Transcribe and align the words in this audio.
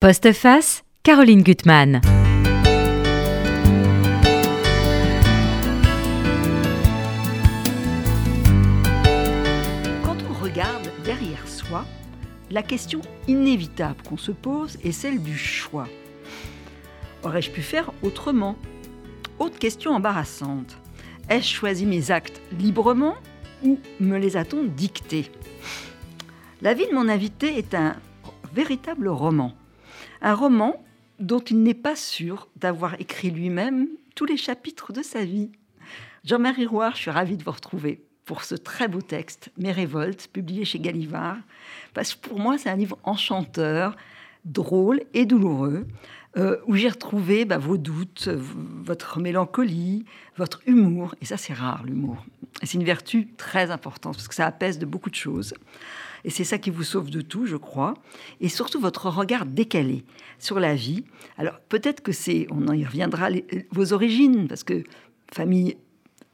Postface, 0.00 0.84
Caroline 1.02 1.42
Gutmann. 1.42 2.00
Quand 10.04 10.16
on 10.30 10.40
regarde 10.40 10.88
derrière 11.04 11.48
soi, 11.48 11.84
la 12.52 12.62
question 12.62 13.00
inévitable 13.26 14.00
qu'on 14.08 14.16
se 14.16 14.30
pose 14.30 14.78
est 14.84 14.92
celle 14.92 15.20
du 15.20 15.36
choix. 15.36 15.88
Aurais-je 17.24 17.50
pu 17.50 17.62
faire 17.62 17.90
autrement? 18.04 18.54
Autre 19.40 19.58
question 19.58 19.90
embarrassante. 19.90 20.78
Ai-je 21.28 21.52
choisi 21.52 21.86
mes 21.86 22.12
actes 22.12 22.40
librement 22.56 23.16
ou 23.64 23.80
me 23.98 24.16
les 24.16 24.36
a-t-on 24.36 24.62
dictés? 24.62 25.32
La 26.62 26.72
vie 26.74 26.86
de 26.86 26.94
mon 26.94 27.08
invité 27.08 27.58
est 27.58 27.74
un 27.74 27.96
véritable 28.54 29.08
roman. 29.08 29.54
Un 30.20 30.34
roman 30.34 30.84
dont 31.18 31.40
il 31.40 31.62
n'est 31.62 31.74
pas 31.74 31.96
sûr 31.96 32.48
d'avoir 32.56 33.00
écrit 33.00 33.30
lui-même 33.30 33.88
tous 34.14 34.24
les 34.24 34.36
chapitres 34.36 34.92
de 34.92 35.02
sa 35.02 35.24
vie. 35.24 35.50
Jean-Marie 36.24 36.66
Rouard, 36.66 36.94
je 36.94 37.02
suis 37.02 37.10
ravie 37.10 37.36
de 37.36 37.44
vous 37.44 37.50
retrouver 37.50 38.02
pour 38.24 38.44
ce 38.44 38.54
très 38.54 38.88
beau 38.88 39.00
texte, 39.00 39.50
Mes 39.56 39.72
révoltes, 39.72 40.28
publié 40.30 40.66
chez 40.66 40.78
Gallimard, 40.78 41.38
parce 41.94 42.14
que 42.14 42.28
pour 42.28 42.38
moi, 42.38 42.58
c'est 42.58 42.68
un 42.68 42.76
livre 42.76 42.98
enchanteur, 43.04 43.96
drôle 44.44 45.00
et 45.14 45.24
douloureux, 45.24 45.86
euh, 46.36 46.58
où 46.66 46.74
j'ai 46.74 46.90
retrouvé 46.90 47.46
bah, 47.46 47.56
vos 47.56 47.78
doutes, 47.78 48.28
votre 48.28 49.18
mélancolie, 49.18 50.04
votre 50.36 50.60
humour, 50.66 51.14
et 51.22 51.24
ça 51.24 51.38
c'est 51.38 51.54
rare 51.54 51.84
l'humour. 51.84 52.22
C'est 52.62 52.74
une 52.74 52.84
vertu 52.84 53.28
très 53.38 53.70
importante, 53.70 54.16
parce 54.16 54.28
que 54.28 54.34
ça 54.34 54.46
apaise 54.46 54.78
de 54.78 54.84
beaucoup 54.84 55.10
de 55.10 55.14
choses. 55.14 55.54
Et 56.24 56.30
c'est 56.30 56.44
ça 56.44 56.58
qui 56.58 56.70
vous 56.70 56.82
sauve 56.82 57.10
de 57.10 57.20
tout, 57.20 57.46
je 57.46 57.56
crois. 57.56 57.94
Et 58.40 58.48
surtout 58.48 58.80
votre 58.80 59.08
regard 59.08 59.46
décalé 59.46 60.04
sur 60.38 60.60
la 60.60 60.74
vie. 60.74 61.04
Alors 61.36 61.58
peut-être 61.68 62.02
que 62.02 62.12
c'est, 62.12 62.46
on 62.50 62.66
en 62.68 62.72
y 62.72 62.84
reviendra, 62.84 63.28
vos 63.70 63.92
origines, 63.92 64.48
parce 64.48 64.64
que 64.64 64.84
famille 65.32 65.76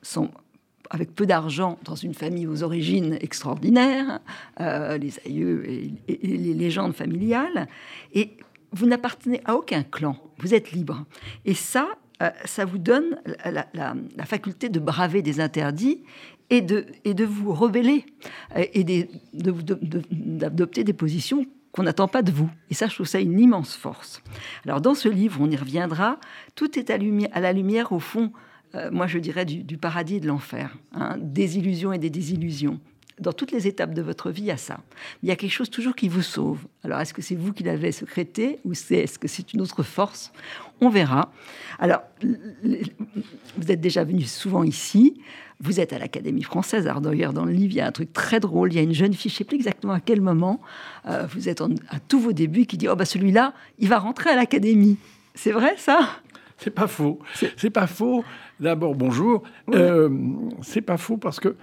sont 0.03 0.31
avec 0.91 1.15
peu 1.15 1.27
d'argent 1.27 1.79
dans 1.85 1.95
une 1.95 2.15
famille 2.15 2.47
aux 2.47 2.63
origines 2.63 3.19
extraordinaires, 3.21 4.21
euh, 4.61 4.99
les 4.99 5.19
aïeux 5.27 5.69
et, 5.69 5.93
les 6.09 6.55
légendes 6.55 6.95
familiales, 6.95 7.69
et 8.13 8.37
vous 8.73 8.87
n'appartenez 8.87 9.41
à 9.45 9.55
aucun 9.55 9.83
clan, 9.83 10.17
vous 10.39 10.55
êtes 10.55 10.73
libre. 10.73 11.05
Et 11.45 11.55
ça, 11.55 11.89
euh, 12.23 12.31
ça 12.45 12.65
vous 12.65 12.79
donne 12.79 13.19
la, 13.45 13.95
faculté 14.25 14.69
de 14.69 14.79
braver 14.79 15.23
des 15.23 15.41
interdits 15.41 16.03
et 16.51 16.61
de, 16.61 16.87
et 17.05 17.15
de 17.15 17.25
vous 17.25 17.53
rebeller 17.53 18.07
et 18.55 19.09
d'adopter 19.33 20.85
des 20.85 20.92
positions 20.92 21.47
qu'on 21.75 21.83
n'attend 21.83 22.07
pas 22.07 22.23
de 22.23 22.31
vous. 22.31 22.48
Et 22.70 22.75
ça, 22.75 22.87
je 22.87 22.95
trouve 22.95 23.07
ça 23.07 23.20
une 23.20 23.39
immense 23.39 23.75
force. 23.75 24.23
Alors 24.65 24.81
dans 24.81 24.95
ce 24.95 25.09
livre, 25.09 25.39
on 25.41 25.51
y 25.51 25.57
reviendra, 25.57 26.20
tout 26.55 26.79
est 26.79 26.89
à, 26.91 26.98
la 27.41 27.53
lumière, 27.53 27.91
au 27.91 27.98
fond, 27.98 28.33
euh, 28.77 28.91
moi 28.92 29.09
je 29.09 29.19
dirais, 29.19 29.45
du, 29.45 29.77
paradis 29.77 30.17
et 30.17 30.20
de 30.20 30.29
l'enfer, 30.29 30.77
hein, 30.92 31.17
des 31.19 31.59
illusions 31.59 31.92
et 31.92 31.98
des 31.98 32.11
désillusions. 32.11 32.79
Dans 33.20 33.33
toutes 33.33 33.53
les 33.53 33.69
étapes 33.69 33.95
de 33.95 34.03
votre 34.03 34.31
vie, 34.31 34.43
il 34.43 34.47
y 34.47 34.51
a 34.51 34.57
ça. 34.57 34.81
Il 35.23 35.29
y 35.29 35.33
a 35.33 35.37
quelque 35.37 35.53
chose 35.53 35.70
toujours 35.70 35.95
qui 35.95 36.09
vous 36.09 36.23
sauve. 36.23 36.59
Alors, 36.83 37.01
est-ce 37.01 37.15
que 37.15 37.23
c'est 37.23 37.37
vous 37.37 37.53
qui 37.53 37.62
l'avez 37.62 37.93
secrété 37.93 38.59
ou 38.65 38.75
c'est, 38.75 38.97
est-ce 38.97 39.20
que 39.20 39.29
c'est 39.29 39.53
une 39.53 39.61
autre 39.61 39.84
force? 39.84 40.33
On 40.81 40.89
verra. 40.89 41.33
Alors, 41.79 42.03
vous 42.23 43.70
êtes 43.70 43.81
déjà 43.81 44.03
venu 44.03 44.23
souvent 44.23 44.65
ici. 44.65 45.20
Vous 45.61 45.79
êtes 45.79 45.92
à 45.92 45.98
l'Académie 45.98 46.42
française. 46.42 46.89
Alors, 46.89 47.01
d'ailleurs, 47.01 47.33
dans 47.33 47.45
le 47.45 47.53
livre, 47.53 47.73
il 47.73 47.77
y 47.77 47.81
a 47.81 47.87
un 47.87 47.92
truc 47.92 48.12
très 48.12 48.41
drôle. 48.41 48.73
Il 48.73 48.77
y 48.77 48.81
a 48.81 48.83
une 48.83 48.95
jeune 48.95 49.15
fille, 49.15 49.31
je 49.31 49.37
ne 49.37 49.39
sais 49.39 49.45
plus 49.45 49.57
exactement 49.57 49.92
à 49.92 50.01
quel 50.01 50.20
moment, 50.20 50.61
euh, 51.07 51.27
vous 51.33 51.48
êtes 51.48 51.61
à 51.61 52.01
tous 52.09 52.19
vos 52.19 52.33
débuts, 52.33 52.67
qui 52.67 52.77
dit 52.77 52.89
Oh, 52.89 52.97
bah 52.97 53.05
celui-là, 53.05 53.55
il 53.79 53.89
va 53.89 53.98
rentrer 53.98 54.31
à 54.31 54.37
l'Académie. 54.37 54.98
C'est 55.37 55.53
vrai, 55.53 55.75
ça? 55.77 56.01
C'est 56.59 56.70
pas 56.70 56.87
faux. 56.89 57.20
C'est 57.57 57.70
pas 57.70 57.87
faux. 57.87 58.25
D'abord, 58.61 58.95
bonjour. 58.95 59.42
Euh, 59.70 60.09
c'est 60.62 60.81
pas 60.81 60.97
faux 60.97 61.17
parce 61.17 61.41
que 61.41 61.57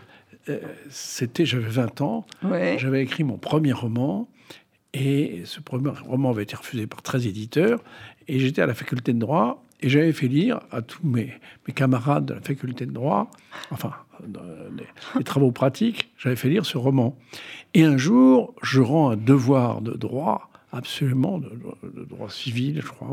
c'était, 0.90 1.46
j'avais 1.46 1.70
20 1.70 2.02
ans, 2.02 2.26
j'avais 2.78 3.04
écrit 3.04 3.24
mon 3.24 3.38
premier 3.38 3.74
roman, 3.74 4.28
et 4.94 5.42
ce 5.46 5.62
premier 5.62 5.90
roman 5.90 6.32
avait 6.32 6.44
été 6.44 6.56
refusé 6.56 6.88
par 6.88 7.02
13 7.02 7.28
éditeurs, 7.28 7.84
et 8.28 8.40
j'étais 8.40 8.62
à 8.62 8.66
la 8.66 8.74
faculté 8.74 9.14
de 9.14 9.20
droit, 9.20 9.64
et 9.82 9.90
j'avais 9.90 10.14
fait 10.14 10.28
lire 10.28 10.60
à 10.72 10.82
tous 10.82 11.06
mes, 11.06 11.34
mes, 11.68 11.74
camarades 11.74 12.26
de 12.26 12.34
la 12.36 12.42
faculté 12.42 12.86
de 12.86 12.92
droit, 12.92 13.32
enfin, 13.72 13.92
les, 15.18 15.24
travaux 15.24 15.52
pratiques, 15.52 16.12
j'avais 16.18 16.36
fait 16.36 16.50
lire 16.50 16.66
ce 16.66 16.78
roman. 16.78 17.18
Et 17.74 17.84
un 17.84 17.98
jour, 17.98 18.54
je 18.62 18.82
rends 18.82 19.10
un 19.12 19.18
devoir 19.18 19.82
de 19.82 19.94
droit 19.94 20.52
absolument 20.72 21.38
de, 21.38 21.52
droit 22.06 22.30
civil, 22.30 22.82
je 22.82 22.88
crois, 22.88 23.10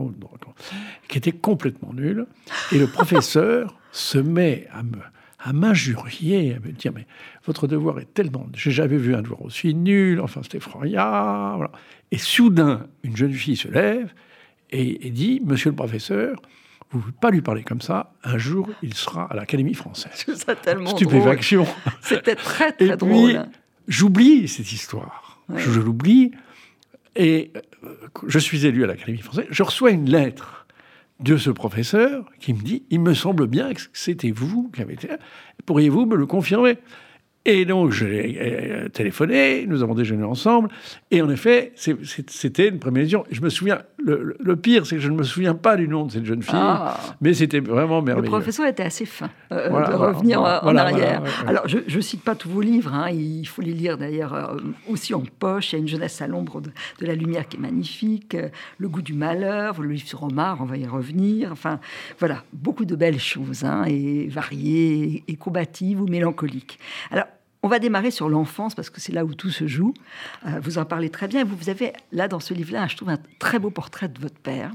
qui 1.09 1.19
était 1.19 1.33
complètement 1.33 1.93
nul. 1.93 2.27
Et 2.73 2.79
le 2.79 2.87
professeur 2.87 3.77
se 3.91 4.19
met 4.19 4.69
à 4.73 4.83
me 4.83 4.99
à 5.39 5.53
m'injurier, 5.53 6.55
à 6.55 6.61
me 6.61 6.73
dire 6.73 6.93
mais 6.95 7.07
votre 7.45 7.67
devoir 7.67 8.01
est 8.01 8.13
tellement, 8.13 8.47
j'ai 8.55 8.71
jamais 8.71 8.97
vu 8.97 9.15
un 9.15 9.23
devoir 9.23 9.43
aussi 9.43 9.75
nul, 9.75 10.21
enfin 10.21 10.41
c'est 10.43 10.57
effroyable. 10.57 11.57
Voilà. 11.57 11.73
Et 12.11 12.19
soudain, 12.19 12.87
une 13.03 13.17
jeune 13.17 13.33
fille 13.33 13.57
se 13.57 13.69
lève 13.69 14.13
et, 14.71 15.11
dit 15.11 15.41
Monsieur 15.45 15.71
le 15.71 15.77
professeur, 15.77 16.41
vous 16.91 16.99
ne 16.99 17.03
pouvez 17.03 17.15
pas 17.21 17.31
lui 17.31 17.41
parler 17.41 17.63
comme 17.63 17.81
ça. 17.81 18.13
Un 18.25 18.39
jour, 18.39 18.69
il 18.83 18.95
sera 18.95 19.25
à 19.25 19.35
l'Académie 19.35 19.75
française. 19.75 20.25
C'est 20.35 20.61
tellement 20.63 20.91
Stupéfaction. 20.91 21.67
C'était 22.01 22.35
très 22.37 22.73
très 22.73 22.87
et 22.87 22.97
drôle. 22.97 23.47
J'oublie 23.87 24.49
cette 24.49 24.73
histoire. 24.73 25.41
Je, 25.55 25.81
l'oublie. 25.81 26.33
Et 27.17 27.53
euh, 27.85 27.95
je 28.27 28.39
suis 28.39 28.67
élu 28.67 28.85
à 28.85 28.87
l'Académie 28.87 29.19
française. 29.19 29.47
Je 29.51 29.63
reçois 29.63 29.91
une 29.91 30.09
lettre 30.11 30.67
de 31.21 31.37
ce 31.37 31.51
professeur 31.51 32.25
qui 32.39 32.55
me 32.55 32.63
dit 32.63 32.85
Il 32.91 33.01
me 33.01 33.15
semble 33.15 33.47
bien 33.47 33.73
que 33.73 33.81
c'était 33.93 34.31
vous 34.31 34.71
qui 34.75 34.83
avez 34.83 34.95
été. 34.95 35.09
Pourriez-vous 35.67 36.07
me 36.07 36.17
le 36.17 36.27
confirmer? 36.27 36.79
Et 37.45 37.65
donc, 37.65 37.93
j'ai 37.93 38.37
euh, 38.41 38.89
téléphoné, 38.89 39.65
nous 39.67 39.83
avons 39.83 39.95
déjeuné 39.95 40.23
ensemble, 40.23 40.69
et 41.11 41.23
en 41.23 41.31
effet, 41.31 41.73
c'était 41.77 42.69
une 42.69 42.79
préméditation. 42.79 43.25
Je 43.31 43.41
me 43.41 43.49
souviens, 43.49 43.83
le, 43.99 44.57
pire, 44.57 44.87
c'est 44.87 44.97
que 44.97 45.03
je 45.03 45.09
ne 45.09 45.17
me 45.17 45.23
souviens 45.23 45.55
pas 45.55 45.77
du 45.77 45.89
nom 45.89 46.07
de 46.07 46.13
cette 46.13 46.25
jeune 46.25 46.43
fille, 46.43 46.55
ah. 46.57 46.97
mais 47.21 47.35
c'était 47.35 47.61
vraiment 47.61 48.01
merveilleux. 48.01 48.27
Le 48.27 48.31
professeur 48.31 48.67
était 48.67 48.85
assez 48.85 49.05
fin 49.05 49.29
euh, 49.53 49.69
de 49.69 49.95
revenir 49.95 50.41
en 50.41 50.77
arrière. 50.77 51.23
Alors, 51.47 51.67
je 51.67 51.79
ne 51.79 52.01
cite 52.01 52.23
pas 52.23 52.35
tous 52.35 52.49
vos 52.49 52.61
livres, 52.61 52.95
hein, 52.95 53.11
il 53.11 53.47
faut 53.47 53.63
les 53.63 53.73
lire 53.73 53.99
d'ailleurs 53.99 54.35
euh, 54.35 54.57
aussi 54.89 55.15
en 55.15 55.23
poche. 55.39 55.73
Il 55.73 55.77
y 55.77 55.79
a 55.79 55.81
Une 55.81 55.89
jeunesse 55.89 56.21
à 56.23 56.27
l'ombre 56.27 56.61
de, 56.61 56.71
la 57.01 57.15
lumière 57.15 57.49
qui 57.49 57.57
est 57.57 57.61
magnifique, 57.61 58.37
Le 58.79 58.89
goût 58.89 59.03
du 59.03 59.15
malheur, 59.15 59.81
le 59.81 59.89
livre 59.89 60.07
sur 60.07 60.23
Omar, 60.23 60.59
on 60.61 60.65
va 60.65 60.77
y 60.77 60.87
revenir. 60.87 61.51
Enfin, 61.53 61.81
voilà, 62.19 62.45
beaucoup 62.53 62.85
de 62.85 62.95
belles 62.95 63.21
choses, 63.21 63.65
hein, 63.65 63.85
et 63.87 64.29
variées, 64.29 65.25
et 65.27 65.37
combatives 65.37 66.01
ou 66.01 66.07
mélancoliques. 66.07 66.79
Alors, 67.11 67.27
on 67.69 67.71
va 67.71 67.79
démarrer 67.81 68.11
sur 68.11 68.31
l'enfance 68.31 68.75
parce 68.75 68.89
que 68.89 68.99
c'est 68.99 69.13
là 69.13 69.27
où 69.27 69.35
tout 69.35 69.51
se 69.51 69.67
joue. 69.67 69.93
Euh, 70.47 70.59
vous 70.63 70.79
en 70.79 70.87
parlez 70.87 71.11
très 71.11 71.29
bien. 71.29 71.45
Vous, 71.45 71.69
avez 71.69 71.93
là 72.13 72.27
dans 72.27 72.41
ce 72.41 72.55
livre-là, 72.55 72.87
je 72.87 72.97
trouve 72.97 73.11
un 73.11 73.19
très 73.39 73.59
beau 73.59 73.69
portrait 73.69 74.09
de 74.09 74.19
votre 74.19 74.39
père. 74.39 74.73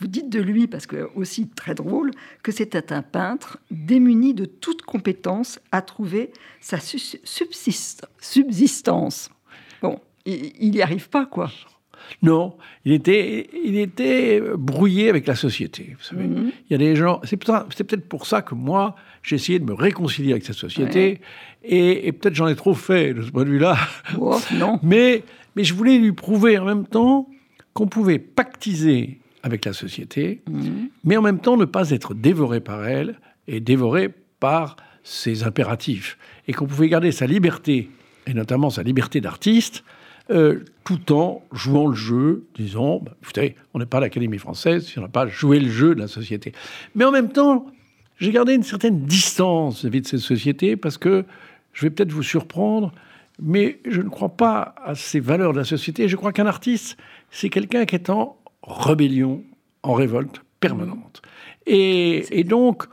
Vous 0.00 0.08
dites 0.08 0.30
de 0.30 0.40
lui, 0.40 0.66
parce 0.66 0.88
que 0.88 1.08
aussi 1.14 1.46
très 1.46 1.76
drôle, 1.76 2.10
que 2.42 2.50
c'était 2.50 2.92
un 2.92 3.02
peintre 3.02 3.58
démuni 3.70 4.34
de 4.34 4.46
toute 4.46 4.82
compétence 4.82 5.60
à 5.70 5.80
trouver 5.80 6.32
sa 6.60 6.80
subsistance. 6.80 9.30
Bon, 9.80 10.00
il 10.26 10.72
n'y 10.72 10.82
arrive 10.82 11.08
pas, 11.10 11.26
quoi. 11.26 11.52
Non, 12.22 12.56
il 12.84 12.92
était, 12.92 13.48
il 13.64 13.76
était 13.76 14.40
brouillé 14.56 15.08
avec 15.08 15.26
la 15.26 15.34
société. 15.34 15.94
Vous 15.98 16.04
savez, 16.04 16.24
mhm. 16.24 16.50
il 16.68 16.72
y 16.72 16.74
a 16.74 16.78
des 16.78 16.96
gens. 16.96 17.20
C'est 17.24 17.36
peut-être 17.36 18.08
pour 18.08 18.26
ça 18.26 18.42
que 18.42 18.54
moi, 18.54 18.96
j'ai 19.22 19.36
essayé 19.36 19.58
de 19.58 19.64
me 19.64 19.74
réconcilier 19.74 20.32
avec 20.32 20.44
cette 20.44 20.56
société. 20.56 21.20
Et, 21.62 22.12
peut-être 22.12 22.34
j'en 22.34 22.48
ai 22.48 22.56
trop 22.56 22.74
fait 22.74 23.14
de 23.14 23.22
ce 23.22 23.30
point 23.30 23.44
de 23.44 23.50
vue-là. 23.50 23.76
Oh, 24.18 24.38
non. 24.54 24.78
mais, 24.82 25.22
mais 25.56 25.64
je 25.64 25.74
voulais 25.74 25.98
lui 25.98 26.12
prouver 26.12 26.58
en 26.58 26.64
même 26.64 26.86
temps 26.86 27.28
qu'on 27.72 27.86
pouvait 27.86 28.18
pactiser 28.18 29.18
avec 29.42 29.64
la 29.64 29.72
société, 29.72 30.42
mhm. 30.48 30.88
mais 31.04 31.16
en 31.16 31.22
même 31.22 31.38
temps 31.38 31.56
ne 31.56 31.66
pas 31.66 31.90
être 31.90 32.14
dévoré 32.14 32.60
par 32.60 32.86
elle 32.86 33.16
et 33.46 33.60
dévoré 33.60 34.10
par 34.40 34.76
ses 35.02 35.44
impératifs. 35.44 36.16
Et 36.48 36.52
qu'on 36.52 36.66
pouvait 36.66 36.88
garder 36.88 37.12
sa 37.12 37.26
liberté, 37.26 37.90
et 38.26 38.34
notamment 38.34 38.70
sa 38.70 38.82
liberté 38.82 39.20
d'artiste, 39.20 39.84
euh, 40.30 40.64
tout 40.84 41.12
en 41.12 41.42
jouant 41.52 41.88
le 41.88 41.94
jeu, 41.94 42.46
disons, 42.56 43.00
bah, 43.00 43.14
savez, 43.34 43.56
on 43.74 43.78
n'est 43.78 43.86
pas 43.86 44.00
l'Académie 44.00 44.38
française 44.38 44.86
si 44.86 44.98
on 44.98 45.02
n'a 45.02 45.08
pas 45.08 45.26
joué 45.26 45.60
le 45.60 45.70
jeu 45.70 45.94
de 45.94 46.00
la 46.00 46.08
société. 46.08 46.52
Mais 46.94 47.04
en 47.04 47.10
même 47.10 47.30
temps, 47.30 47.66
j'ai 48.18 48.32
gardé 48.32 48.54
une 48.54 48.62
certaine 48.62 49.00
distance 49.00 49.82
vis-à-vis 49.82 50.00
de 50.00 50.06
cette 50.06 50.20
société 50.20 50.76
parce 50.76 50.98
que 50.98 51.24
je 51.72 51.82
vais 51.82 51.90
peut-être 51.90 52.12
vous 52.12 52.22
surprendre, 52.22 52.92
mais 53.42 53.80
je 53.86 54.00
ne 54.00 54.08
crois 54.08 54.30
pas 54.30 54.74
à 54.82 54.94
ces 54.94 55.20
valeurs 55.20 55.52
de 55.52 55.58
la 55.58 55.64
société. 55.64 56.08
Je 56.08 56.16
crois 56.16 56.32
qu'un 56.32 56.46
artiste, 56.46 56.96
c'est 57.30 57.50
quelqu'un 57.50 57.84
qui 57.84 57.96
est 57.96 58.08
en 58.08 58.36
rébellion, 58.62 59.42
en 59.82 59.92
révolte 59.92 60.42
permanente. 60.60 61.20
Et, 61.66 62.38
et 62.38 62.44
donc, 62.44 62.84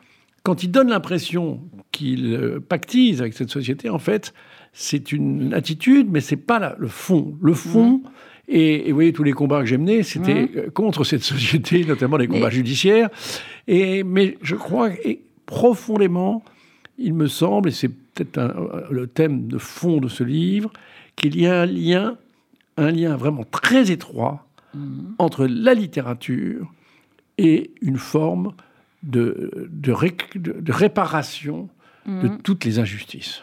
quand 0.44 0.64
il 0.64 0.72
donne 0.72 0.90
l'impression 0.90 1.62
qu'il 1.92 2.34
euh, 2.34 2.60
pactise 2.60 3.22
avec 3.22 3.34
cette 3.34 3.52
société, 3.52 3.90
en 3.90 4.00
fait, 4.00 4.34
c'est 4.74 5.12
une 5.12 5.54
attitude, 5.54 6.08
mais 6.10 6.22
c'est 6.22 6.38
pas 6.38 6.76
le 6.78 6.88
fond. 6.88 7.38
Le 7.42 7.54
fond 7.54 8.02
Et, 8.48 8.90
vous 8.90 8.96
voyez, 8.96 9.14
tous 9.14 9.24
les 9.24 9.34
combats 9.34 9.60
que 9.60 9.66
j'ai 9.66 9.78
menés, 9.78 10.04
c'était 10.04 10.44
mmh. 10.44 10.72
contre 10.72 11.04
cette 11.04 11.24
société, 11.24 11.86
notamment 11.88 12.18
les 12.18 12.28
combats 12.28 12.50
judiciaires. 12.50 13.10
Et, 13.68 14.04
mais 14.04 14.38
je 14.42 14.56
crois, 14.56 14.90
et 15.04 15.22
profondément, 15.46 16.44
il 16.98 17.14
me 17.14 17.28
semble, 17.28 17.70
et 17.70 17.72
c'est 17.72 17.90
peut-être 17.90 18.88
le 18.90 19.08
thème 19.08 19.48
de 19.48 19.58
fond 19.58 19.98
de 20.00 20.08
ce 20.08 20.24
livre, 20.24 20.72
qu'il 21.16 21.40
y 21.40 21.48
a 21.48 21.62
un 21.62 21.66
lien, 21.66 22.18
un 22.78 22.92
lien 22.92 23.16
vraiment 23.16 23.44
très 23.44 23.92
étroit 23.92 24.48
mmh. 24.74 24.80
entre 25.18 25.46
la 25.46 25.74
littérature 25.74 26.72
et 27.38 27.72
une 27.82 27.98
forme 27.98 28.54
de, 29.04 29.70
de, 29.72 30.72
réparation 30.72 31.70
de 32.06 32.28
mmh. 32.28 32.38
toutes 32.44 32.66
les 32.66 32.80
injustices. 32.80 33.42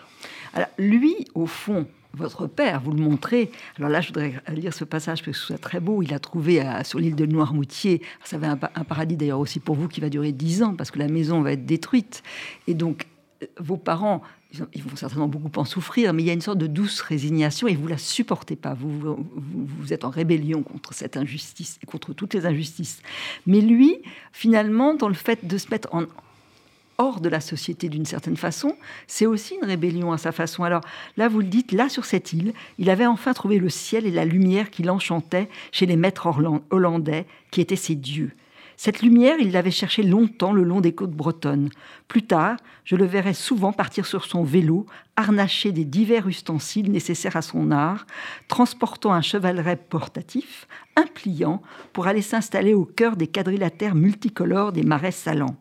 Lui, 0.79 1.15
au 1.35 1.47
fond, 1.47 1.87
votre 2.15 2.47
père, 2.47 2.81
vous 2.81 2.93
le 2.93 3.01
montrez. 3.01 3.51
Alors 3.79 3.91
là, 3.91 4.01
je 4.01 4.09
voudrais 4.09 4.35
lire 4.55 4.75
ce 4.75 4.85
passage 4.85 5.23
parce 5.23 5.39
que 5.39 5.47
c'est 5.55 5.59
très 5.59 5.81
beau. 5.81 6.03
Il 6.03 6.13
a 6.15 6.19
trouvé 6.19 6.63
sur 6.85 6.99
l'île 6.99 7.17
de 7.17 7.27
Noirmoutier, 7.27 8.03
ça 8.25 8.39
va 8.39 8.53
un, 8.53 8.59
un 8.75 8.85
paradis 8.85 9.17
d'ailleurs 9.17 9.41
aussi 9.41 9.61
pour 9.61 9.77
vous 9.77 9.89
qui 9.89 10.01
va 10.01 10.09
durer 10.09 10.33
dix 10.33 10.63
ans 10.63 10.75
parce 10.75 10.91
que 10.91 10.99
la 10.99 11.09
maison 11.09 11.43
va 11.43 11.53
être 11.53 11.67
détruite. 11.67 12.23
Et 12.67 12.75
donc, 12.75 13.07
euh, 13.43 13.47
vos 13.59 13.77
parents, 13.77 14.23
ils 14.73 14.83
vont 14.83 14.97
certainement 14.97 15.29
beaucoup 15.29 15.51
en 15.61 15.65
souffrir, 15.65 16.15
mais 16.15 16.23
il 16.23 16.27
y 16.27 16.31
a 16.31 16.33
une 16.33 16.41
sorte 16.41 16.59
de 16.59 16.67
douce 16.67 17.01
résignation 17.03 17.69
et 17.69 17.75
vous 17.75 17.87
la 17.87 17.99
supportez 17.99 18.57
pas. 18.57 18.73
Vous, 18.75 19.19
vous, 19.37 19.93
êtes 19.93 20.05
en 20.05 20.11
rébellion 20.11 20.63
contre 20.63 20.95
cette 20.95 21.17
injustice 21.17 21.79
et 21.83 21.87
contre 21.87 22.15
toutes 22.15 22.35
les 22.35 22.47
injustices. 22.47 23.03
Mais 23.47 23.61
lui, 23.61 23.99
finalement, 24.33 24.95
dans 24.95 25.09
le 25.09 25.15
fait 25.15 25.47
de 25.47 25.59
se 25.59 25.69
mettre 25.71 25.95
en, 25.95 26.05
hors 26.99 27.21
de 27.21 27.29
la 27.29 27.41
société 27.41 27.89
d'une 27.89 28.05
certaine 28.05 28.37
façon, 28.37 28.77
c'est 29.07 29.27
aussi 29.27 29.55
une 29.55 29.67
rébellion 29.67 30.13
à 30.13 30.19
sa 30.19 30.33
façon. 30.33 30.65
Alors 30.65 30.83
là, 31.17 31.29
vous 31.29 31.39
le 31.39 31.47
dites, 31.47 31.73
là 31.73 31.89
sur 31.89 32.05
cette 32.05 32.33
île, 32.33 32.53
il 32.79 32.91
avait 32.91 33.07
enfin 33.07 33.33
trouvé 33.33 33.59
le 33.59 33.69
ciel 33.69 34.05
et 34.05 34.11
la 34.11 34.25
lumière 34.25 34.71
qui 34.71 34.83
l'enchantait 34.83 35.49
chez 35.71 35.87
les 35.87 35.97
maîtres 35.97 36.29
hollandais 36.71 37.27
qui 37.51 37.61
étaient 37.61 37.77
ses 37.77 37.95
dieux. 37.95 38.33
Cette 38.81 39.03
lumière, 39.03 39.41
il 39.41 39.51
l'avait 39.51 39.73
cherchée 39.73 40.05
longtemps 40.05 40.53
le 40.53 40.63
long 40.63 40.81
des 40.81 40.95
côtes 40.95 41.11
bretonnes. 41.11 41.69
Plus 42.07 42.23
tard, 42.23 42.57
je 42.85 42.95
le 42.95 43.07
verrai 43.07 43.35
souvent 43.35 43.73
partir 43.73 44.07
sur 44.07 44.25
son 44.25 44.45
vélo, 44.45 44.87
harnaché 45.17 45.73
des 45.73 45.85
divers 45.85 46.29
ustensiles 46.29 46.93
nécessaires 46.93 47.35
à 47.35 47.43
son 47.43 47.73
art, 47.73 48.07
transportant 48.47 49.13
un 49.13 49.21
chevaleret 49.21 49.75
portatif, 49.75 50.69
un 50.95 51.07
pliant, 51.07 51.61
pour 51.93 52.07
aller 52.07 52.23
s'installer 52.23 52.73
au 52.73 52.85
cœur 52.85 53.17
des 53.17 53.27
quadrilatères 53.27 53.97
multicolores 53.97 54.71
des 54.71 54.85
marais 54.85 55.11
salants. 55.11 55.57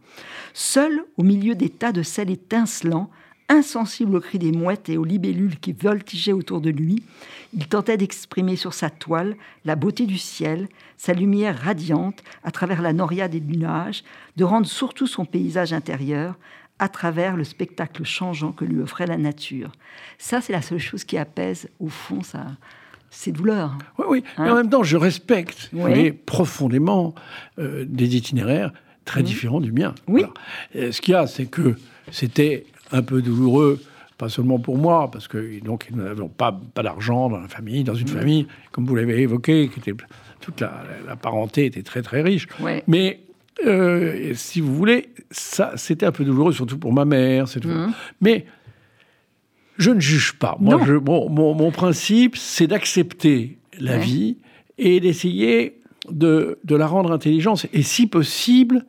Seul, 0.53 1.03
au 1.17 1.23
milieu 1.23 1.55
des 1.55 1.69
tas 1.69 1.91
de 1.91 2.03
sel 2.03 2.29
étincelants, 2.29 3.09
insensible 3.49 4.15
aux 4.15 4.21
cris 4.21 4.39
des 4.39 4.51
mouettes 4.51 4.89
et 4.89 4.97
aux 4.97 5.05
libellules 5.05 5.59
qui 5.59 5.73
voltigeaient 5.73 6.33
autour 6.33 6.61
de 6.61 6.69
lui, 6.69 7.03
il 7.53 7.67
tentait 7.67 7.97
d'exprimer 7.97 8.55
sur 8.55 8.73
sa 8.73 8.89
toile 8.89 9.35
la 9.65 9.75
beauté 9.75 10.05
du 10.05 10.17
ciel, 10.17 10.67
sa 10.97 11.13
lumière 11.13 11.57
radiante 11.57 12.23
à 12.43 12.51
travers 12.51 12.81
la 12.81 12.93
noria 12.93 13.27
des 13.27 13.41
nuages, 13.41 14.03
de 14.35 14.43
rendre 14.43 14.67
surtout 14.67 15.07
son 15.07 15.25
paysage 15.25 15.73
intérieur 15.73 16.35
à 16.79 16.89
travers 16.89 17.35
le 17.35 17.43
spectacle 17.43 18.03
changeant 18.03 18.51
que 18.51 18.65
lui 18.65 18.81
offrait 18.81 19.07
la 19.07 19.17
nature. 19.17 19.71
Ça, 20.17 20.41
c'est 20.41 20.53
la 20.53 20.61
seule 20.61 20.79
chose 20.79 21.03
qui 21.03 21.17
apaise, 21.17 21.69
au 21.79 21.87
fond, 21.87 22.21
ça, 22.21 22.45
ses 23.09 23.31
douleurs. 23.31 23.77
Oui, 23.97 24.05
oui. 24.09 24.23
mais 24.37 24.49
en 24.49 24.53
hein 24.53 24.55
même 24.55 24.69
temps, 24.69 24.83
je 24.83 24.97
respecte 24.97 25.71
profondément 26.25 27.15
euh, 27.57 27.85
des 27.87 28.15
itinéraires 28.15 28.71
très 29.05 29.21
mmh. 29.21 29.25
différents 29.25 29.61
du 29.61 29.71
mien. 29.71 29.95
Oui. 30.07 30.23
ce 30.73 31.01
qu'il 31.01 31.13
y 31.13 31.15
a, 31.15 31.25
c'est 31.25 31.45
que 31.45 31.75
c'était 32.11 32.65
un 32.91 33.01
peu 33.01 33.21
douloureux, 33.21 33.79
pas 34.17 34.29
seulement 34.29 34.59
pour 34.59 34.77
moi, 34.77 35.09
parce 35.11 35.27
que 35.27 35.59
donc 35.63 35.87
nous 35.91 36.03
n'avions 36.03 36.29
pas, 36.29 36.57
pas 36.73 36.83
d'argent 36.83 37.29
dans 37.29 37.39
la 37.39 37.47
famille, 37.47 37.83
dans 37.83 37.95
une 37.95 38.07
famille, 38.07 38.47
comme 38.71 38.85
vous 38.85 38.95
l'avez 38.95 39.21
évoqué, 39.21 39.69
qui 39.69 39.79
était, 39.79 39.93
toute 40.41 40.61
la, 40.61 41.15
parenté 41.21 41.65
était 41.65 41.83
très 41.83 42.01
très 42.01 42.21
riche. 42.21 42.47
Mais 42.87 43.21
euh, 43.65 44.33
si 44.35 44.61
vous 44.61 44.75
voulez, 44.75 45.09
ça 45.31 45.73
c'était 45.75 46.05
un 46.05 46.11
peu 46.11 46.23
douloureux, 46.23 46.53
surtout 46.53 46.77
pour 46.77 46.93
ma 46.93 47.05
mère. 47.05 47.45
Mmh. 47.45 47.91
Mais 48.21 48.45
je 49.77 49.91
ne 49.91 49.99
juge 49.99 50.33
pas. 50.33 50.57
Moi, 50.59 50.79
je, 50.85 50.93
mon, 50.93 51.29
mon, 51.29 51.71
principe, 51.71 52.35
c'est 52.35 52.67
d'accepter 52.67 53.57
la 53.79 53.97
vie 53.97 54.37
et 54.77 54.99
d'essayer 54.99 55.81
de, 56.09 56.59
de, 56.63 56.75
la 56.75 56.87
rendre 56.87 57.11
intelligente 57.11 57.67
et, 57.73 57.83
si 57.83 58.07
possible, 58.07 58.85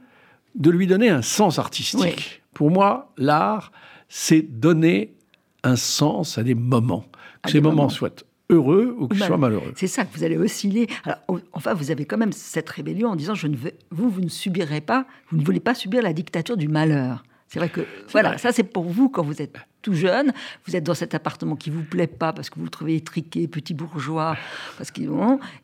de 0.55 0.71
lui 0.71 0.87
donner 0.87 1.11
un 1.11 1.23
sens 1.23 1.59
artistique. 1.59 2.43
Pour 2.55 2.71
moi, 2.71 3.12
l'art, 3.17 3.73
c'est 4.08 4.43
donner 4.43 5.14
un 5.62 5.76
sens 5.76 6.38
à 6.38 6.43
des 6.43 6.55
moments. 6.55 7.05
Que 7.43 7.50
ces 7.50 7.60
moments, 7.60 7.88
soient 7.88 8.10
heureux 8.50 8.96
ou 8.99 9.08
qu'ils 9.08 9.22
soient 9.22 9.37
malheureux. 9.37 9.72
C'est 9.76 9.87
ça 9.87 10.05
que 10.05 10.16
vous 10.16 10.25
allez 10.25 10.37
osciller. 10.37 10.88
Alors, 11.05 11.19
enfin, 11.52 11.75
vous 11.75 11.90
avez 11.90 12.05
quand 12.05 12.19
même 12.19 12.32
cette 12.32 12.69
rébellion 12.69 13.10
en 13.10 13.16
disant 13.16 13.34
je 13.34 13.46
ne 13.46 13.56
veux, 13.56 13.72
vous, 13.90 14.08
vous 14.08 14.20
ne 14.20 14.28
subirez 14.28 14.81
pas, 14.81 15.06
vous 15.31 15.37
ne 15.37 15.44
voulez 15.44 15.60
pas 15.60 15.75
subir 15.75 16.02
la 16.02 16.12
dictature 16.12 16.56
du 16.56 16.69
malheur. 16.69 17.22
C'est 17.46 17.60
vrai 17.60 17.70
que, 17.70 17.81
voilà, 18.10 18.37
ça 18.37 18.52
c'est 18.52 18.62
pour 18.62 18.84
vous 18.84 19.08
quand 19.08 19.22
vous 19.22 19.40
êtes 19.40 19.56
tout 19.81 19.94
jeune, 19.94 20.32
vous 20.66 20.76
êtes 20.76 20.84
dans 20.84 20.94
cet 20.94 21.14
appartement 21.14 21.56
qui 21.56 21.70
vous 21.70 21.82
plaît 21.82 22.06
pas 22.06 22.34
parce 22.34 22.50
que 22.50 22.56
vous 22.56 22.64
le 22.64 22.70
trouvez 22.70 22.96
étriqué, 22.96 23.49
petit 23.49 23.72
bourgeois, 23.72 24.37
parce 24.76 24.90
qu'ils 24.90 25.08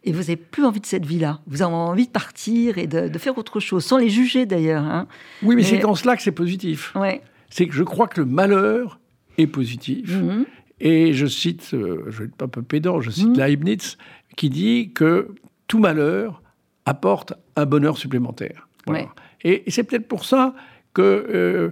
et 0.05 0.13
vous 0.13 0.21
n'avez 0.21 0.37
plus 0.37 0.65
envie 0.65 0.81
de 0.81 0.87
cette 0.87 1.05
vie-là. 1.05 1.41
Vous 1.47 1.61
avez 1.61 1.75
envie 1.75 2.07
de 2.07 2.13
partir 2.13 2.79
et 2.79 2.87
de, 2.87 3.19
faire 3.19 3.37
autre 3.37 3.61
chose, 3.61 3.85
sans 3.85 3.99
les 3.99 4.09
juger 4.09 4.47
d'ailleurs. 4.47 4.83
Hein. 4.83 5.07
Oui, 5.43 5.57
mais, 5.57 5.63
c'est 5.63 5.79
dans 5.79 5.95
cela 5.95 6.17
que 6.17 6.23
c'est 6.23 6.33
positif. 6.33 6.95
Ouais 6.95 7.21
c'est 7.55 7.69
que 7.69 7.75
je 7.75 7.85
crois 7.85 8.09
que 8.09 8.21
le 8.21 8.27
malheur 8.27 8.99
est 9.39 9.47
positif. 9.47 10.11
Mhm. 10.13 10.45
Et 10.81 11.13
je 11.13 11.27
cite, 11.27 11.71
euh, 11.73 12.03
je 12.09 12.23
ne 12.23 12.27
vais 12.27 12.33
pas 12.37 12.49
peu 12.49 12.63
pédant, 12.63 13.01
je 13.01 13.11
cite 13.11 13.29
mhm. 13.29 13.37
Leibniz, 13.37 13.97
qui 14.37 14.51
dit 14.51 14.91
que 14.93 15.29
tout 15.69 15.79
malheur 15.79 16.43
apporte 16.85 17.35
un 17.55 17.65
bonheur 17.65 17.97
supplémentaire. 17.97 18.69
Et, 19.45 19.63
c'est 19.69 19.85
peut-être 19.85 20.09
pour 20.09 20.25
ça 20.25 20.57
que, 20.95 21.03
euh, 21.03 21.71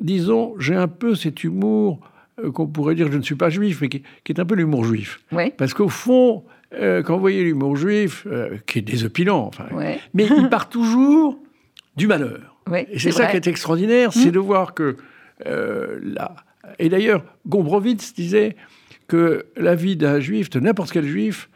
disons, 0.00 0.56
j'ai 0.58 0.74
un 0.74 0.88
peu 0.88 1.14
cet 1.14 1.44
humour 1.44 2.00
euh, 2.42 2.50
qu'on 2.50 2.66
pourrait 2.66 2.96
dire, 2.96 3.10
je 3.12 3.16
ne 3.16 3.22
suis 3.22 3.36
pas 3.36 3.50
juif, 3.50 3.82
mais 3.82 3.88
qui, 3.88 4.02
est 4.28 4.40
un 4.40 4.44
peu 4.44 4.56
l'humour 4.56 4.84
juif. 4.84 5.20
Parce 5.56 5.74
qu'au 5.74 5.88
fond, 5.88 6.42
quand 6.72 7.14
vous 7.14 7.20
voyez 7.20 7.44
l'humour 7.44 7.76
juif, 7.76 8.26
qui 8.66 8.80
est 8.80 8.82
désopilant, 8.82 9.46
enfin, 9.46 9.66
mais 10.12 10.26
il 10.26 10.48
part 10.48 10.68
toujours 10.68 11.38
du 11.96 12.08
malheur. 12.08 12.56
et 12.74 12.98
c'est 12.98 13.12
ça 13.12 13.26
qui 13.26 13.36
est 13.36 13.46
extraordinaire, 13.46 14.12
c'est 14.12 14.30
hmm. 14.30 14.32
de 14.32 14.38
voir 14.40 14.74
que 14.74 14.96
là. 15.44 16.36
Et 16.78 16.88
d'ailleurs, 16.88 17.24
Gombrowicz 17.46 18.12
disait 18.14 18.56
que 19.08 19.46
la 19.56 19.74
vie 19.74 19.96
d'un 19.96 20.20
juif, 20.20 20.50
de 20.50 20.60
n'importe 20.60 20.92
quel 20.92 21.06
juif, 21.06 21.48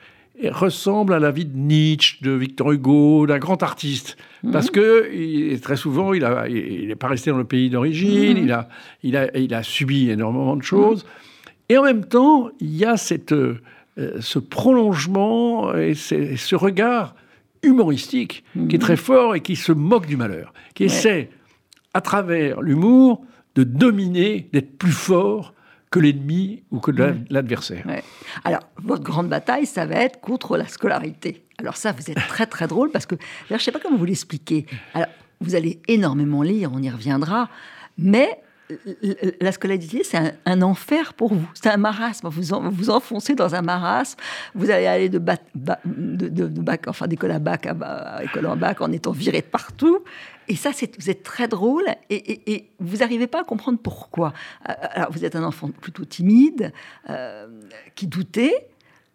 ressemble 0.43 1.15
à 1.15 1.19
la 1.19 1.31
vie 1.31 1.45
de 1.45 1.57
Nietzsche, 1.57 2.19
de 2.23 2.33
Victor 2.33 2.73
Hugo, 2.73 3.27
d'un 3.27 3.39
grand 3.39 3.63
artiste. 3.63 4.17
Mhm. 4.43 4.53
Parce 4.53 4.71
que 4.71 5.57
très 5.59 5.77
souvent, 5.77 6.13
il 6.13 6.23
n'est 6.89 6.97
pas 6.97 7.09
resté 7.09 7.31
dans 7.31 7.39
le 7.39 7.45
pays 7.45 7.71
d'origine, 7.71 8.39
mhm. 8.39 8.45
il, 8.45 8.53
a, 8.53 8.69
il, 9.03 9.17
a, 9.17 9.37
il 9.37 9.55
a 9.55 9.63
subi 9.63 10.11
énormément 10.11 10.57
de 10.57 10.63
choses. 10.63 11.07
Et 11.69 11.79
en 11.79 11.85
même 11.85 12.05
temps, 12.05 12.51
il 12.61 12.75
y 12.75 12.85
a 12.85 12.97
cette, 12.97 13.33
euh, 13.33 13.61
ce 14.21 14.39
prolongement 14.39 15.75
et 15.75 15.95
ce 15.95 16.55
regard 16.57 17.15
humoristique 17.63 18.45
qui 18.69 18.77
est 18.77 18.81
très 18.81 18.97
fort 18.97 19.35
et 19.35 19.41
qui 19.41 19.57
se 19.57 19.73
moque 19.73 20.07
du 20.07 20.19
malheur, 20.19 20.53
qui 20.75 20.85
essaie, 20.85 21.31
à 21.95 22.03
travers 22.03 22.61
l'humour, 22.61 23.25
de 23.55 23.65
dominer, 23.65 24.49
d'être 24.53 24.79
plus 24.79 24.93
fort 24.93 25.55
que 25.91 26.01
l'ennemi 26.01 26.65
ou 26.73 26.81
que 26.81 26.91
l'adversaire. 27.31 27.87
Alors, 28.43 28.63
votre 28.83 29.05
grande 29.05 29.29
bataille, 29.29 29.67
ça 29.67 29.87
va 29.87 29.97
être 29.97 30.21
contre 30.21 30.57
la 30.57 30.67
scolarité. 30.67 31.45
Alors 31.59 31.77
ça, 31.77 31.93
vous 31.93 32.11
êtes 32.11 32.19
très 32.29 32.47
très 32.47 32.67
drôle 32.67 32.91
parce 32.91 33.07
que, 33.07 33.15
je 33.49 33.55
ne 33.55 33.59
sais 33.59 33.71
pas 33.71 33.79
comment 33.79 33.97
vous 33.97 34.05
l'expliquer. 34.05 34.67
Alors, 34.93 35.09
vous 35.41 35.55
allez 35.55 35.81
énormément 35.87 36.43
lire, 36.43 36.71
on 36.75 36.83
y 36.83 36.91
reviendra, 36.91 37.49
mais 37.97 38.41
la 39.41 39.53
scolarité, 39.53 40.03
c'est 40.05 40.19
un, 40.47 40.63
enfer 40.63 41.13
pour 41.15 41.35
vous. 41.35 41.49
C'est 41.55 41.69
un 41.69 41.77
marasme. 41.77 42.29
Vous 42.29 42.43
vous 42.71 42.91
enfoncez 42.91 43.35
dans 43.35 43.55
un 43.55 43.61
marasme. 43.61 44.19
Vous 44.55 44.71
allez 44.71 44.87
aller 44.87 45.09
de, 45.09 45.19
bac, 45.19 45.43
de, 45.55 46.47
bac 46.47 46.89
enfin 46.89 47.07
d'école 47.07 47.33
à 47.33 47.39
bac 47.39 47.67
à, 47.67 48.25
école 48.25 48.47
en 48.47 48.57
bac 48.57 48.81
en 48.81 48.91
étant 48.91 49.13
viré 49.13 49.43
de 49.43 49.47
partout. 49.47 49.99
Et 50.49 50.57
ça, 50.57 50.71
vous 50.99 51.11
êtes 51.11 51.23
très 51.23 51.49
drôle 51.49 51.85
et, 52.11 52.67
vous 52.81 52.99
n'arrivez 52.99 53.27
pas 53.27 53.41
à 53.41 53.45
comprendre 53.45 53.79
pourquoi. 53.83 54.33
Euh, 54.69 54.73
alors, 54.91 55.11
vous 55.13 55.25
êtes 55.25 55.37
un 55.37 55.43
enfant 55.43 55.71
plutôt 55.71 56.05
timide, 56.05 56.73
euh, 57.09 57.47
qui 57.95 58.07
doutait. 58.07 58.69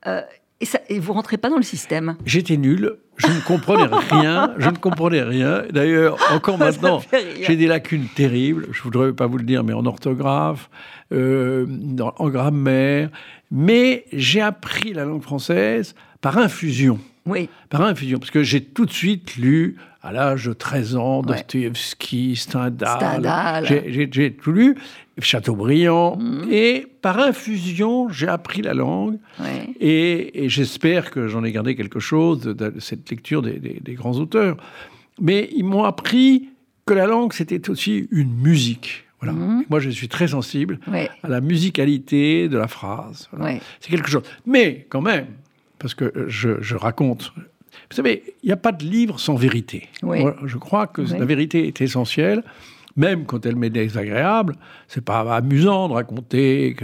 Euh, 0.08 0.22
et, 0.62 0.66
ça, 0.66 0.80
et 0.90 1.00
vous 1.00 1.14
rentrez 1.14 1.38
pas 1.38 1.50
dans 1.50 1.58
le 1.58 1.64
système. 1.64 2.18
J'étais 2.26 2.58
nul, 2.58 2.98
je 3.18 3.28
ne 3.28 3.40
comprenais 3.42 3.88
rien, 4.10 4.54
je 4.58 4.70
ne 4.70 4.76
comprenais 4.76 5.24
rien. 5.24 5.64
D'ailleurs, 5.72 6.18
encore 6.34 6.58
maintenant, 6.58 7.02
j'ai 7.42 7.56
des 7.56 7.68
lacunes 7.68 8.08
terribles. 8.16 8.68
Je 8.72 8.82
voudrais 8.82 9.14
pas 9.14 9.28
vous 9.28 9.38
le 9.38 9.44
dire, 9.44 9.64
mais 9.64 9.74
en 9.74 9.86
orthographe, 9.86 10.70
euh, 11.14 11.66
en 12.18 12.30
grammaire. 12.30 13.10
Mais 13.52 14.06
j'ai 14.12 14.42
appris 14.42 14.94
la 14.94 15.06
langue 15.06 15.22
française 15.22 15.96
par 16.22 16.38
infusion. 16.38 17.00
Oui. 17.30 17.50
Par 17.70 17.82
infusion. 17.82 18.20
Parce 18.20 18.32
que 18.32 18.44
j'ai 18.44 18.62
tout 18.62 18.86
de 18.86 18.92
suite 18.92 19.36
lu, 19.38 19.78
à 20.02 20.12
l'âge 20.12 20.46
de 20.46 20.54
13 20.54 20.96
ans, 20.96 21.22
Dostoevsky, 21.22 22.36
Stendhal. 22.36 23.84
J'ai 23.88 24.34
tout 24.34 24.52
lu, 24.52 24.76
Chateaubriand. 25.20 26.18
Mhm. 26.18 26.48
Et 26.52 26.88
par 27.02 27.20
infusion, 27.20 28.10
j'ai 28.10 28.28
appris 28.28 28.62
la 28.62 28.74
langue. 28.74 29.18
Et, 29.80 30.48
j'espère 30.48 31.12
que 31.12 31.28
j'en 31.28 31.44
ai 31.44 31.52
gardé 31.52 31.76
quelque 31.76 32.00
chose 32.00 32.42
de, 32.42 32.74
cette 32.80 33.10
lecture 33.10 33.42
des, 33.42 33.94
grands 33.94 34.14
auteurs. 34.14 34.58
Mais 35.22 35.50
ils 35.56 35.66
m'ont 35.66 35.84
appris 35.84 36.50
que 36.86 36.94
la 36.94 37.06
langue, 37.06 37.34
c'était 37.34 37.70
aussi 37.70 38.08
une 38.12 38.34
musique. 38.34 39.06
Voilà. 39.22 39.34
Mhm. 39.34 39.66
Moi, 39.70 39.82
je 39.82 39.90
suis 39.90 40.08
très 40.08 40.30
sensible 40.30 40.80
à 41.24 41.28
la 41.28 41.42
musicalité 41.42 42.48
de 42.48 42.58
la 42.58 42.68
phrase. 42.68 43.30
C'est 43.82 43.90
quelque 43.90 44.10
chose. 44.10 44.24
Mais 44.46 44.88
quand 44.90 45.02
même, 45.02 45.28
parce 45.80 45.96
que 45.96 46.26
je, 46.28 46.76
raconte. 46.76 47.34
Vous 47.36 47.96
savez, 47.96 48.36
il 48.44 48.48
n'y 48.48 48.54
a 48.54 48.58
pas 48.58 48.72
de 48.72 48.84
livre 48.84 49.20
sans 49.20 49.36
vérité. 49.36 49.90
je 50.04 50.58
crois 50.58 50.88
que 50.88 51.02
la 51.02 51.26
vérité 51.26 51.68
est 51.68 51.82
essentielle 51.82 52.44
même 52.96 53.26
quand 53.26 53.46
elle 53.46 53.56
m'est 53.56 53.70
désagréable, 53.70 54.56
c'est 54.88 55.04
pas 55.04 55.22
amusant 55.34 55.88
de 55.88 55.94
raconter 55.94 56.76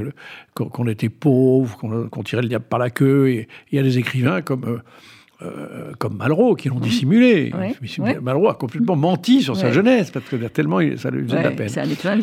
qu'on 0.54 0.88
était 0.88 1.10
pauvre, 1.10 1.78
qu'on 1.78 2.24
tirait 2.24 2.42
le 2.42 2.48
diable 2.48 2.66
par 2.70 2.80
la 2.80 2.90
queue. 2.90 3.46
Il 3.72 3.76
y 3.76 3.80
a 3.80 3.84
des 3.84 3.98
écrivains 3.98 4.42
comme 4.42 4.64
euh, 4.66 4.78
euh, 5.42 5.92
comme 6.00 6.16
Malraux 6.16 6.56
qui 6.56 6.70
l'ont 6.70 6.80
dissimulé. 6.80 7.52
Malraux 8.22 8.48
a 8.48 8.54
complètement 8.56 8.96
menti 8.96 9.42
sur 9.42 9.58
sa 9.58 9.72
jeunesse 9.72 10.10
parce 10.10 10.26
que 10.26 10.38
tellement 10.48 10.80
ça 10.96 11.12
lui 11.12 11.24
faisait 11.24 11.40
de 11.40 11.44
la 11.44 11.52
peine. 11.52 11.70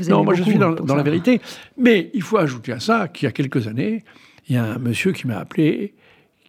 non, 0.09 0.25
moi 0.25 0.35
je 0.35 0.43
suis 0.43 0.59
dans, 0.59 0.97
la 0.97 1.03
vérité. 1.03 1.41
Mais 1.77 2.11
il 2.15 2.23
faut 2.23 2.39
ajouter 2.39 2.73
à 2.73 2.81
ça 2.81 3.09
qu'il 3.09 3.27
y 3.27 3.29
a 3.29 3.33
quelques 3.33 3.69
années, 3.69 4.05
il 4.49 4.55
y 4.55 4.59
a 4.59 4.65
un 4.65 4.79
monsieur 4.79 5.13
qui 5.13 5.27
m'a 5.27 5.37
appelé, 5.37 5.93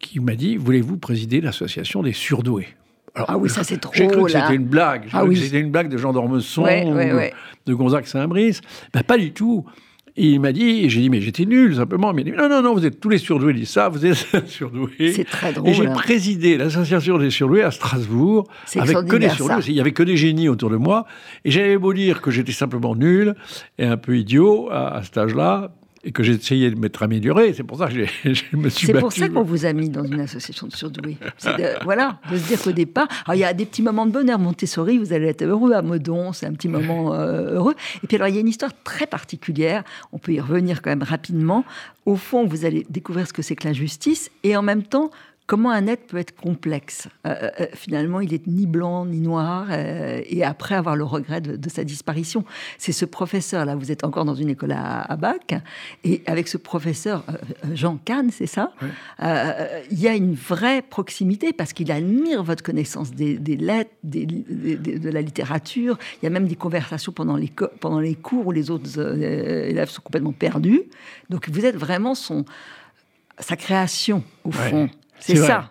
qui 0.06 0.20
m'a 0.20 0.34
dit 0.34 0.56
Voulez-vous 0.56 0.96
présider 0.96 1.40
l'association 1.40 2.02
des 2.02 2.12
surdoués? 2.12 2.68
Ah 3.14 3.38
oui, 3.38 3.48
ça 3.48 3.62
c'est 3.62 3.78
trop. 3.78 3.92
J'ai 3.94 4.08
cru 4.08 4.24
que 4.24 4.30
c'était 4.30 4.56
une 4.56 4.64
blague. 4.64 5.08
Ah 5.12 5.24
que 5.24 5.34
c'était 5.34 5.60
une 5.60 5.70
blague 5.70 5.88
de 5.88 5.96
Jean 5.96 6.12
d'Ormesson, 6.12 6.64
de 6.64 7.74
Gonzague 7.74 8.06
Saint-Brice. 8.06 8.60
Ben, 8.92 9.02
pas 9.02 9.16
du 9.16 9.32
tout 9.32 9.64
il 10.16 10.40
m'a 10.40 10.52
dit, 10.52 10.88
j'ai 10.88 11.00
dit, 11.00 11.10
mais 11.10 11.20
j'étais 11.20 11.44
nul, 11.44 11.74
simplement. 11.74 12.12
Il 12.12 12.16
m'a 12.16 12.22
dit, 12.22 12.30
non, 12.30 12.48
non, 12.48 12.62
non, 12.62 12.74
vous 12.74 12.86
êtes 12.86 13.00
tous 13.00 13.08
les 13.08 13.18
surdoués, 13.18 13.52
il 13.52 13.60
dit 13.60 13.66
ça, 13.66 13.88
vous 13.88 14.06
êtes 14.06 14.16
surdoués. 14.46 15.12
C'est 15.12 15.24
très 15.24 15.52
drôle. 15.52 15.68
Et 15.68 15.74
j'ai 15.74 15.86
hein. 15.86 15.92
présidé 15.92 16.56
l'association 16.56 17.18
des 17.18 17.30
surdoués 17.30 17.62
à 17.62 17.72
Strasbourg, 17.72 18.46
avec 18.76 18.96
que 19.08 19.16
des 19.16 19.28
surdoués. 19.28 19.64
Il 19.66 19.74
y 19.74 19.80
avait 19.80 19.92
que 19.92 20.04
des 20.04 20.16
génies 20.16 20.48
autour 20.48 20.70
de 20.70 20.76
moi. 20.76 21.06
Et 21.44 21.50
j'avais 21.50 21.76
beau 21.78 21.92
dire 21.92 22.20
que 22.20 22.30
j'étais 22.30 22.52
simplement 22.52 22.94
nul 22.94 23.34
et 23.78 23.86
un 23.86 23.96
peu 23.96 24.16
idiot 24.16 24.68
à, 24.70 24.96
à 24.96 25.02
cet 25.02 25.18
âge-là, 25.18 25.72
et 26.04 26.12
que 26.12 26.22
j'ai 26.22 26.34
essayé 26.34 26.70
de 26.70 26.78
m'être 26.78 27.02
amélioré. 27.02 27.52
C'est 27.54 27.62
pour 27.62 27.78
ça 27.78 27.88
que 27.88 28.04
je 28.24 28.56
me 28.56 28.68
suis 28.68 28.86
C'est 28.86 28.94
pour 28.94 29.12
ça 29.12 29.28
qu'on 29.28 29.42
vous 29.42 29.64
a 29.64 29.72
mis 29.72 29.88
dans 29.88 30.04
une 30.04 30.20
association 30.20 30.66
de 30.66 30.72
surdoués. 30.74 31.16
voilà, 31.82 32.20
de 32.30 32.36
se 32.36 32.46
dire 32.46 32.62
qu'au 32.62 32.72
départ, 32.72 33.08
il 33.32 33.38
y 33.38 33.44
a 33.44 33.52
des 33.52 33.64
petits 33.64 33.82
moments 33.82 34.06
de 34.06 34.12
bonheur. 34.12 34.38
Montessori, 34.38 34.98
vous 34.98 35.12
allez 35.12 35.26
être 35.26 35.42
heureux. 35.42 35.72
À 35.72 35.82
Meudon, 35.82 36.32
c'est 36.32 36.46
un 36.46 36.52
petit 36.52 36.68
moment 36.68 37.14
euh, 37.14 37.54
heureux. 37.54 37.74
Et 38.02 38.06
puis 38.06 38.16
alors, 38.16 38.28
il 38.28 38.34
y 38.34 38.38
a 38.38 38.40
une 38.40 38.48
histoire 38.48 38.72
très 38.84 39.06
particulière. 39.06 39.82
On 40.12 40.18
peut 40.18 40.32
y 40.32 40.40
revenir 40.40 40.82
quand 40.82 40.90
même 40.90 41.02
rapidement. 41.02 41.64
Au 42.06 42.16
fond, 42.16 42.46
vous 42.46 42.64
allez 42.66 42.86
découvrir 42.90 43.26
ce 43.26 43.32
que 43.32 43.42
c'est 43.42 43.56
que 43.56 43.66
la 43.66 43.72
justice 43.72 44.30
et 44.42 44.56
en 44.56 44.62
même 44.62 44.82
temps 44.82 45.10
comment 45.46 45.70
un 45.70 45.86
être 45.86 46.06
peut 46.06 46.16
être 46.16 46.34
complexe? 46.34 47.08
Euh, 47.26 47.34
euh, 47.34 47.50
euh, 47.60 47.66
finalement, 47.74 48.20
il 48.20 48.32
est 48.32 48.46
ni 48.46 48.66
blanc 48.66 49.04
ni 49.06 49.20
noir, 49.20 49.68
et 49.72 50.42
après 50.44 50.74
avoir 50.74 50.96
le 50.96 51.04
regret 51.04 51.40
de, 51.40 51.68
sa 51.68 51.84
disparition. 51.84 52.44
C'est 52.78 52.92
ce 52.92 53.04
professeur-là, 53.04 53.74
vous 53.76 53.90
êtes 53.90 54.04
encore 54.04 54.24
dans 54.24 54.34
une 54.34 54.48
école 54.48 54.72
à, 54.72 55.16
Bac, 55.16 55.54
et 56.04 56.22
avec 56.26 56.48
ce 56.48 56.56
professeur, 56.56 57.24
Jean 57.72 57.98
Kahn, 58.04 58.30
c'est 58.30 58.46
ça? 58.46 58.72
Il 59.20 60.00
y 60.00 60.08
a 60.08 60.14
une 60.14 60.34
vraie 60.34 60.82
proximité, 60.82 61.52
parce 61.52 61.72
qu'il 61.72 61.90
admire 61.92 62.42
votre 62.42 62.62
connaissance 62.62 63.12
des, 63.12 63.38
lettres, 63.56 63.94
de 64.02 65.10
la 65.10 65.22
littérature, 65.22 65.98
il 66.22 66.24
y 66.24 66.26
a 66.26 66.30
même 66.30 66.46
des 66.46 66.56
conversations 66.56 67.12
pendant 67.12 67.36
les, 67.36 67.52
pendant 67.80 68.00
les 68.00 68.14
cours 68.14 68.46
où 68.46 68.52
les 68.52 68.70
autres 68.70 68.98
élèves 68.98 69.90
sont 69.90 70.02
complètement 70.02 70.32
perdus. 70.32 70.82
Donc 71.30 71.48
vous 71.48 71.64
êtes 71.64 71.76
vraiment 71.76 72.14
son 72.14 72.44
sa 73.40 73.56
création, 73.56 74.22
au 74.44 74.52
fond. 74.52 74.88
C'est 75.18 75.36
ça. 75.36 75.70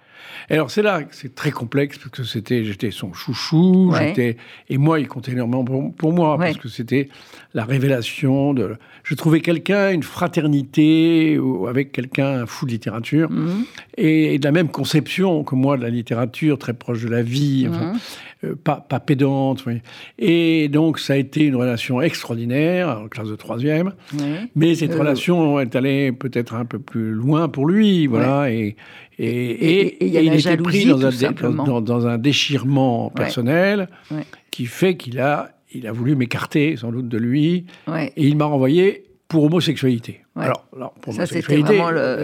Alors 0.50 0.72
c'est 0.72 0.82
là 0.82 1.04
que 1.04 1.16
c'est 1.16 1.36
très 1.36 1.52
complexe 1.52 1.98
parce 1.98 2.10
que 2.10 2.24
c'était 2.24 2.64
j'étais 2.64 2.92
son 2.92 3.14
chouchou, 3.14 3.94
j'étais 3.98 4.38
et 4.70 4.78
moi 4.78 5.00
il 5.00 5.08
comptait 5.08 5.32
énormément 5.32 5.64
pour, 5.64 6.14
moi 6.14 6.38
parce 6.38 6.58
que 6.58 6.70
c'était 6.70 7.10
la 7.54 7.66
révélation 7.66 8.54
de 8.54 8.76
je 9.04 9.16
trouvais 9.16 9.42
quelqu'un 9.42 9.92
une 9.92 10.04
fraternité 10.04 11.40
avec 11.68 11.92
quelqu'un 11.92 12.42
un 12.42 12.46
fou 12.46 12.66
de 12.66 12.72
littérature 12.72 13.30
mhm. 13.30 13.66
et, 13.98 14.40
de 14.40 14.46
la 14.46 14.52
même 14.52 14.70
conception 14.70 15.44
que 15.44 15.56
moi 15.56 15.78
de 15.78 15.84
la 15.84 15.90
littérature 15.90 16.58
très 16.58 16.74
proche 16.74 17.04
de 17.04 17.10
la 17.10 17.22
vie. 17.22 17.68
Mhm. 17.68 18.00
Euh, 18.44 18.56
pas, 18.62 18.86
pas, 18.88 19.00
pédante. 19.00 19.64
Et 20.20 20.68
donc, 20.68 21.00
ça 21.00 21.14
a 21.14 21.16
été 21.16 21.46
une 21.46 21.56
relation 21.56 22.02
extraordinaire, 22.02 23.02
en 23.04 23.08
classe 23.08 23.30
de 23.30 23.36
troisième. 23.36 23.94
Mais 24.56 24.76
cette 24.76 24.92
euh, 24.92 25.00
relation 25.00 25.60
est 25.60 25.76
allée 25.76 26.12
peut-être 26.12 26.56
un 26.56 26.66
peu 26.66 26.80
plus 26.80 27.12
loin 27.12 27.48
pour 27.48 27.68
lui. 27.68 28.08
Voilà. 28.08 28.52
Et, 28.52 28.76
et, 29.20 30.06
il 30.06 30.33
était 30.40 30.58
pris 30.58 30.86
dans 30.86 31.06
un, 31.06 31.82
dans, 31.82 32.08
un, 32.08 32.18
déchirement 32.18 33.10
personnel 33.10 33.90
qui 34.52 34.66
fait 34.66 34.98
qu'il 34.98 35.20
a, 35.20 35.52
il 35.74 35.88
a 35.88 35.92
voulu 35.92 36.16
m'écarter, 36.16 36.78
sans 36.78 36.92
doute, 36.92 37.08
de 37.08 37.18
lui. 37.18 37.66
Et 38.16 38.28
il 38.28 38.38
m'a 38.38 38.46
renvoyé 38.46 39.06
pour 39.28 39.44
homosexualité. 39.44 40.23
Alors, 40.36 40.66
pour 41.02 41.14
ça, 41.14 41.26
c'était 41.28 41.62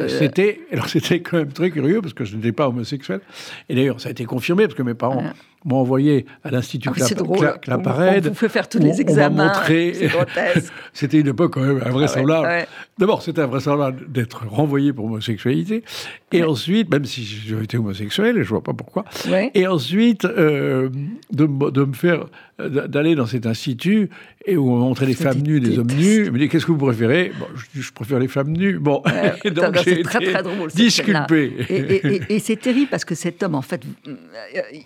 c'était, 0.08 0.60
alors 0.72 0.90
c'était 0.90 1.22
quand 1.22 1.38
même 1.38 1.52
très 1.52 1.70
curieux 1.70 2.02
parce 2.02 2.14
que 2.14 2.26
je 2.26 2.36
n'étais 2.36 2.52
pas 2.52 2.68
homosexuel. 2.68 3.22
Et 3.70 3.76
d'ailleurs, 3.76 4.02
ça 4.02 4.10
a 4.10 4.12
été 4.12 4.26
confirmé 4.26 4.64
parce 4.64 4.76
que 4.76 4.84
mes 4.84 4.96
parents 4.96 5.24
m'ont 5.66 5.78
envoyé 5.78 6.26
à 6.44 6.52
l'Institut 6.52 6.90
ah, 6.90 7.58
Claparède. 7.62 8.26
On, 8.26 8.30
vous 8.30 8.36
fait 8.36 8.50
faire 8.50 8.70
tous 8.70 8.80
les 8.80 9.02
examens. 9.02 9.52
c'était 10.94 11.20
une 11.20 11.28
époque 11.28 11.54
quand 11.54 11.62
même 11.62 11.82
invraisemblable. 11.86 12.48
Ah 12.50 12.66
D'abord, 12.98 13.22
c'était 13.22 13.42
invraisemblable 13.42 14.12
d'être 14.12 14.46
renvoyé 14.48 14.94
pour 14.94 15.06
homosexualité. 15.06 15.84
Et 16.32 16.44
ensuite, 16.44 16.90
même 16.90 17.06
si 17.06 17.24
j'étais 17.24 17.78
homosexuel, 17.78 18.38
et 18.38 18.44
je 18.44 18.50
vois 18.50 18.64
pas 18.64 18.74
pourquoi. 18.74 19.06
Et 19.54 19.68
ensuite, 19.68 20.26
euh, 20.26 20.90
de, 21.32 21.46
de, 21.72 21.84
me 21.84 21.94
faire, 21.94 22.26
d'aller 22.58 23.16
dans 23.16 23.26
cet 23.26 23.46
institut 23.46 24.10
et 24.46 24.58
où 24.58 24.72
on 24.72 24.78
montrait 24.78 25.06
les 25.06 25.14
femmes 25.14 25.42
nues, 25.42 25.60
les 25.60 25.78
hommes 25.78 25.88
nus. 25.88 26.26
Il 26.26 26.32
me 26.32 26.40
dit, 26.40 26.50
qu'est-ce 26.50 26.66
que 26.66 26.72
vous 26.72 26.78
préférez? 26.78 27.32
Bon, 27.40 27.48
je, 27.56 27.82
je, 27.82 27.92
préfère 28.00 28.20
les 28.20 28.28
femmes 28.30 28.52
nues. 28.52 28.80
Bon, 28.80 29.02
donc 29.52 29.78
c'est 29.84 30.02
très 30.04 30.20
très 30.20 30.44
drôle. 30.44 30.70
Disculpé. 30.72 31.54
Et, 31.70 32.36
et 32.36 32.40
c'est 32.40 32.56
terrible 32.56 32.90
parce 32.90 33.04
que 33.04 33.14
cet 33.16 33.44
homme, 33.44 33.56
en 33.56 33.62
fait, 33.62 33.82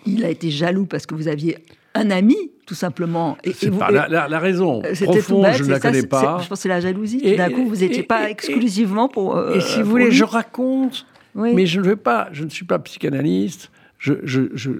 il 0.04 0.24
a 0.24 0.30
été 0.30 0.50
jaloux 0.50 0.86
parce 0.86 1.06
que 1.06 1.14
vous 1.14 1.28
aviez 1.28 1.58
un 1.94 2.10
ami, 2.10 2.36
tout 2.66 2.74
simplement. 2.74 3.38
Et, 3.44 3.52
vous, 3.68 3.78
la, 3.78 4.08
la, 4.28 4.38
raison 4.40 4.82
profonde, 4.82 5.46
je 5.54 5.62
ne 5.62 5.70
la 5.70 5.78
connais 5.78 6.02
pas. 6.02 6.40
Je 6.42 6.48
pense 6.48 6.58
que 6.58 6.62
c'est 6.62 6.68
la 6.68 6.80
jalousie. 6.80 7.22
Tout 7.22 7.36
d'un 7.36 7.50
coup, 7.50 7.68
vous 7.68 7.76
n'étiez 7.76 8.02
pas 8.02 8.28
exclusivement 8.28 9.08
pour. 9.08 9.40
et 9.52 9.60
si 9.60 9.80
vous 9.80 9.90
voulez, 9.90 10.10
je 10.10 10.24
raconte, 10.24 11.06
mais 11.34 11.66
je 11.66 11.80
ne 11.80 11.86
veux 11.86 11.96
pas. 11.96 12.28
Je 12.32 12.44
ne 12.44 12.50
suis 12.50 12.66
pas 12.66 12.78
psychanalyste. 12.80 13.70
Je, 13.98 14.14
je, 14.24 14.50
je, 14.54 14.70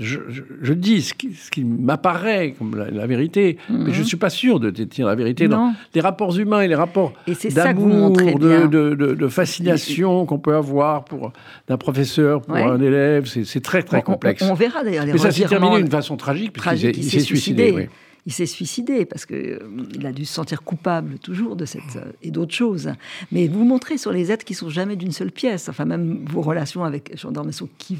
je, 0.00 0.72
dis 0.72 1.02
ce 1.02 1.14
qui, 1.14 1.64
m'apparaît 1.64 2.54
comme 2.58 2.76
la, 2.76 3.06
vérité, 3.06 3.58
mais 3.68 3.86
je 3.86 3.90
ne 3.90 3.98
mhm. 3.98 4.04
suis 4.04 4.16
pas 4.16 4.30
sûr 4.30 4.60
de 4.60 4.70
détenir 4.70 5.06
la 5.06 5.14
vérité. 5.14 5.48
Dans 5.48 5.74
les 5.94 6.00
rapports 6.00 6.36
humains 6.38 6.60
et 6.60 6.68
les 6.68 6.74
rapports 6.74 7.12
d'amour, 7.54 8.12
de, 8.12 8.66
de, 8.66 8.94
de, 8.94 9.28
fascination 9.28 10.26
qu'on 10.26 10.38
peut 10.38 10.54
avoir 10.54 11.04
pour 11.04 11.32
d'un 11.68 11.76
professeur 11.76 12.42
pour 12.42 12.56
un 12.56 12.80
élève, 12.80 13.26
c'est 13.26 13.62
très 13.62 13.82
très 13.82 14.02
complexe. 14.02 14.42
On, 14.42 14.54
verra 14.54 14.84
d'ailleurs 14.84 15.06
Mais 15.06 15.18
ça 15.18 15.30
s'est 15.30 15.44
terminé 15.44 15.78
d'une 15.78 15.90
façon 15.90 16.16
tragique, 16.16 16.52
puisqu'il 16.52 17.04
s'est 17.04 17.20
suicidé. 17.20 17.88
il 18.26 18.32
s'est 18.32 18.46
suicidé 18.46 19.06
parce 19.06 19.24
qu'il 19.24 19.36
euh, 19.36 20.06
a 20.06 20.12
dû 20.12 20.24
se 20.24 20.34
sentir 20.34 20.62
coupable 20.62 21.18
toujours 21.18 21.56
de 21.56 21.64
cette 21.64 21.96
euh, 21.96 22.12
et 22.22 22.30
d'autres 22.30 22.54
choses. 22.54 22.92
Mais 23.32 23.48
vous 23.48 23.64
montrez 23.64 23.96
sur 23.96 24.12
les 24.12 24.30
êtres 24.30 24.44
qui 24.44 24.54
sont 24.54 24.68
jamais 24.68 24.96
d'une 24.96 25.12
seule 25.12 25.32
pièce. 25.32 25.68
Enfin, 25.68 25.84
même 25.86 26.24
vos 26.28 26.42
relations 26.42 26.84
avec 26.84 27.16
Jean 27.16 27.32
d'Ormesson, 27.32 27.68
qui 27.78 27.96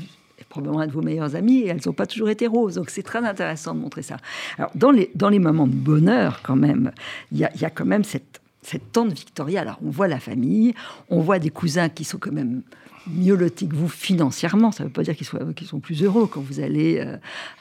probablement 0.48 0.80
un 0.80 0.86
de 0.86 0.92
vos 0.92 1.02
meilleurs 1.02 1.34
amis, 1.36 1.58
et 1.58 1.68
elles 1.68 1.80
n'ont 1.84 1.92
pas 1.92 2.06
toujours 2.06 2.30
été 2.30 2.46
roses. 2.46 2.74
Donc 2.74 2.90
c'est 2.90 3.02
très 3.02 3.24
intéressant 3.24 3.74
de 3.74 3.80
montrer 3.80 4.02
ça. 4.02 4.16
Alors 4.56 4.70
dans 4.74 4.90
les, 4.90 5.10
dans 5.14 5.28
les 5.28 5.38
moments 5.38 5.66
de 5.66 5.74
bonheur, 5.74 6.40
quand 6.42 6.56
même, 6.56 6.92
il 7.32 7.38
y 7.38 7.44
a, 7.44 7.50
y 7.56 7.64
a, 7.64 7.70
quand 7.70 7.84
même 7.84 8.04
cette, 8.04 8.40
cette 8.62 8.92
tante 8.92 9.12
Victoria. 9.12 9.62
Alors 9.62 9.78
on 9.84 9.90
voit 9.90 10.08
la 10.08 10.20
famille, 10.20 10.74
on 11.10 11.20
voit 11.20 11.38
des 11.38 11.50
cousins 11.50 11.88
qui 11.88 12.04
sont 12.04 12.18
quand 12.18 12.32
même 12.32 12.62
mieux 13.10 13.34
lotis 13.34 13.68
que 13.68 13.74
vous 13.74 13.88
financièrement. 13.88 14.72
Ça 14.72 14.84
ne 14.84 14.88
veut 14.88 14.92
pas 14.92 15.02
dire 15.02 15.16
qu'ils 15.16 15.66
sont 15.66 15.80
plus 15.80 16.02
heureux 16.02 16.26
quand 16.26 16.40
vous 16.40 16.60
allez. 16.60 16.98
Euh, 16.98 17.16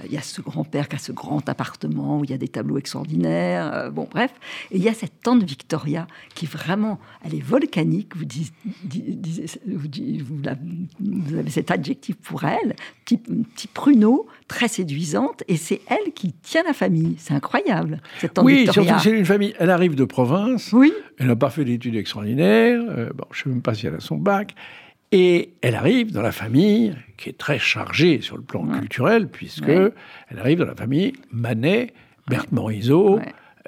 il 0.06 0.12
y 0.12 0.18
a 0.18 0.22
ce 0.22 0.42
grand-père 0.42 0.88
qui 0.88 0.96
a 0.96 1.00
ce 1.00 1.12
grand 1.12 1.48
appartement 1.50 2.20
où 2.20 2.24
il 2.24 2.32
y 2.32 2.34
a 2.34 2.38
des 2.38 2.48
tableaux 2.48 2.78
extraordinaires. 2.78 3.72
Euh, 3.74 3.90
bon, 3.90 4.08
bref. 4.10 4.32
Et 4.72 4.78
il 4.78 4.84
y 4.84 4.90
a 4.90 4.94
cette 4.94 5.22
tante 5.22 5.44
Victoria 5.44 6.08
qui 6.36 6.46
vraiment, 6.46 7.00
elle 7.24 7.36
est 7.36 7.44
volcanique. 7.44 8.16
Vous, 8.16 8.26
vous, 9.66 11.38
avez 11.38 11.50
cet 11.50 11.72
adjectif 11.72 12.16
pour 12.18 12.44
elle, 12.44 12.76
petit, 13.06 13.18
petit 13.18 13.68
pruneau, 13.68 14.28
très 14.48 14.68
séduisante. 14.68 15.44
Et 15.48 15.58
c'est 15.58 15.82
elle 15.88 16.14
qui 16.14 16.34
tient 16.34 16.64
la 16.64 16.74
famille. 16.74 17.16
C'est 17.18 17.34
incroyable, 17.34 18.02
cette 18.20 18.34
tante 18.34 18.46
oui, 18.46 18.64
Victoria. 18.64 18.82
Oui, 18.82 18.88
surtout 18.88 19.04
c'est 19.04 19.18
une 19.18 19.26
famille. 19.26 19.54
Elle 19.60 19.70
arrive 19.70 19.96
de 19.96 20.06
province. 20.06 20.72
Oui. 20.74 20.94
Elle 21.18 21.28
n'a 21.28 21.36
pas 21.36 21.50
fait 21.50 21.66
d'études 21.66 21.96
extraordinaires. 21.96 22.82
Euh, 22.90 23.10
bon, 23.14 23.26
je 23.32 23.40
ne 23.40 23.44
sais 23.44 23.50
même 23.50 23.62
pas 23.62 23.74
si 23.74 23.88
elle 23.88 23.96
a 23.96 24.00
son 24.00 24.18
bac. 24.18 24.56
Et 25.12 25.54
elle 25.62 25.76
arrive 25.76 26.12
dans 26.12 26.22
la 26.22 26.32
famille 26.32 26.96
qui 27.16 27.30
est 27.30 27.38
très 27.38 27.60
chargée 27.60 28.22
sur 28.22 28.36
le 28.36 28.44
plan 28.44 28.66
culturel, 28.68 29.28
puisque 29.30 29.70
elle 29.70 30.40
arrive 30.40 30.60
dans 30.60 30.66
la 30.66 30.76
famille 30.76 31.14
Manet, 31.32 31.94
Berthe 32.28 32.52
Morisot, 32.52 33.20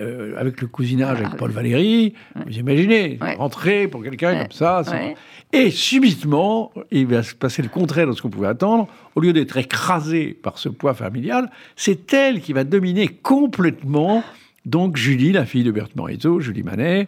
euh, 0.01 0.33
avec 0.37 0.61
le 0.61 0.67
cousinage 0.67 1.19
avec 1.19 1.35
Paul 1.37 1.51
Valéry. 1.51 2.13
Vous 2.45 2.57
imaginez, 2.57 3.19
rentrer 3.37 3.87
pour 3.87 4.03
quelqu'un 4.03 4.43
comme 4.43 4.51
ça. 4.51 4.83
Et 5.51 5.71
subitement, 5.71 6.71
il 6.91 7.07
va 7.07 7.23
se 7.23 7.35
passer 7.35 7.61
le 7.61 7.69
contraire 7.69 8.07
de 8.07 8.13
ce 8.13 8.21
qu'on 8.21 8.29
pouvait 8.29 8.47
attendre. 8.47 8.87
Au 9.15 9.21
lieu 9.21 9.33
d'être 9.33 9.57
écrasée 9.57 10.33
par 10.33 10.57
ce 10.57 10.69
poids 10.69 10.93
familial, 10.93 11.49
c'est 11.75 12.13
elle 12.13 12.41
qui 12.41 12.53
va 12.53 12.63
dominer 12.63 13.07
complètement 13.07 14.23
donc 14.65 14.97
Julie, 14.97 15.31
la 15.31 15.45
fille 15.45 15.63
de 15.63 15.71
Berthe 15.71 15.95
Morisot, 15.95 16.41
Julie 16.41 16.63
Manet, 16.63 17.07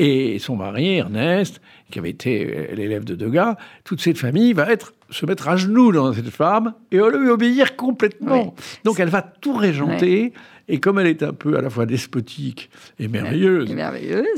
et 0.00 0.38
son 0.38 0.56
mari, 0.56 0.96
Ernest, 0.96 1.60
qui 1.90 1.98
avait 1.98 2.08
été 2.08 2.70
l'élève 2.74 3.04
de 3.04 3.14
Degas, 3.14 3.56
toute 3.84 4.00
cette 4.00 4.16
famille 4.16 4.54
va 4.54 4.72
être, 4.72 4.94
se 5.10 5.26
mettre 5.26 5.46
à 5.46 5.56
genoux 5.56 5.92
dans 5.92 6.10
cette 6.14 6.30
femme 6.30 6.72
et 6.90 6.96
lui 6.96 7.28
obéir 7.28 7.76
complètement. 7.76 8.54
Donc 8.84 8.98
elle 8.98 9.10
va 9.10 9.20
tout 9.20 9.52
régenter. 9.52 10.32
Et 10.68 10.80
comme 10.80 10.98
elle 11.00 11.08
est 11.08 11.22
un 11.22 11.34
peu 11.34 11.58
à 11.58 11.60
la 11.60 11.68
fois 11.68 11.84
despotique 11.84 12.70
et 12.98 13.08
merveilleuse, 13.08 13.68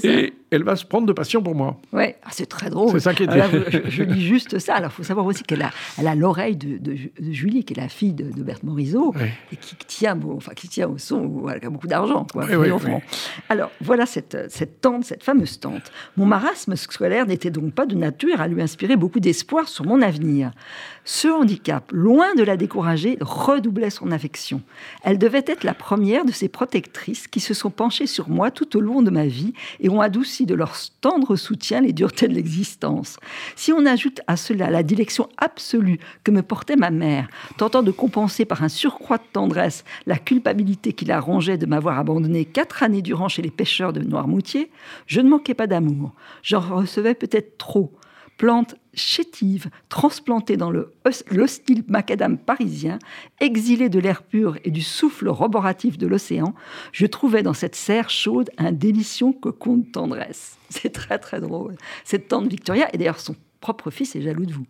et, 0.05 0.33
elle 0.53 0.65
va 0.65 0.77
se 0.77 0.85
prendre 0.85 1.07
de 1.07 1.13
passion 1.13 1.43
pour 1.43 1.55
moi. 1.55 1.77
Oui, 1.93 2.15
ah, 2.23 2.29
c'est 2.31 2.47
très 2.47 2.71
drôle. 2.71 2.91
C'est 2.93 3.01
ça 3.01 3.15
qui 3.15 3.25
était. 3.25 3.43
je, 3.89 4.03
dis 4.03 4.27
juste 4.27 4.59
ça. 4.59 4.77
Alors, 4.77 4.91
il 4.91 4.95
faut 4.95 5.03
savoir 5.03 5.27
aussi 5.27 5.43
qu'elle 5.43 5.63
a, 5.63 5.71
elle 5.99 6.07
a 6.07 6.15
l'oreille 6.15 6.57
de, 6.57 6.79
de, 6.79 6.97
Julie, 7.31 7.65
qui 7.65 7.75
est 7.75 7.81
la 7.81 7.89
fille 7.89 8.13
de, 8.13 8.43
Berthe 8.43 8.63
Morisot, 8.63 9.15
et 9.53 9.57
qui 9.57 9.77
tient, 9.77 10.19
enfin, 10.37 10.53
qui 10.55 10.69
tient 10.69 10.89
au 10.89 10.99
son, 10.99 11.49
elle 11.49 11.65
a 11.65 11.71
beaucoup 11.71 11.87
d'argent, 11.87 12.27
quoi. 12.33 12.47
Alors, 13.49 13.71
voilà 13.81 14.07
cette, 14.07 14.51
cette 14.51 14.81
tante, 14.81 15.05
cette 15.05 15.23
fameuse 15.23 15.61
tante. 15.61 15.93
Mon 16.17 16.27
marasme 16.27 16.77
scolaire 16.77 17.27
n'était 17.27 17.51
donc 17.51 17.73
pas 17.73 17.87
de 17.87 17.95
nature 17.95 18.41
à 18.41 18.49
lui 18.49 18.63
inspirer 18.63 18.97
beaucoup 18.97 19.21
d'espoir 19.21 19.69
sur 19.69 19.85
mon 19.85 20.03
avenir. 20.03 20.53
Ce 21.05 21.29
handicap, 21.29 21.91
loin 21.93 22.35
de 22.35 22.43
la 22.43 22.57
décourager, 22.57 23.19
redoublait 23.21 23.91
son 23.91 24.13
affection. 24.13 24.63
Elle 25.03 25.19
devait 25.19 25.45
être 25.47 25.65
la 25.65 25.75
première 25.75 26.25
de 26.25 26.33
ces 26.33 26.49
protectrices 26.49 27.27
qui 27.27 27.41
se 27.41 27.55
sont 27.55 27.71
penchées 27.71 28.07
sur 28.07 28.29
moi 28.29 28.51
tout 28.51 28.77
au 28.77 28.81
long 28.81 29.03
de 29.03 29.11
ma 29.11 29.27
vie 29.27 29.53
et 29.81 29.89
ont 29.89 30.01
adouci 30.01 30.42
de 30.47 30.55
leur 30.55 30.75
tendre 31.01 31.37
soutien 31.37 31.81
les 31.81 31.93
duretés 31.93 32.29
de 32.29 32.35
l'existence. 32.35 33.19
Si 33.57 33.73
on 33.73 33.87
ajoute 33.87 34.21
à 34.27 34.37
cela 34.37 34.71
la 34.71 34.83
dilection 34.83 35.29
absolue 35.39 35.99
que 36.25 36.31
me 36.31 36.43
portait 36.43 36.77
ma 36.77 36.91
mère, 36.91 37.29
tentant 37.57 37.83
de 37.83 37.91
compenser 37.91 38.45
par 38.45 38.63
un 38.63 38.69
surcroît 38.69 39.19
de 39.19 39.23
tendresse 39.33 39.85
la 40.07 40.19
culpabilité 40.19 40.93
qui 40.93 41.05
la 41.05 41.21
rongeait 41.21 41.59
de 41.59 41.67
m'avoir 41.67 41.99
abandonné 41.99 42.45
quatre 42.45 42.83
années 42.83 43.03
durant 43.03 43.29
chez 43.29 43.43
les 43.43 43.51
pêcheurs 43.51 43.93
de 43.93 44.01
Noirmoutier, 44.01 44.71
je 45.07 45.21
ne 45.21 45.29
manquais 45.29 45.55
pas 45.55 45.67
d'amour. 45.67 46.13
J'en 46.43 46.61
recevais 46.61 47.15
peut-être 47.15 47.59
trop 47.59 47.93
plante 48.39 48.75
chétive, 48.95 49.69
transplantée 49.89 50.57
dans 50.57 50.71
l'hostile 51.31 51.85
macadam 51.89 52.39
parisien, 52.39 52.99
exilée 53.41 53.89
de 53.89 53.99
l'air 53.99 54.23
pur 54.23 54.57
et 54.65 54.71
du 54.71 54.83
souffle 54.83 55.29
roboratif 55.29 55.99
de 55.99 56.07
l'océan, 56.07 56.55
je 56.93 57.07
trouvais 57.07 57.43
dans 57.43 57.55
cette 57.55 57.75
serre 57.75 58.11
chaude 58.11 58.51
un 58.59 58.73
délicieux 58.73 59.33
cocon 59.41 59.79
de 59.79 59.87
tendresse. 59.87 60.59
C'est 60.69 60.93
très 60.93 61.19
très 61.19 61.41
drôle. 61.41 61.77
Cette 62.05 62.29
tante 62.29 62.49
Victoria, 62.49 62.89
et 62.95 62.99
d'ailleurs 62.99 63.21
son 63.21 63.37
propre 63.61 63.91
fils 63.91 64.17
est 64.17 64.23
jaloux 64.23 64.47
de 64.47 64.53
vous. 64.53 64.67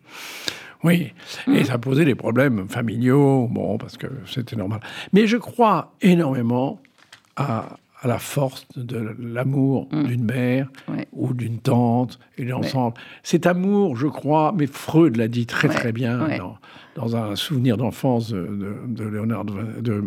Oui, 0.83 1.13
et 1.47 1.61
mmh. 1.61 1.63
ça 1.63 1.77
posait 1.77 2.03
des 2.03 2.15
problèmes 2.15 2.67
familiaux, 2.67 3.47
bon, 3.49 3.77
parce 3.77 3.95
que 3.95 4.07
c'était 4.27 4.57
normal. 4.57 4.81
Mais 5.13 5.27
je 5.27 5.37
crois 5.37 5.93
énormément 6.01 6.81
à, 7.37 7.77
à 8.03 8.07
la 8.07 8.19
force 8.19 8.67
de 8.75 9.15
l'amour 9.17 9.87
mm. 9.91 10.03
d'une 10.03 10.23
mère 10.25 10.69
ou 11.13 11.33
d'une 11.33 11.59
tante 11.59 12.19
et 12.37 12.43
l'ensemble. 12.43 12.95
Cet 13.23 13.47
amour, 13.47 13.95
je 13.95 14.07
crois, 14.07 14.53
mais 14.55 14.67
Freud 14.67 15.15
l'a 15.15 15.29
dit 15.29 15.45
très 15.45 15.69
très 15.69 15.93
bien 15.93 16.27
dans, 16.95 17.15
un 17.15 17.35
souvenir 17.35 17.77
d'enfance 17.77 18.31
de, 18.31 18.75
de, 18.87 19.03
Léonard 19.05 19.45
de, 19.45 20.03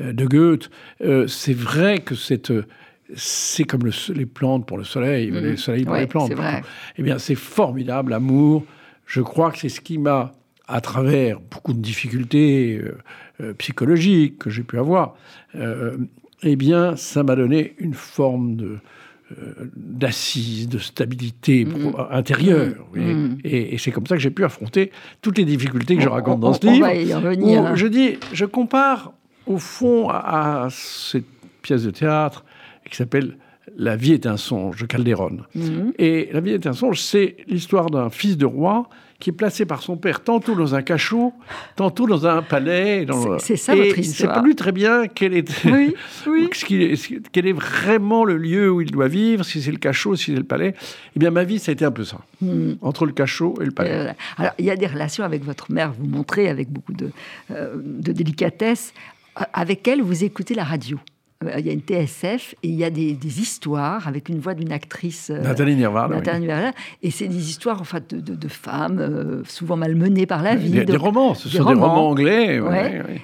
de 0.00 0.26
Goethe. 0.26 0.70
Euh, 1.02 1.26
c'est 1.28 1.54
vrai 1.54 2.00
que 2.00 2.14
c'est 2.14 2.52
c'est 3.16 3.64
comme 3.64 3.90
les 4.14 4.26
plantes 4.26 4.66
pour 4.66 4.78
le 4.78 4.84
soleil, 4.84 5.30
mm. 5.30 5.40
le 5.40 5.56
soleil 5.56 5.84
pour 5.84 5.96
les 5.96 6.06
plantes. 6.06 6.32
Eh 6.96 7.02
bien, 7.02 7.18
c'est 7.18 7.34
formidable, 7.34 8.10
l'amour. 8.10 8.64
Je 9.06 9.20
crois 9.20 9.50
que 9.50 9.58
c'est 9.58 9.68
ce 9.68 9.80
qui 9.80 9.98
m'a, 9.98 10.32
à 10.68 10.80
travers 10.80 11.40
beaucoup 11.40 11.72
de 11.72 11.80
difficultés 11.80 12.76
euh, 12.76 12.98
euh, 13.40 13.54
psychologiques 13.54 14.38
que 14.38 14.50
j'ai 14.50 14.62
pu 14.62 14.78
avoir, 14.78 15.16
eh 16.42 16.56
bien, 16.56 16.96
ça 16.96 17.22
m'a 17.22 17.36
donné 17.36 17.74
une 17.78 17.94
forme 17.94 18.56
de 18.56 18.78
euh, 19.38 19.70
d'assise, 19.76 20.68
de 20.68 20.78
stabilité 20.78 21.64
mm. 21.64 21.94
intérieure. 22.10 22.74
Mm. 22.94 23.00
Mm. 23.00 23.38
Et, 23.44 23.78
c'est 23.78 23.92
comme 23.92 24.06
ça 24.06 24.16
que 24.16 24.20
j'ai 24.20 24.30
pu 24.30 24.44
affronter 24.44 24.90
toutes 25.22 25.38
les 25.38 25.44
difficultés 25.44 25.94
que 25.94 26.02
je 26.02 26.08
raconte 26.08 26.40
dans 26.40 26.52
ce 26.52 26.66
livre. 26.66 26.86
Hein. 26.86 27.76
Je 27.76 27.86
dis, 27.86 28.18
je 28.32 28.44
compare 28.44 29.12
au 29.46 29.58
fond 29.58 30.08
à, 30.08 30.66
cette 30.70 31.26
pièce 31.62 31.84
de 31.84 31.92
théâtre 31.92 32.44
qui 32.90 32.96
s'appelle 32.96 33.36
La 33.80 33.96
vie 33.96 34.12
est 34.12 34.26
un 34.26 34.36
songe 34.36 34.82
de 34.82 34.86
Calderon. 34.86 35.38
Et 35.98 36.28
La 36.34 36.40
vie 36.40 36.50
est 36.50 36.66
un 36.66 36.74
songe, 36.74 37.00
c'est 37.00 37.38
l'histoire 37.48 37.88
d'un 37.88 38.10
fils 38.10 38.36
de 38.36 38.44
roi 38.44 38.90
qui 39.18 39.30
est 39.30 39.34
placé 39.34 39.64
par 39.64 39.80
son 39.80 39.96
père 39.96 40.22
tantôt 40.22 40.54
dans 40.54 40.74
un 40.74 40.82
cachot, 40.82 41.32
tantôt 41.76 42.06
dans 42.06 42.26
un 42.26 42.42
palais. 42.42 43.06
C'est 43.38 43.56
ça 43.56 43.74
votre 43.74 43.98
histoire. 43.98 44.02
Il 44.02 44.08
ne 44.08 44.34
sait 44.36 44.42
plus 44.42 44.54
très 44.54 44.72
bien 44.72 45.06
quel 45.06 45.34
est, 45.34 45.64
oui, 45.64 45.94
oui. 46.26 46.50
quel 47.32 47.46
est 47.46 47.52
vraiment 47.52 48.24
le 48.24 48.36
lieu 48.36 48.70
où 48.70 48.82
il 48.82 48.90
doit 48.90 49.08
vivre, 49.08 49.44
si 49.46 49.62
c'est 49.62 49.72
le 49.72 49.78
cachot, 49.78 50.14
si 50.14 50.32
c'est 50.32 50.38
le 50.38 50.44
palais. 50.44 50.74
Eh 51.16 51.18
bien, 51.18 51.30
ma 51.30 51.44
vie, 51.44 51.58
ça 51.58 51.70
a 51.70 51.72
été 51.72 51.86
un 51.86 51.90
peu 51.90 52.04
ça, 52.04 52.18
hmm. 52.42 52.72
entre 52.82 53.06
le 53.06 53.12
cachot 53.12 53.54
et 53.62 53.64
le 53.64 53.70
palais. 53.70 53.92
Euh, 53.92 54.12
alors, 54.36 54.52
il 54.58 54.66
y 54.66 54.70
a 54.70 54.76
des 54.76 54.88
relations 54.88 55.24
avec 55.24 55.42
votre 55.42 55.72
mère, 55.72 55.92
vous 55.98 56.06
montrez 56.06 56.50
avec 56.50 56.70
beaucoup 56.70 56.92
de, 56.92 57.10
euh, 57.50 57.76
de 57.76 58.12
délicatesse. 58.12 58.92
Avec 59.54 59.88
elle, 59.88 60.02
vous 60.02 60.24
écoutez 60.24 60.54
la 60.54 60.64
radio. 60.64 60.98
Euh, 61.42 61.58
il 61.58 61.66
y 61.66 61.70
a 61.70 61.72
une 61.72 61.80
TSF 61.80 62.54
et 62.62 62.68
il 62.68 62.74
y 62.74 62.84
a 62.84 62.90
des, 62.90 63.40
histoires 63.40 64.06
avec 64.06 64.28
une 64.28 64.40
voix 64.40 64.52
d'une 64.52 64.72
actrice. 64.72 65.30
Euh, 65.30 65.40
Nathalie 65.40 65.74
Nirval. 65.74 66.10
Nathalie 66.10 66.48
Et 67.02 67.10
c'est 67.10 67.28
des 67.28 67.48
histoires 67.48 67.80
en 67.80 67.84
fait, 67.84 68.14
de, 68.14 68.48
femmes 68.48 68.98
euh, 68.98 69.42
souvent 69.44 69.78
malmenées 69.78 70.26
par 70.26 70.42
la 70.42 70.54
vie. 70.54 70.70
Des, 70.70 70.84
des 70.84 70.96
romans, 70.98 71.32
ce 71.32 71.48
sont 71.48 71.64
des 71.64 71.72
romans 71.72 72.10
anglais. 72.10 72.60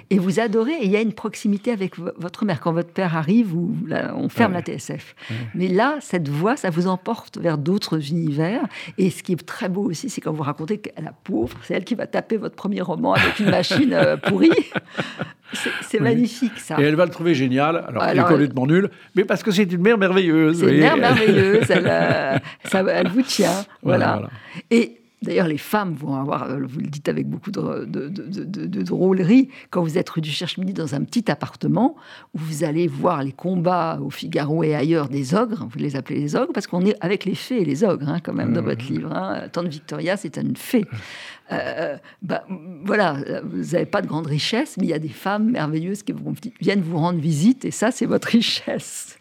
Et 0.08 0.18
vous 0.18 0.40
adorez, 0.40 0.72
et 0.72 0.86
il 0.86 0.90
y 0.90 0.96
a 0.96 1.02
une 1.02 1.12
proximité 1.12 1.70
avec 1.72 1.98
votre 1.98 2.46
mère. 2.46 2.60
Quand 2.60 2.72
votre 2.72 2.90
père 2.90 3.18
arrive, 3.18 3.54
on 3.54 4.30
ferme 4.30 4.54
la 4.54 4.62
TSF. 4.62 5.14
Mais 5.54 5.68
là, 5.68 5.96
cette 6.00 6.30
voix, 6.30 6.56
ça 6.56 6.70
vous 6.70 6.86
emporte 6.86 7.36
vers 7.36 7.58
d'autres 7.58 8.10
univers. 8.10 8.62
Et 8.96 9.10
ce 9.10 9.22
qui 9.22 9.32
est 9.32 9.46
très 9.46 9.68
beau 9.68 9.90
aussi, 9.90 10.08
c'est 10.08 10.22
quand 10.22 10.32
vous 10.32 10.42
racontez 10.42 10.78
que 10.78 10.88
la 11.02 11.12
pauvre, 11.12 11.58
c'est 11.64 11.74
elle 11.74 11.84
qui 11.84 11.94
va 11.94 12.06
taper 12.06 12.38
votre 12.38 12.56
premier 12.56 12.80
roman 12.80 13.12
avec 13.12 13.40
une 13.40 13.50
machine 13.50 13.94
pourrie. 14.26 14.50
C'est 15.82 16.00
magnifique, 16.00 16.58
ça. 16.58 16.76
Et 16.78 16.82
elle 16.82 16.96
va 16.96 17.04
le 17.04 17.10
trouver 17.10 17.34
génial. 17.34 17.84
Alors, 17.88 18.04
elle 18.04 18.18
est 18.18 18.22
complètement 18.22 18.66
nulle, 18.66 18.90
mais 19.14 19.24
parce 19.24 19.42
que 19.42 19.50
c'est 19.50 19.70
une 19.70 19.82
mère 19.82 19.98
merveilleuse. 19.98 20.60
C'est 20.60 20.72
une 20.72 20.80
mère 20.80 20.96
merveilleuse. 20.96 21.70
elle, 21.70 21.86
euh, 21.86 22.38
elle, 22.92 23.08
vous 23.08 23.22
tient. 23.22 23.64
Voilà. 23.82 24.22
Et 24.70 25.00
D'ailleurs, 25.22 25.48
les 25.48 25.58
femmes 25.58 25.94
vont 25.94 26.14
avoir, 26.14 26.44
euh, 26.44 26.60
vous 26.68 26.80
le 26.80 26.88
dites 26.88 27.08
avec 27.08 27.26
beaucoup 27.26 27.50
de, 27.50 27.86
de, 27.86 28.08
de, 28.08 28.82
drôlerie, 28.82 29.48
quand 29.70 29.82
vous 29.82 29.96
êtes 29.96 30.10
rue 30.10 30.20
du 30.20 30.30
Cherche-Midi 30.30 30.74
dans 30.74 30.94
un 30.94 31.02
petit 31.04 31.30
appartement 31.30 31.96
où 32.34 32.38
vous 32.38 32.64
allez 32.64 32.86
voir 32.86 33.22
les 33.24 33.32
combats 33.32 33.98
au 34.02 34.10
Figaro 34.10 34.62
et 34.62 34.74
ailleurs 34.74 35.08
des 35.08 35.34
ogres, 35.34 35.66
vous 35.70 35.78
les 35.78 35.96
appelez 35.96 36.20
les 36.20 36.36
ogres, 36.36 36.52
parce 36.52 36.66
qu'on 36.66 36.84
est 36.84 36.96
avec 37.00 37.24
les 37.24 37.34
fées 37.34 37.62
et 37.62 37.64
les 37.64 37.82
ogres, 37.82 38.08
hein, 38.08 38.18
quand 38.22 38.34
même, 38.34 38.52
dans 38.52 38.62
votre 38.62 38.84
livre. 38.84 39.10
Hein. 39.14 39.48
Tante 39.50 39.68
Victoria, 39.68 40.18
c'est 40.18 40.36
une 40.36 40.56
fée. 40.56 40.84
Euh, 41.50 41.96
bah, 42.20 42.44
voilà, 42.84 43.16
vous 43.42 43.72
n'avez 43.72 43.86
pas 43.86 44.02
de 44.02 44.06
grande 44.06 44.26
richesse, 44.26 44.76
mais 44.76 44.84
il 44.84 44.90
y 44.90 44.94
a 44.94 44.98
des 44.98 45.08
femmes 45.08 45.50
merveilleuses 45.50 46.02
qui 46.02 46.14
viennent 46.60 46.82
vous 46.82 46.98
rendre 46.98 47.20
visite, 47.20 47.64
et 47.64 47.70
ça, 47.70 47.90
c'est 47.90 48.06
votre 48.06 48.28
richesse. 48.28 49.18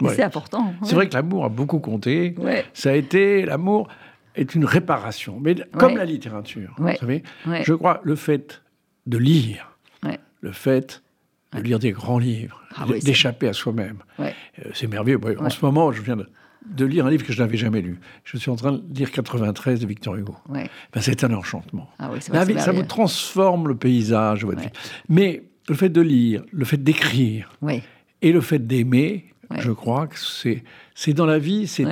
C'est 0.00 0.22
important. 0.22 0.72
C'est 0.82 0.94
vrai 0.94 1.08
que 1.08 1.14
l'amour 1.14 1.44
a 1.44 1.48
beaucoup 1.48 1.80
compté. 1.80 2.34
Ça 2.72 2.90
a 2.90 2.94
été 2.94 3.44
l'amour 3.44 3.88
est 4.38 4.54
une 4.54 4.64
réparation, 4.64 5.38
mais 5.40 5.56
comme 5.72 5.96
la 5.96 6.04
littérature. 6.04 6.74
Vous 6.78 6.88
savez, 6.98 7.22
je 7.62 7.74
crois 7.74 8.00
le 8.04 8.16
fait 8.16 8.62
de 9.06 9.18
lire, 9.18 9.78
le 10.40 10.52
fait 10.52 11.02
de 11.54 11.60
lire 11.62 11.78
des 11.78 11.92
grands 11.92 12.18
livres, 12.18 12.62
ah 12.76 12.84
d'échapper 13.02 13.48
à 13.48 13.52
soi-même, 13.52 13.98
euh, 14.20 14.30
c'est 14.74 14.86
merveilleux. 14.86 15.18
En 15.40 15.48
ce 15.48 15.64
moment, 15.64 15.92
je 15.92 16.02
viens 16.02 16.16
de, 16.16 16.28
de 16.66 16.84
lire 16.84 17.06
un 17.06 17.10
livre 17.10 17.24
que 17.24 17.32
je 17.32 17.42
n'avais 17.42 17.56
jamais 17.56 17.80
lu. 17.80 17.98
Je 18.24 18.36
suis 18.36 18.50
en 18.50 18.56
train 18.56 18.72
de 18.72 18.82
lire 18.94 19.10
93 19.10 19.80
de 19.80 19.86
Victor 19.86 20.14
Hugo. 20.16 20.36
Ben, 20.92 21.00
c'est 21.00 21.24
un 21.24 21.32
enchantement. 21.32 21.88
Ah 21.98 22.10
ça 22.20 22.72
vous 22.72 22.82
transforme 22.82 23.68
le 23.68 23.76
paysage. 23.76 24.44
Votre 24.44 24.60
vie. 24.60 24.68
Mais 25.08 25.42
le 25.68 25.74
fait 25.74 25.88
de 25.88 26.00
lire, 26.00 26.42
le 26.52 26.64
fait 26.64 26.76
d'écrire 26.82 27.50
et 28.22 28.32
le 28.32 28.40
fait 28.40 28.58
d'aimer, 28.66 29.32
je 29.58 29.72
crois 29.72 30.06
que 30.06 30.16
c'est, 30.18 31.14
dans 31.14 31.26
la 31.26 31.38
vie, 31.38 31.66
c'est, 31.66 31.86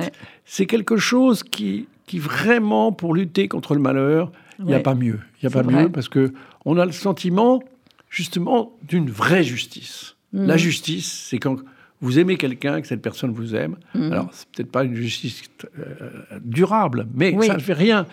c'est 0.45 0.65
quelque 0.67 0.97
chose 0.97 1.43
qui, 1.43 1.87
qui 2.07 2.17
vraiment, 2.17 2.91
pour 2.91 3.13
lutter 3.13 3.47
contre 3.47 3.75
le 3.75 3.81
malheur, 3.81 4.31
il 4.57 4.65
n'y 4.65 4.73
a 4.73 4.79
pas 4.79 4.95
mieux. 4.95 5.19
Il 5.41 5.47
n'y 5.47 5.53
a 5.53 5.61
pas 5.63 5.69
mieux 5.69 5.89
parce 5.89 6.09
que 6.09 6.33
on 6.65 6.77
a 6.77 6.85
le 6.85 6.91
sentiment, 6.91 7.61
justement, 8.09 8.73
d'une 8.81 9.11
vraie 9.11 9.43
justice. 9.43 10.15
La 10.33 10.55
mmh. 10.55 10.57
justice, 10.57 11.27
c'est 11.29 11.37
quand 11.37 11.57
vous 12.01 12.19
aimez 12.19 12.37
quelqu'un, 12.37 12.81
que 12.81 12.87
cette 12.87 13.01
personne 13.01 13.31
vous 13.31 13.55
aime. 13.55 13.77
Alors, 13.93 14.11
Alors, 14.11 14.29
c'est 14.31 14.47
peut-être 14.49 14.71
pas 14.71 14.83
une 14.83 14.95
justice 14.95 15.43
euh, 15.79 16.11
durable, 16.41 17.07
mais 17.13 17.39
ça 17.45 17.55
ne 17.55 17.59
fait 17.59 17.73
rien. 17.73 18.05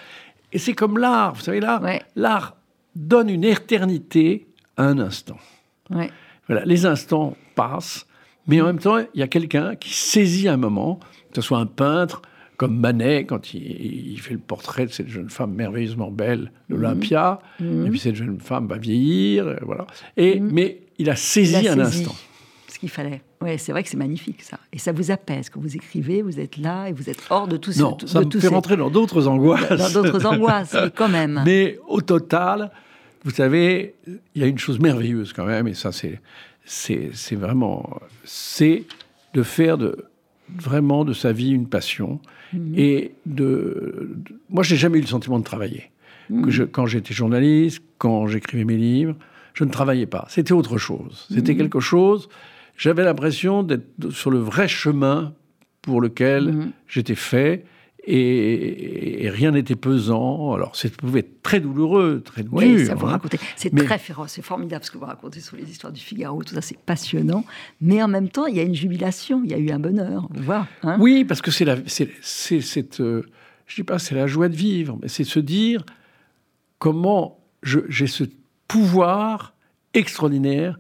Et 0.53 0.59
c'est 0.59 0.73
comme 0.73 0.99
l'art, 0.99 1.35
vous 1.35 1.43
savez, 1.43 1.61
l'art, 1.61 1.83
l'art 2.17 2.57
donne 2.95 3.29
une 3.29 3.45
éternité 3.45 4.47
à 4.77 4.85
un 4.85 4.99
instant. 4.99 5.39
Voilà, 5.91 6.65
les 6.65 6.87
instants 6.87 7.37
passent, 7.55 8.07
mais 8.47 8.61
en 8.61 8.67
même 8.67 8.79
temps, 8.79 8.99
il 8.99 9.21
y 9.21 9.23
a 9.23 9.29
quelqu'un 9.29 9.77
qui 9.77 9.93
saisit 9.93 10.49
un 10.49 10.57
moment, 10.57 11.01
que 11.31 11.37
ce 11.37 11.43
soit 11.43 11.59
un 11.59 11.67
peintre, 11.67 12.23
comme 12.57 12.79
Manet, 12.79 13.25
quand 13.25 13.55
il, 13.55 14.19
fait 14.21 14.35
le 14.35 14.41
portrait 14.41 14.87
de 14.87 14.93
cette 14.93 15.09
jeune 15.09 15.31
femme 15.31 15.53
merveilleusement 15.55 16.11
belle, 16.11 16.53
l'Olympia, 16.69 17.41
mhm. 17.61 17.87
et 17.87 17.91
puis 17.91 17.99
cette 17.99 18.15
jeune 18.15 18.39
femme 18.41 18.69
va 18.69 18.79
vieillir, 18.79 19.57
voilà. 19.63 19.87
Et, 20.17 20.41
mhm. 20.41 20.51
Mais 20.53 20.81
il 20.99 21.11
a 21.11 21.17
saisi 21.17 21.69
un 21.69 21.79
instant. 21.81 22.15
Ce 22.69 22.79
qu'il 22.79 22.89
fallait. 22.89 23.23
Oui, 23.41 23.59
c'est 23.59 23.73
vrai 23.73 23.83
que 23.83 23.89
c'est 23.89 23.97
magnifique 23.97 24.43
ça. 24.43 24.59
Et 24.73 24.79
ça 24.79 24.91
vous 24.93 25.11
apaise 25.11 25.51
quand 25.51 25.61
vous 25.61 25.77
écrivez, 25.77 26.23
vous 26.23 26.41
êtes 26.41 26.57
là 26.57 26.89
et 26.89 26.93
vous 26.93 27.09
êtes 27.11 27.23
hors 27.31 27.47
de 27.47 27.57
tout 27.57 27.73
ça. 27.73 27.83
Non, 27.83 27.99
ça 28.05 28.21
me 28.21 28.31
fait 28.31 28.49
rentrer 28.49 28.77
dans 28.77 28.91
d'autres 28.91 29.29
angoisses. 29.29 29.69
Dans 29.69 30.03
d'autres 30.03 30.27
angoisses, 30.27 30.75
mais 30.75 30.91
quand 30.91 31.09
même. 31.09 31.43
Mais 31.47 31.79
au 31.87 32.01
total, 32.01 32.71
vous 33.25 33.31
savez, 33.31 33.95
il 34.07 34.41
y 34.41 34.45
a 34.45 34.47
une 34.47 34.59
chose 34.59 34.79
merveilleuse 34.79 35.33
quand 35.33 35.45
même, 35.45 35.67
et 35.69 35.75
ça 35.75 35.93
c'est, 35.93 36.21
c'est, 36.65 37.37
vraiment, 37.37 38.01
c'est 38.25 38.85
de 39.35 39.43
faire 39.43 39.79
de, 39.79 40.05
vraiment 40.49 41.05
de 41.05 41.13
sa 41.13 41.33
vie 41.33 41.51
une 41.51 41.69
passion. 41.69 42.21
Mhm. 42.53 42.75
Et 42.77 43.13
de, 43.27 44.17
moi, 44.51 44.63
je 44.63 44.75
n'ai 44.75 44.79
jamais 44.79 44.99
eu 44.99 45.03
le 45.03 45.07
sentiment 45.07 45.39
de 45.39 45.45
travailler. 45.45 45.91
Mhm. 46.31 46.45
Que 46.45 46.51
je, 46.51 46.63
quand 46.65 46.87
j'étais 46.87 47.15
journaliste, 47.15 47.83
quand 47.99 48.27
j'écrivais 48.27 48.65
mes 48.65 48.77
livres, 48.77 49.17
je 49.55 49.65
ne 49.65 49.71
travaillais 49.71 50.07
pas. 50.07 50.27
C'était 50.29 50.53
autre 50.53 50.79
chose. 50.79 51.27
C'était 51.31 51.53
mhm. 51.53 51.59
quelque 51.59 51.81
chose. 51.81 52.29
J'avais 52.77 53.05
l'impression 53.05 53.63
d'être 53.63 54.11
sur 54.11 54.31
le 54.31 54.39
vrai 54.39 54.67
chemin 54.67 55.33
pour 55.83 56.01
lequel 56.01 56.71
j'étais 56.89 57.15
fait 57.15 57.65
et, 58.07 59.31
rien 59.31 59.53
n'était 59.53 59.77
pesant. 59.77 60.53
Alors, 60.53 60.77
ça 60.77 60.89
pouvait 60.89 61.21
être 61.21 61.43
très 61.43 61.61
douloureux, 61.61 62.23
très 62.25 62.43
dur. 62.43 62.53
Oui, 62.53 62.87
ça 62.87 62.95
vous 62.95 63.07
hein. 63.07 63.21
C'est 63.57 63.75
très 63.75 63.99
féroce, 63.99 64.33
c'est 64.33 64.43
formidable 64.43 64.85
ce 64.85 64.91
que 64.91 64.99
vous 64.99 65.07
racontez 65.07 65.41
sur 65.41 65.57
les 65.57 65.71
histoires 65.71 65.93
du 65.93 66.01
Figaro, 66.01 66.43
tout 66.43 66.55
ça, 66.55 66.61
c'est 66.61 66.79
passionnant. 66.79 67.45
Mais 67.81 68.03
en 68.03 68.09
même 68.09 68.29
temps, 68.29 68.47
il 68.47 68.57
y 68.57 68.61
a 68.61 68.63
une 68.63 68.75
jubilation, 68.75 69.43
il 69.45 69.51
y 69.51 69.55
a 69.55 69.59
eu 69.59 69.71
un 69.71 69.79
bonheur. 69.79 70.29
Hein. 70.83 70.97
oui, 71.01 71.25
parce 71.25 71.43
que 71.43 71.51
c'est 71.51 71.65
la, 71.65 71.77
c'est, 71.87 72.11
cette, 72.21 73.01
euh, 73.01 73.23
je 73.67 73.77
dis 73.77 73.85
pas, 73.85 73.99
c'est 73.99 74.15
la 74.15 74.27
joie 74.27 74.49
de 74.49 74.57
vivre, 74.57 74.99
mais 75.01 75.09
c'est 75.09 75.25
se 75.25 75.41
dire 75.41 75.85
comment 76.79 77.39
j'ai 77.63 78.07
ce 78.07 78.25
pouvoir 78.69 79.55
extraordinaire 79.95 80.79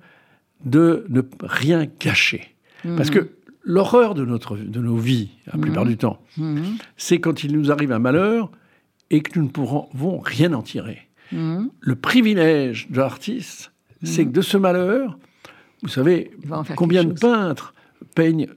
de 0.64 1.06
ne 1.08 1.22
rien 1.40 1.86
cacher. 1.86 2.54
Parce 2.96 3.10
mmh. 3.10 3.14
que 3.14 3.30
l'horreur 3.64 4.14
de, 4.14 4.24
notre, 4.24 4.56
de 4.56 4.80
nos 4.80 4.96
vies, 4.96 5.30
la 5.46 5.58
plupart 5.58 5.84
mhm. 5.84 5.90
du 5.90 5.96
temps, 5.96 6.20
mhm. 6.36 6.76
c'est 6.96 7.18
quand 7.18 7.44
il 7.44 7.56
nous 7.56 7.72
arrive 7.72 7.92
un 7.92 7.98
malheur 7.98 8.50
et 9.10 9.20
que 9.20 9.38
nous 9.38 9.46
ne 9.46 9.50
pourrons 9.50 10.18
rien 10.20 10.52
en 10.52 10.62
tirer. 10.62 11.08
Mhm. 11.32 11.70
Le 11.80 11.96
privilège 11.96 12.88
de 12.90 12.98
l'artiste, 12.98 13.72
c'est 14.02 14.26
que 14.26 14.30
de 14.30 14.42
ce 14.42 14.58
malheur, 14.58 15.18
vous 15.82 15.88
savez, 15.88 16.30
combien 16.76 17.04
de 17.04 17.12
peintres 17.12 17.74
peignent 18.14 18.48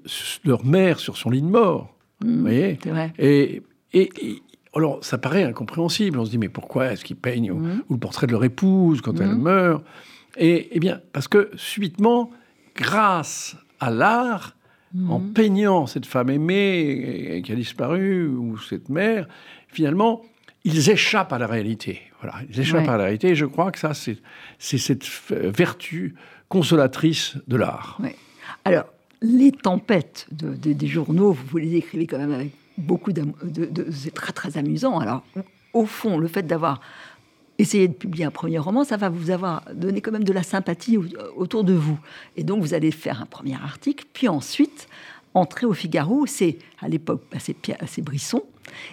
leur 0.43 0.65
mère 0.65 0.99
sur 0.99 1.17
son 1.17 1.29
lit 1.29 1.41
de 1.41 1.47
mort 1.47 1.93
vous 2.19 2.41
voyez 2.41 2.79
et, 3.19 3.61
et, 3.93 4.41
alors, 4.75 5.03
ça 5.03 5.17
paraît 5.17 5.43
incompréhensible. 5.43 6.19
On 6.19 6.25
se 6.25 6.29
dit, 6.29 6.37
mais 6.37 6.49
pourquoi 6.49 6.91
est-ce 6.91 7.03
qu'ils 7.03 7.15
peignent 7.15 7.51
ou, 7.51 7.61
le 7.89 7.97
portrait 7.97 8.27
de 8.27 8.31
leur 8.31 8.43
épouse 8.43 9.01
quand 9.01 9.19
elle 9.19 9.35
meurt 9.35 9.83
et, 10.37 10.69
Eh 10.71 10.79
bien, 10.79 11.01
parce 11.13 11.27
que 11.27 11.49
subitement, 11.55 12.31
grâce 12.75 13.55
à 13.79 13.89
l'art, 13.89 14.55
en 15.09 15.19
mhm. 15.19 15.33
peignant 15.33 15.87
cette 15.87 16.05
femme 16.05 16.29
aimée 16.29 17.41
qui 17.43 17.51
a 17.51 17.55
disparu, 17.55 18.27
ou 18.27 18.57
cette 18.57 18.89
mère, 18.89 19.27
finalement, 19.67 20.21
ils 20.63 20.89
échappent 20.89 21.33
à 21.33 21.37
la 21.37 21.47
réalité. 21.47 22.01
Voilà, 22.21 22.39
ils 22.49 22.59
échappent 22.59 22.87
à 22.87 22.97
la 22.97 23.03
réalité, 23.03 23.29
et 23.29 23.35
je 23.35 23.45
crois 23.45 23.71
que 23.71 23.79
ça, 23.79 23.93
c'est 23.93 24.17
cette 24.77 25.05
vertu 25.29 26.15
consolatrice 26.49 27.37
de 27.47 27.57
l'art. 27.57 27.99
Alors, 28.65 28.85
les 29.21 29.51
tempêtes 29.51 30.27
des 30.31 30.87
journaux, 30.87 31.31
vous 31.31 31.57
les 31.57 31.75
écrivez 31.75 32.07
quand 32.07 32.17
même 32.17 32.33
avec 32.33 32.51
beaucoup 32.77 33.11
d'amour. 33.11 33.35
C'est 33.91 34.13
très, 34.13 34.33
très 34.33 34.57
amusant. 34.57 34.99
Alors, 34.99 35.23
au 35.73 35.85
fond, 35.85 36.17
le 36.17 36.27
fait 36.27 36.43
d'avoir 36.43 36.81
essayez 37.59 37.87
de 37.87 37.93
publier 37.93 38.25
un 38.25 38.31
premier 38.31 38.59
roman, 38.59 38.83
ça 38.83 38.97
va 38.97 39.09
vous 39.09 39.31
avoir 39.31 39.63
donné 39.73 40.01
quand 40.01 40.11
même 40.11 40.23
de 40.23 40.33
la 40.33 40.43
sympathie 40.43 40.97
autour 41.35 41.63
de 41.63 41.73
vous. 41.73 41.99
Et 42.35 42.43
donc, 42.43 42.61
vous 42.61 42.73
allez 42.73 42.91
faire 42.91 43.21
un 43.21 43.25
premier 43.25 43.55
article, 43.55 44.05
puis 44.13 44.27
ensuite, 44.27 44.87
entrer 45.33 45.65
au 45.65 45.73
Figaro, 45.73 46.25
c'est 46.25 46.57
à 46.81 46.87
l'époque, 46.87 47.23
bah, 47.31 47.37
c'est 47.39 48.01
Brisson. 48.01 48.41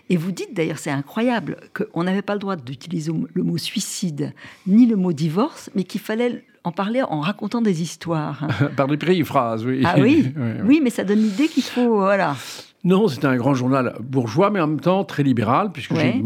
Et 0.09 0.17
vous 0.17 0.33
dites 0.33 0.55
d'ailleurs, 0.55 0.79
c'est 0.79 0.91
incroyable, 0.91 1.57
qu'on 1.75 2.05
n'avait 2.05 2.23
pas 2.23 2.35
le 2.35 2.39
droit 2.39 2.57
d'utiliser 2.57 3.13
le 3.33 3.43
mot 3.43 3.59
suicide 3.59 4.33
ni 4.67 4.87
le 4.87 4.97
mot 4.97 5.13
divorce, 5.13 5.71
mais 5.75 5.85
qu'il 5.85 6.01
fallait 6.01 6.45
en 6.63 6.73
parler 6.73 7.03
en 7.03 7.21
racontant 7.21 7.61
des 7.61 7.83
histoires. 7.83 8.47
Par 8.77 8.87
des 8.87 8.97
périphrases, 8.97 9.65
oui. 9.67 9.83
Ah 9.85 9.97
oui, 9.99 10.33
oui, 10.37 10.51
oui, 10.65 10.81
mais 10.83 10.91
ça 10.91 11.05
donne 11.05 11.21
l'idée 11.21 11.49
qu'il 11.49 11.63
faut, 11.63 11.97
voilà. 11.97 12.37
Non, 12.85 13.09
c'était 13.09 13.27
un 13.27 13.37
grand 13.37 13.55
journal 13.55 13.95
bourgeois, 14.01 14.51
mais 14.51 14.61
en 14.61 14.67
même 14.67 14.81
temps 14.81 15.05
très 15.05 15.23
libéral, 15.23 15.73
puisque 15.73 15.95
j'ai 15.97 16.23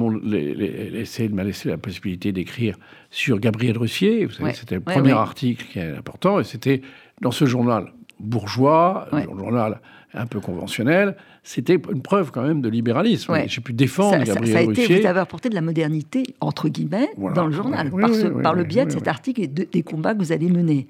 laissé, 0.91 1.29
m'a 1.29 1.45
laissé 1.45 1.69
la 1.69 1.79
possibilité 1.79 2.33
d'écrire 2.33 2.77
sur 3.11 3.39
Gabriel 3.39 3.79
Russier. 3.79 4.27
Vous 4.27 4.33
savez, 4.33 4.53
c'était 4.55 4.75
le 4.75 4.81
premier 4.81 5.13
article 5.13 5.65
qui 5.73 5.79
est 5.79 5.97
important, 5.97 6.41
et 6.41 6.45
c'était 6.45 6.83
dans 7.21 7.31
ce 7.31 7.45
journal 7.45 7.93
bourgeois, 8.19 9.09
un 9.13 9.23
journal 9.23 9.81
un 10.15 10.27
peu 10.27 10.41
conventionnel, 10.41 11.17
c'était 11.49 11.79
une 11.91 12.03
preuve 12.03 12.31
quand 12.31 12.43
même 12.43 12.61
de 12.61 12.69
libéralisme. 12.69 13.35
J'ai 13.47 13.63
pu 13.63 13.73
défendre 13.73 14.19
ça, 14.19 14.35
Gabriel 14.35 14.53
ça, 14.53 14.59
a 14.59 14.71
été, 14.71 15.01
Vous 15.01 15.07
avez 15.07 15.21
apporté 15.21 15.49
de 15.49 15.55
la 15.55 15.63
modernité, 15.63 16.35
entre 16.41 16.69
guillemets, 16.69 17.09
dans 17.35 17.47
le 17.47 17.53
journal, 17.53 17.91
par, 18.43 18.55
le 18.55 18.65
biais 18.65 18.85
de 18.85 18.91
cet 18.91 19.09
article 19.09 19.41
et 19.41 19.47
des 19.47 19.83
combats 19.83 20.13
que 20.13 20.19
vous 20.19 20.33
allez 20.33 20.51
mener. 20.51 20.89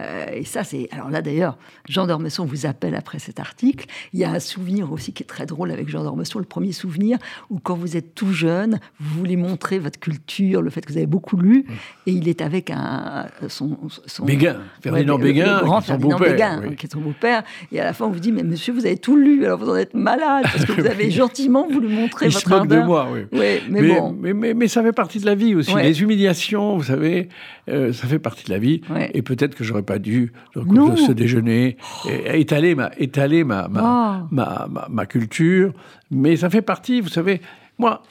Euh, 0.00 0.26
et 0.32 0.44
ça, 0.44 0.64
c'est... 0.64 0.88
Alors 0.90 1.10
là, 1.10 1.22
d'ailleurs, 1.22 1.56
Jean 1.88 2.08
d'Ormesson 2.08 2.44
vous 2.44 2.66
appelle 2.66 2.96
après 2.96 3.20
cet 3.20 3.38
article. 3.38 3.86
Il 4.12 4.18
y 4.18 4.24
a 4.24 4.32
un 4.32 4.40
souvenir 4.40 4.90
aussi 4.90 5.12
qui 5.12 5.22
est 5.22 5.26
très 5.26 5.46
drôle 5.46 5.70
avec 5.70 5.88
Jean 5.88 6.02
d'Ormesson, 6.02 6.40
le 6.40 6.44
premier 6.44 6.72
souvenir 6.72 7.16
où 7.48 7.60
quand 7.60 7.76
vous 7.76 7.96
êtes 7.96 8.16
tout 8.16 8.32
jeune, 8.32 8.80
vous 8.98 9.16
voulez 9.20 9.36
montrer 9.36 9.78
votre 9.78 10.00
culture, 10.00 10.60
le 10.60 10.70
fait 10.70 10.84
que 10.84 10.90
vous 10.90 10.98
avez 10.98 11.06
beaucoup 11.06 11.36
lu, 11.36 11.66
et 12.06 12.10
il 12.10 12.28
est 12.28 12.40
avec 12.40 12.70
un, 12.70 13.26
son... 13.46 13.78
son 14.06 14.24
Béguin, 14.24 14.56
Ferdinand 14.82 15.20
Béguin, 15.20 15.62
grand 15.62 15.80
Ferdinand 15.80 16.18
Béguin, 16.18 16.74
qui 16.76 16.86
est 16.86 16.92
son 16.92 17.00
beau-père. 17.00 17.44
Et 17.70 17.78
à 17.78 17.84
la 17.84 17.92
fin, 17.92 18.06
on 18.06 18.10
vous 18.10 18.18
dit, 18.18 18.32
mais 18.32 18.42
monsieur, 18.42 18.72
vous 18.72 18.86
avez 18.86 18.96
tout 18.96 19.16
lu, 19.16 19.44
alors 19.44 19.60
vous 19.60 19.70
en 19.70 19.76
êtes 19.76 19.94
malade, 20.00 20.42
parce 20.42 20.64
que 20.64 20.72
vous 20.72 20.86
avez 20.86 21.10
gentiment 21.10 21.68
voulu 21.68 21.88
montrer 21.88 22.26
Il 22.26 22.32
votre 22.32 22.44
se 22.44 22.50
moque 22.50 22.68
de 22.68 22.80
moi, 22.80 23.08
oui. 23.12 23.20
mais, 23.32 23.60
bon. 23.88 24.16
mais, 24.20 24.54
mais, 24.54 24.68
ça 24.68 24.82
fait 24.82 24.92
partie 24.92 25.20
de 25.20 25.26
la 25.26 25.34
vie 25.34 25.54
aussi. 25.54 25.74
Les 25.74 26.02
humiliations, 26.02 26.76
vous 26.76 26.84
savez, 26.84 27.28
euh, 27.68 27.92
ça 27.92 28.06
fait 28.06 28.18
partie 28.18 28.44
de 28.44 28.50
la 28.50 28.58
vie. 28.58 28.80
Et 29.14 29.22
peut-être 29.22 29.54
que 29.54 29.64
j'aurais 29.64 29.82
pas 29.82 29.98
dû, 29.98 30.32
dans 30.54 30.88
de 30.88 30.96
ce 30.96 31.12
déjeuner, 31.12 31.76
étaler, 32.26 32.74
ma, 32.74 32.90
étaler 32.98 33.44
ma, 33.44 33.68
ma, 33.68 34.26
ma, 34.30 34.68
ma, 34.88 35.06
culture. 35.06 35.72
Mais 36.10 36.36
ça 36.36 36.50
fait 36.50 36.62
partie, 36.62 37.00
vous 37.00 37.08
savez, 37.08 37.40
moi, 37.78 38.02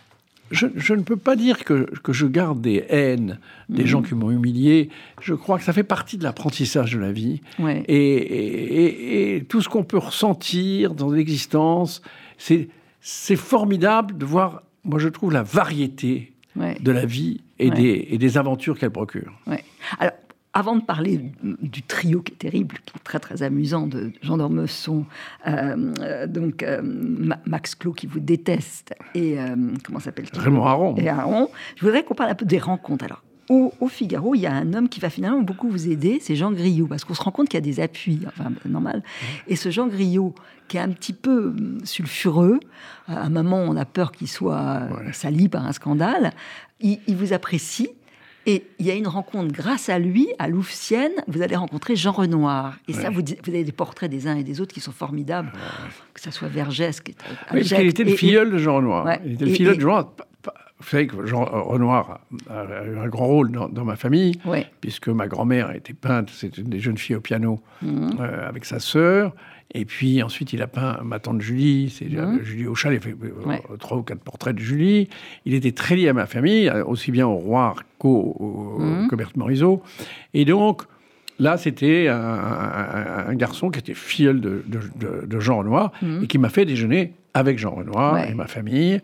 je, 0.52 0.68
je, 0.76 0.94
ne 0.94 1.02
peux 1.02 1.18
pas 1.18 1.36
dire 1.36 1.64
que, 1.64 1.90
que 2.04 2.14
je 2.14 2.26
garde 2.26 2.62
des 2.62 2.86
haines 2.90 3.40
des 3.70 3.86
gens 3.86 4.02
mhm. 4.02 4.08
qui 4.08 4.16
m'ont 4.16 4.32
humilié. 4.32 4.90
Je 5.22 5.34
crois 5.34 5.58
que 5.58 5.64
ça 5.64 5.74
fait 5.74 5.84
partie 5.84 6.18
de 6.18 6.24
l'apprentissage 6.24 6.94
de 6.94 7.00
la 7.00 7.12
vie. 7.12 7.42
Et, 7.88 7.96
et, 7.96 9.36
et, 9.36 9.44
tout 9.44 9.62
ce 9.62 9.70
qu'on 9.70 9.84
peut 9.84 9.98
ressentir 9.98 10.94
dans 10.94 11.12
l'existence, 11.12 12.02
c'est 12.38 13.36
formidable 13.36 14.18
de 14.18 14.26
voir, 14.26 14.64
moi 14.84 15.00
je 15.00 15.08
trouve, 15.08 15.32
la 15.32 15.44
variété 15.44 16.34
de 16.56 16.92
la 16.92 17.06
vie 17.06 17.42
et, 17.60 17.70
des, 17.70 18.38
aventures 18.38 18.78
qu'elle 18.78 18.92
procure. 18.92 19.34
Alors, 20.00 20.14
avant 20.60 20.76
de 20.76 20.84
parler 20.84 21.22
du 21.42 21.84
trio 21.84 22.22
qui 22.22 22.34
est 22.34 22.38
terrible, 22.38 22.76
qui 22.86 22.94
est 22.96 23.04
très 23.04 23.20
très 23.20 23.44
amusant, 23.44 23.88
de 23.88 24.12
Jean 24.22 24.38
d'Ormesson, 24.38 25.06
euh, 25.48 25.94
euh, 26.02 26.28
donc 26.28 26.64
euh, 26.64 26.82
Max 27.46 27.76
Clos 27.76 27.94
qui 27.94 28.08
vous 28.08 28.20
déteste, 28.20 28.94
et 29.16 29.38
comment 29.84 30.00
s'appelle-t-il? 30.00 30.40
Raymond 30.40 30.66
Aron. 30.66 30.96
Et 30.98 31.08
Aron. 31.08 31.50
Je 31.78 31.86
voudrais 31.86 32.04
qu'on 32.04 32.14
parle 32.14 32.32
un 32.32 32.36
peu 32.36 32.46
des 32.46 32.60
rencontres. 32.60 33.06
Alors, 33.06 33.24
au, 33.50 33.88
Figaro, 33.88 34.36
il 34.36 34.42
y 34.42 34.46
a 34.46 34.54
un 34.54 34.74
homme 34.74 34.90
qui 34.90 35.00
va 35.00 35.10
finalement 35.10 35.42
beaucoup 35.42 35.70
vous 35.70 35.88
aider, 35.88 36.20
c'est 36.22 36.36
Jean 36.36 36.52
Griot, 36.52 36.86
parce 36.86 37.04
qu'on 37.04 37.16
se 37.16 37.22
rend 37.24 37.32
compte 37.32 37.48
qu'il 37.48 37.58
y 37.58 37.64
a 37.64 37.66
des 37.66 37.80
appuis, 37.80 38.20
enfin 38.28 38.52
normal. 38.66 39.02
Et 39.48 39.56
ce 39.56 39.72
Jean 39.72 39.88
Griot, 39.88 40.36
qui 40.68 40.78
est 40.78 40.82
un 40.82 40.90
petit 40.90 41.14
peu 41.14 41.56
sulfureux, 41.84 42.60
à 43.08 43.22
un 43.22 43.30
moment 43.30 43.58
on 43.58 43.76
a 43.76 43.86
peur 43.86 44.12
qu'il 44.12 44.28
soit 44.28 44.82
sali 45.14 45.50
par 45.50 45.66
un 45.66 45.72
scandale, 45.72 46.34
il, 46.80 47.00
il 47.08 47.16
vous 47.16 47.34
apprécie 47.34 47.90
et 48.50 48.64
il 48.80 48.88
y 48.88 48.90
a 48.90 48.96
une 48.96 49.08
rencontre 49.08 49.54
grâce 49.54 49.90
à 49.90 50.00
lui, 50.00 50.28
à 50.40 50.48
Louvciennes, 50.48 51.12
vous 51.28 51.44
allez 51.44 51.56
rencontrer 51.56 51.96
Jean 51.96 52.12
Renoir. 52.12 52.80
Et 52.88 52.94
ça, 52.94 53.12
vous, 53.12 53.22
vous, 53.22 53.50
avez 53.50 53.64
des 53.64 53.72
portraits 53.72 54.10
des 54.10 54.26
uns 54.26 54.36
et 54.36 54.44
des 54.44 54.60
autres 54.60 54.74
qui 54.74 54.80
sont 54.80 54.92
formidables, 54.92 55.52
que 56.16 56.22
ce 56.22 56.32
soit 56.32 56.48
Vergès. 56.48 57.00
Qui 57.00 57.12
est, 57.12 57.16
oui, 57.54 57.60
parce 57.60 57.70
qu'il 57.70 57.88
était 57.88 58.04
le 58.04 58.16
filleul 58.16 58.52
de 58.52 58.58
Jean 58.58 58.78
Renoir. 58.78 59.20
Il 59.24 59.34
était 59.34 59.46
le 59.46 59.54
filleul 59.54 59.76
de 59.76 59.82
Jean 59.82 59.98
Renoir. 59.98 60.14
vous 60.80 60.88
savez 60.88 61.06
que 61.06 61.28
Jean 61.28 61.46
Renoir 61.46 62.22
a 62.50 62.86
eu 62.86 62.98
un 62.98 63.08
grand 63.08 63.28
rôle 63.28 63.52
dans, 63.52 63.86
ma 63.86 63.96
famille, 63.96 64.40
puisque 64.82 65.10
ma 65.10 65.28
grand-mère 65.28 65.70
était 65.76 65.94
peinte, 65.94 66.32
c'était 66.32 66.64
des 66.64 66.80
jeunes 66.80 66.98
filles 66.98 67.18
au 67.18 67.22
piano 67.22 67.60
mhm. 67.84 68.18
euh, 68.20 68.50
avec 68.50 68.66
sa 68.66 68.80
sœur. 68.80 69.36
Et 69.76 69.86
puis 69.86 70.24
ensuite, 70.24 70.54
il 70.54 70.62
a 70.62 70.68
peint 70.68 71.00
ma 71.04 71.20
tante 71.20 71.42
Julie, 71.42 71.94
c'est 71.96 72.10
mhm. 72.10 72.44
Julie 72.44 72.68
Auchal, 72.68 72.94
il 72.94 72.98
a 72.98 73.02
fait 73.02 73.16
euh, 73.24 73.78
trois 73.78 73.98
ou 73.98 74.04
quatre 74.04 74.22
portraits 74.22 74.56
de 74.56 74.62
Julie. 74.62 75.10
Il 75.46 75.54
était 75.54 75.72
très 75.72 75.96
lié 75.96 76.10
à 76.10 76.14
ma 76.14 76.26
famille, 76.26 76.72
aussi 76.88 77.12
bien 77.12 77.28
au 77.28 77.36
roi 77.36 77.76
qu'au 78.00 78.78
mmh. 78.80 79.16
Berthe 79.16 79.38
Morisot. 79.38 79.84
Et 80.34 80.46
donc, 80.46 80.84
Là, 81.40 81.58
c'était 81.58 82.10
un, 82.10 83.34
garçon 83.34 83.70
qui 83.70 83.80
était 83.80 83.94
filleul 83.94 84.42
de, 84.42 85.40
Jean 85.40 85.60
Renoir 85.60 85.94
et 86.22 86.28
qui 86.28 86.38
m'a 86.38 86.50
fait 86.50 86.66
déjeuner 86.66 87.14
avec 87.34 87.58
Jean 87.58 87.72
Renoir 87.72 88.26
et 88.30 88.34
ma 88.34 88.48
famille. 88.48 89.00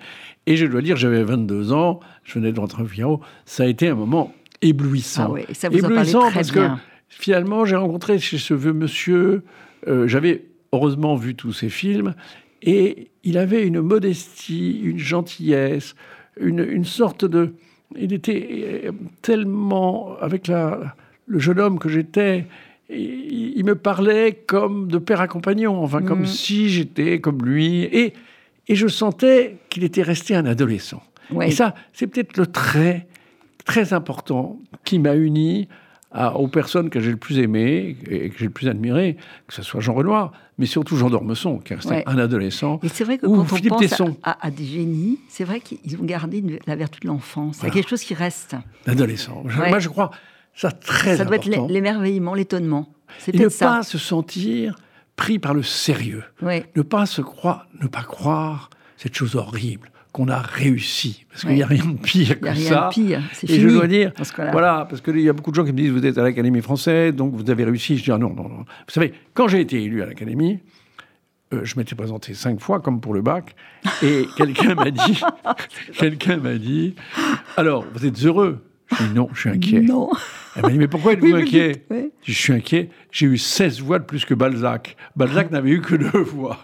Et 0.45 0.57
je 0.57 0.65
dois 0.65 0.81
dire, 0.81 0.97
j'avais 0.97 1.23
22 1.23 1.71
ans, 1.71 2.01
je 2.23 2.37
venais 2.37 2.51
de 2.51 2.59
rentrer 2.59 2.83
au 2.83 2.87
Figaro. 2.87 3.21
Ça 3.45 3.63
a 3.63 3.67
été 3.67 3.87
un 3.87 3.95
moment 3.95 4.33
éblouissant. 4.61 5.27
Ah 5.29 5.31
oui, 5.31 5.41
ça 5.53 5.69
vous 5.69 5.77
éblouissant 5.77 6.27
très 6.27 6.33
parce 6.33 6.51
que 6.51 6.67
finalement, 7.07 7.65
j'ai 7.65 7.77
rencontré 7.77 8.19
chez 8.19 8.37
ce 8.37 8.53
vieux 8.53 8.73
monsieur, 8.73 9.43
euh, 9.87 10.07
j'avais 10.07 10.43
heureusement 10.75 11.15
vu 11.15 11.35
tous 11.35 11.53
ses 11.53 11.69
films, 11.69 12.15
et 12.61 13.09
il 13.23 13.37
avait 13.37 13.65
une 13.65 13.81
modestie, 13.81 14.79
une 14.83 14.99
gentillesse, 14.99 15.95
une, 16.39 16.59
une 16.59 16.85
sorte 16.85 17.25
de... 17.25 17.53
Il 17.97 18.13
était 18.13 18.81
euh, 18.85 18.91
tellement, 19.21 20.17
avec 20.19 20.47
la, 20.47 20.95
le 21.27 21.39
jeune 21.39 21.59
homme 21.59 21.79
que 21.79 21.89
j'étais, 21.89 22.47
il, 22.89 23.63
me 23.65 23.75
parlait 23.75 24.43
comme 24.45 24.87
de 24.87 24.97
père 24.97 25.21
accompagnant, 25.21 25.75
enfin 25.81 26.01
comme 26.01 26.21
mm. 26.21 26.27
si 26.27 26.69
j'étais 26.69 27.19
comme 27.19 27.43
lui. 27.43 27.83
Et 27.83 28.13
et 28.67 28.75
je 28.75 28.87
sentais 28.87 29.57
qu'il 29.69 29.83
était 29.83 30.01
resté 30.01 30.35
un 30.35 30.45
adolescent. 30.45 31.03
Et 31.41 31.51
ça, 31.51 31.73
c'est 31.93 32.07
peut-être 32.07 32.37
le 32.37 32.47
trait 32.47 33.07
très 33.65 33.93
important 33.93 34.59
qui 34.83 34.99
m'a 34.99 35.15
uni 35.15 35.67
aux 36.35 36.47
personnes 36.47 36.89
que 36.89 36.99
j'ai 36.99 37.11
le 37.11 37.17
plus 37.17 37.39
aimées 37.39 37.97
et 38.09 38.29
que 38.29 38.37
j'ai 38.37 38.45
le 38.45 38.51
plus 38.51 38.67
admirées, 38.67 39.17
que 39.47 39.53
ce 39.53 39.63
soit 39.63 39.81
Jean 39.81 39.93
Renoir, 39.93 40.31
mais 40.57 40.65
surtout 40.65 40.95
Jean 40.95 41.09
d'Ormesson, 41.09 41.57
qui 41.59 41.73
est 41.73 41.75
resté 41.75 42.03
un 42.05 42.17
adolescent. 42.17 42.79
Et 42.83 42.89
c'est 42.89 43.03
vrai 43.03 43.17
que 43.17 43.25
quand 43.25 43.33
on 43.33 43.43
pense 43.43 44.01
à, 44.23 44.51
des 44.51 44.65
génies, 44.65 45.19
c'est 45.27 45.43
vrai 45.43 45.59
qu'ils 45.59 45.97
ont 45.99 46.05
gardé 46.05 46.59
la 46.65 46.75
vertu 46.75 47.01
de 47.01 47.07
l'enfance. 47.07 47.59
Il 47.61 47.65
y 47.65 47.69
a 47.69 47.73
quelque 47.73 47.89
chose 47.89 48.03
qui 48.03 48.13
reste. 48.13 48.55
L'adolescent. 48.85 49.43
Moi, 49.43 49.79
je 49.79 49.89
crois 49.89 50.11
ça 50.55 50.71
très 50.71 51.17
ça 51.17 51.23
important. 51.23 51.43
Ça 51.43 51.49
doit 51.49 51.65
être 51.65 51.71
l'émerveillement, 51.71 52.33
l'étonnement. 52.33 52.89
Et 53.31 53.37
ne 53.37 53.49
pas 53.49 53.83
se 53.83 53.97
sentir 53.97 54.75
pris 55.15 55.37
par 55.39 55.53
le 55.53 55.63
sérieux. 55.63 56.23
Ne 56.41 56.81
pas 56.81 57.05
se 57.05 57.21
croire, 57.21 57.67
ne 57.81 57.87
pas 57.87 58.03
croire 58.03 58.69
cette 58.97 59.15
chose 59.15 59.35
horrible 59.35 59.91
qu'on 60.15 60.29
a 60.29 60.39
réussi. 60.39 61.25
Parce 61.29 61.41
qu'il 61.41 61.55
n'y 61.55 61.61
a 61.61 61.67
rien 61.67 61.83
de 61.83 61.97
pire 61.97 62.39
que 62.39 62.47
ça. 62.47 62.53
Il 62.53 62.61
n'y 62.61 62.69
a 62.69 63.19
rien 63.19 63.19
de 63.19 63.29
pire, 63.33 63.49
Et 63.49 63.59
je 63.59 63.67
dois 63.67 63.85
dire, 63.85 64.13
voilà, 64.53 64.87
parce 64.89 65.01
qu'il 65.01 65.19
y 65.19 65.27
a 65.27 65.33
beaucoup 65.33 65.51
de 65.51 65.55
gens 65.57 65.65
qui 65.65 65.73
me 65.73 65.77
disent, 65.77 65.91
vous 65.91 66.05
êtes 66.05 66.17
à 66.17 66.23
l'Académie 66.23 66.61
française, 66.61 67.13
donc 67.13 67.33
vous 67.33 67.51
avez 67.51 67.65
réussi. 67.65 67.97
Je 67.97 68.03
dis, 68.05 68.11
ah 68.11 68.17
non, 68.17 68.29
non, 68.29 68.47
non. 68.47 68.59
Vous 68.59 68.93
savez, 68.93 69.13
quand 69.33 69.49
j'ai 69.49 69.59
été 69.59 69.83
élu 69.83 70.01
à 70.01 70.05
l'Académie, 70.05 70.59
euh, 71.53 71.65
je 71.65 71.77
m'étais 71.77 71.95
présenté 71.95 72.33
cinq 72.33 72.61
fois, 72.61 72.79
comme 72.79 73.01
pour 73.01 73.13
le 73.13 73.21
bac, 73.21 73.57
et 74.01 74.25
quelqu'un 74.37 74.75
m'a 74.75 74.89
dit, 74.89 75.21
quelqu'un 75.97 76.37
m'a 76.37 76.55
dit, 76.55 76.95
alors, 77.57 77.85
vous 77.93 78.05
êtes 78.05 78.23
heureux? 78.23 78.63
Je 78.97 79.03
dis, 79.03 79.13
non, 79.13 79.27
je 79.33 79.39
suis 79.41 79.49
inquiet. 79.49 79.81
Non. 79.81 80.11
Elle 80.55 80.61
m'a 80.61 80.69
dit, 80.69 80.77
mais 80.77 80.87
pourquoi 80.87 81.11
êtes-vous 81.11 81.35
inquiet? 81.35 81.85
Je 82.23 82.31
suis 82.31 82.53
inquiet, 82.53 82.89
j'ai 83.11 83.25
eu 83.25 83.37
16 83.37 83.81
voix 83.81 83.99
de 83.99 84.05
plus 84.05 84.23
que 84.23 84.33
Balzac. 84.33 84.95
Balzac 85.17 85.51
n'avait 85.51 85.71
eu 85.71 85.81
que 85.81 85.95
deux 85.95 86.21
voix. 86.21 86.59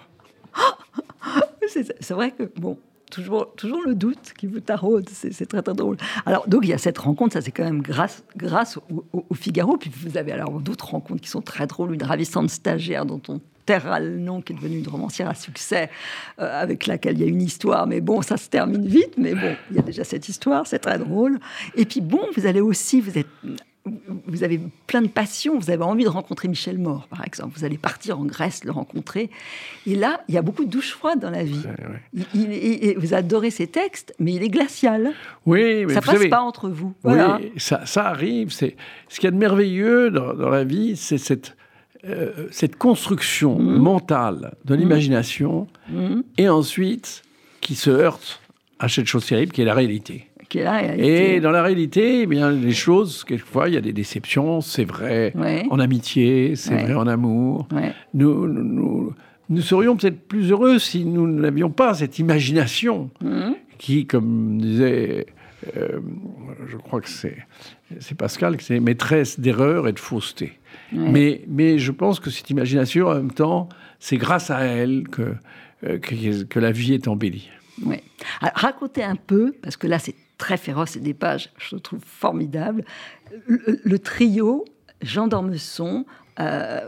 c'est 1.67 2.13
vrai 2.13 2.31
que, 2.31 2.43
bon, 2.57 2.77
toujours, 3.11 3.53
toujours 3.55 3.81
le 3.85 3.93
doute 3.93 4.33
qui 4.37 4.47
vous 4.47 4.59
taraude, 4.59 5.07
c'est 5.09 5.45
très 5.45 5.61
très 5.61 5.75
drôle. 5.75 5.97
Alors, 6.25 6.47
donc 6.47 6.61
il 6.63 6.69
y 6.69 6.73
a 6.73 6.79
cette 6.79 6.97
rencontre, 6.97 7.33
ça 7.33 7.41
c'est 7.41 7.51
quand 7.51 7.63
même 7.63 7.81
grâce, 7.81 8.23
grâce 8.35 8.79
au, 9.13 9.35
Figaro, 9.35 9.77
puis 9.77 9.91
vous 9.95 10.17
avez 10.17 10.31
alors 10.31 10.59
d'autres 10.59 10.89
rencontres 10.89 11.21
qui 11.21 11.29
sont 11.29 11.41
très 11.41 11.67
drôles, 11.67 11.93
une 11.93 12.03
ravissante 12.03 12.49
stagiaire 12.49 13.05
dont 13.05 13.21
on 13.27 13.39
taira 13.65 13.99
le 13.99 14.17
nom, 14.17 14.41
qui 14.41 14.53
est 14.53 14.55
devenue 14.55 14.79
une 14.79 14.87
romancière 14.87 15.29
à 15.29 15.35
succès, 15.35 15.89
euh, 16.39 16.61
avec 16.61 16.87
laquelle 16.87 17.17
il 17.17 17.21
y 17.21 17.25
a 17.25 17.27
une 17.27 17.41
histoire, 17.41 17.85
mais 17.85 18.01
bon, 18.01 18.21
ça 18.21 18.37
se 18.37 18.49
termine 18.49 18.87
vite, 18.87 19.13
mais 19.17 19.35
bon, 19.35 19.55
il 19.69 19.77
y 19.77 19.79
a 19.79 19.83
déjà 19.83 20.03
cette 20.03 20.27
histoire, 20.27 20.65
c'est 20.65 20.79
très 20.79 20.97
drôle. 20.97 21.39
Et 21.75 21.85
puis 21.85 22.01
bon, 22.01 22.21
vous 22.35 22.47
allez 22.47 22.61
aussi, 22.61 23.01
vous 23.01 23.17
êtes 23.17 23.27
vous 23.85 24.43
avez 24.43 24.59
plein 24.85 25.01
de 25.01 25.07
passion, 25.07 25.57
vous 25.57 25.71
avez 25.71 25.83
envie 25.83 26.03
de 26.03 26.09
rencontrer 26.09 26.47
Michel 26.47 26.77
Mort, 26.77 27.07
par 27.07 27.25
exemple. 27.25 27.57
Vous 27.57 27.65
allez 27.65 27.77
partir 27.77 28.19
en 28.19 28.25
Grèce 28.25 28.63
le 28.63 28.71
rencontrer. 28.71 29.31
Et 29.87 29.95
là, 29.95 30.21
il 30.27 30.35
y 30.35 30.37
a 30.37 30.43
beaucoup 30.43 30.65
de 30.65 30.69
douches 30.69 30.91
froides 30.91 31.19
dans 31.19 31.31
la 31.31 31.43
vie. 31.43 31.63
Il, 32.35 32.95
vous 32.97 33.13
adorez 33.13 33.49
ses 33.49 33.67
textes, 33.67 34.13
mais 34.19 34.33
il 34.33 34.43
est 34.43 34.49
glacial. 34.49 35.11
Oui, 35.45 35.85
mais 35.85 35.93
ça 35.93 36.01
passe 36.01 36.27
pas 36.27 36.41
entre 36.41 36.69
vous. 36.69 36.93
Voilà. 37.03 37.39
Oui, 37.41 37.51
ça, 37.57 37.83
arrive. 37.95 38.51
C'est 38.51 38.75
ce 39.09 39.19
qu'il 39.19 39.25
y 39.25 39.29
a 39.29 39.31
de 39.31 39.37
merveilleux 39.37 40.11
dans, 40.11 40.49
la 40.49 40.63
vie, 40.63 40.95
c'est 40.95 41.17
cette 41.17 41.55
euh, 42.03 42.47
cette 42.49 42.77
construction 42.77 43.59
mmh. 43.59 43.77
mentale 43.77 44.55
de 44.65 44.75
mmh. 44.75 44.79
l'imagination, 44.79 45.67
mmh. 45.87 46.21
et 46.39 46.49
ensuite 46.49 47.21
qui 47.61 47.75
se 47.75 47.91
heurte 47.91 48.41
à 48.79 48.89
cette 48.89 49.05
chose 49.05 49.27
terrible 49.27 49.51
qui 49.51 49.61
est 49.61 49.65
la 49.65 49.75
réalité. 49.75 50.30
Et 50.55 51.39
dans 51.39 51.51
la 51.51 51.63
réalité, 51.63 52.21
eh 52.21 52.25
bien, 52.25 52.51
les 52.51 52.73
choses, 52.73 53.23
quelquefois, 53.23 53.69
il 53.69 53.75
y 53.75 53.77
a 53.77 53.81
des 53.81 53.93
déceptions, 53.93 54.61
c'est 54.61 54.85
vrai 54.85 55.33
en 55.69 55.79
amitié, 55.79 56.55
c'est 56.55 56.75
vrai 56.75 56.93
en 56.93 57.07
amour. 57.07 57.67
Nous, 58.13 58.47
nous, 58.47 59.13
nous, 59.49 59.61
serions 59.61 59.95
peut-être 59.95 60.27
plus 60.27 60.51
heureux 60.51 60.79
si 60.79 61.05
nous 61.05 61.27
n'avions 61.27 61.69
pas 61.69 61.93
cette 61.93 62.19
imagination 62.19 63.09
mmh. 63.21 63.51
qui, 63.77 64.05
comme 64.05 64.57
disait, 64.59 65.25
euh, 65.77 65.99
je 66.67 66.77
crois 66.77 67.01
que 67.01 67.09
c'est, 67.09 67.37
c'est 67.99 68.15
Pascal, 68.15 68.57
que 68.57 68.63
c'est 68.63 68.79
maîtresse 68.79 69.39
d'erreur 69.39 69.87
et 69.87 69.93
de 69.93 69.99
fausseté. 69.99 70.53
Mais, 70.93 71.41
mais 71.47 71.79
je 71.79 71.91
pense 71.91 72.19
que 72.19 72.29
cette 72.29 72.49
imagination, 72.49 73.07
en 73.07 73.15
même 73.15 73.31
temps, 73.31 73.69
c'est 73.99 74.17
grâce 74.17 74.49
à 74.49 74.61
elle 74.61 75.07
que, 75.07 75.35
euh, 75.85 75.97
que, 75.99 76.43
que, 76.43 76.59
la 76.59 76.71
vie 76.71 76.93
est 76.93 77.07
embellie. 77.07 77.49
Oui. 77.85 77.97
racontez 78.41 79.03
un 79.03 79.15
peu, 79.15 79.53
parce 79.61 79.77
que 79.77 79.87
là, 79.87 79.99
c'est 79.99 80.15
très 80.41 80.57
féroce 80.57 80.95
et 80.95 80.99
des 80.99 81.13
pages, 81.13 81.51
je 81.59 81.75
trouve 81.75 82.01
formidable. 82.03 82.83
Le, 83.47 83.99
trio, 83.99 84.65
Jean 85.03 85.27
d'Ormesson, 85.27 86.03
euh, 86.39 86.79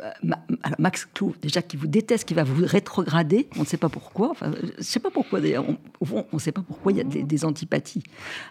Max 0.79 1.05
Clou, 1.05 1.35
déjà 1.39 1.61
qui 1.61 1.77
vous 1.77 1.85
déteste, 1.85 2.27
qui 2.27 2.33
va 2.33 2.43
vous 2.43 2.65
rétrograder, 2.65 3.47
on 3.55 3.59
ne 3.59 3.65
sait 3.65 3.77
pas 3.77 3.89
pourquoi. 3.89 4.31
Enfin, 4.31 4.51
je 4.59 4.77
ne 4.79 4.81
sais 4.81 4.99
pas 4.99 5.11
pourquoi 5.11 5.39
d'ailleurs. 5.39 5.65
Au 5.99 6.05
fond, 6.05 6.25
on 6.31 6.37
ne 6.37 6.41
sait 6.41 6.51
pas 6.51 6.63
pourquoi 6.63 6.93
il 6.93 6.97
y 6.97 7.01
a 7.01 7.03
des, 7.03 7.45
antipathies 7.45 8.01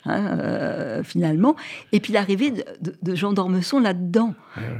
hein, 0.04 0.38
euh, 0.38 1.02
finalement. 1.02 1.56
Et 1.90 1.98
puis 1.98 2.12
l'arrivée 2.12 2.52
de, 2.80 3.14
Jean 3.16 3.32
d'Ormesson 3.32 3.80
là-dedans. 3.80 4.34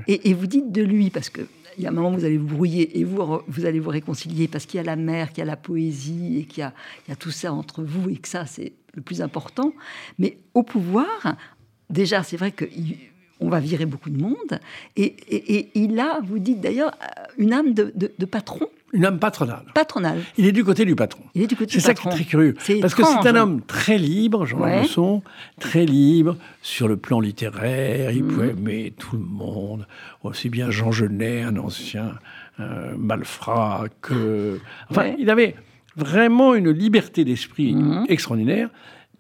Et, 0.07 0.31
et, 0.31 0.35
vous 0.35 0.47
dites 0.47 0.71
de 0.71 0.83
lui 0.83 1.11
parce 1.11 1.31
que 1.31 1.41
il 1.79 1.83
y 1.83 1.87
a 1.87 1.89
un 1.89 1.93
moment 1.93 2.11
où 2.11 2.19
vous 2.19 2.25
allez 2.25 2.37
vous 2.37 2.55
brouiller 2.55 3.01
et 3.01 3.05
vous, 3.05 3.41
vous 3.49 3.65
allez 3.65 3.81
vous 3.81 3.91
réconcilier 3.91 4.47
parce 4.47 4.67
qu'il 4.67 4.79
y 4.79 4.81
a 4.81 4.85
la 4.85 4.95
mer, 4.95 5.31
qu'il 5.31 5.39
y 5.39 5.43
a 5.43 5.47
la 5.47 5.57
poésie 5.57 6.39
et 6.39 6.45
qu'il 6.45 6.63
y 6.63 7.11
y 7.11 7.13
a 7.13 7.17
tout 7.17 7.31
ça 7.33 7.53
entre 7.53 7.83
vous 7.83 8.11
et 8.11 8.17
que 8.17 8.29
ça, 8.29 8.47
c'est 8.47 8.75
le 8.93 9.03
plus 9.03 9.23
important. 9.23 9.73
Mais 10.19 10.39
au 10.55 10.63
pouvoir, 10.63 11.37
déjà, 11.91 12.23
c'est 12.23 12.37
vrai 12.37 12.53
qu'on 12.53 13.49
va 13.49 13.61
virer 13.61 13.87
beaucoup 13.87 14.11
de 14.11 14.21
monde. 14.21 14.61
Et, 14.97 15.05
et, 15.29 15.71
il 15.75 15.99
a, 16.01 16.21
vous 16.23 16.39
dites 16.39 16.61
d'ailleurs, 16.61 16.93
une 17.39 17.53
âme 17.53 17.75
de, 17.75 17.93
de 17.97 18.27
patron 18.27 18.69
une 18.93 19.07
âme 19.07 19.19
patronale. 19.19 19.65
Patronale. 19.75 20.21
Il 20.37 20.47
est 20.47 20.53
du 20.53 20.65
côté 20.65 20.85
du 20.85 20.95
patron. 20.95 21.23
Il 21.35 21.43
est 21.43 21.47
du 21.47 21.57
côté 21.57 21.73
C'est 21.73 21.81
ça 21.81 21.95
qui 21.95 22.07
est 22.07 22.11
très 22.11 22.25
curieux. 22.25 22.55
Parce 22.81 22.95
que 22.95 23.03
c'est 23.05 23.27
un 23.27 23.37
homme 23.37 23.63
très 23.63 23.97
libre, 23.97 24.45
Jean 24.45 24.61
ouais. 24.61 24.85
très 25.59 25.87
libre 25.87 26.37
sur 26.61 26.89
le 26.89 26.99
plan 26.99 27.19
littéraire. 27.19 28.11
Il 28.11 28.25
pouvait 28.25 28.53
mhm. 28.53 28.59
aimer 28.59 28.95
tout 28.99 29.17
le 29.17 29.25
monde, 29.25 29.87
aussi 30.23 30.51
bien 30.51 30.71
Jean 30.71 30.93
Genet, 30.93 31.43
un 31.43 31.57
ancien 31.57 32.19
euh, 32.61 32.95
malfrat, 32.99 33.87
que. 34.03 34.61
Enfin, 34.91 35.15
il 35.19 35.31
avait 35.31 35.55
vraiment 35.97 36.55
une 36.55 36.71
liberté 36.71 37.25
d'esprit 37.25 37.75
mhm. 37.75 38.07
extraordinaire. 38.09 38.71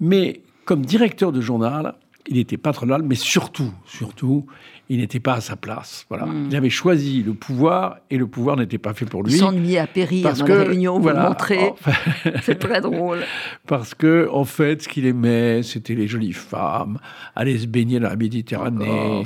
Mais 0.00 0.42
comme 0.64 0.84
directeur 0.84 1.32
de 1.32 1.40
journal, 1.40 1.94
il 2.26 2.38
était 2.38 2.56
patronal, 2.56 3.02
mais 3.02 3.14
surtout, 3.14 3.72
surtout, 3.84 4.46
il 4.92 4.98
n'était 4.98 5.20
pas 5.20 5.36
à 5.36 5.40
sa 5.40 5.56
place. 5.56 6.04
Voilà. 6.10 6.26
Hmm. 6.26 6.48
Il 6.50 6.56
avait 6.56 6.68
choisi 6.68 7.22
le 7.22 7.32
pouvoir 7.32 7.96
et 8.10 8.18
le 8.18 8.26
pouvoir 8.26 8.58
n'était 8.58 8.76
pas 8.76 8.92
fait 8.92 9.06
pour 9.06 9.22
lui. 9.22 9.32
Il 9.32 9.38
s'ennuyait 9.38 9.78
à 9.78 9.86
périr 9.86 10.22
parce 10.22 10.40
dans 10.40 10.44
que, 10.44 10.52
la 10.52 10.64
réunion, 10.64 10.96
vous 10.96 11.02
voilà, 11.02 11.30
montrez. 11.30 11.72
C'est 12.42 12.58
très 12.58 12.82
drôle. 12.82 13.20
Parce 13.66 13.94
que, 13.94 14.28
en 14.30 14.44
fait, 14.44 14.82
ce 14.82 14.88
qu'il 14.88 15.06
aimait, 15.06 15.62
c'était 15.62 15.94
les 15.94 16.06
jolies 16.06 16.34
femmes, 16.34 16.98
aller 17.34 17.58
se 17.58 17.66
baigner 17.66 18.00
dans 18.00 18.10
la 18.10 18.16
Méditerranée. 18.16 19.22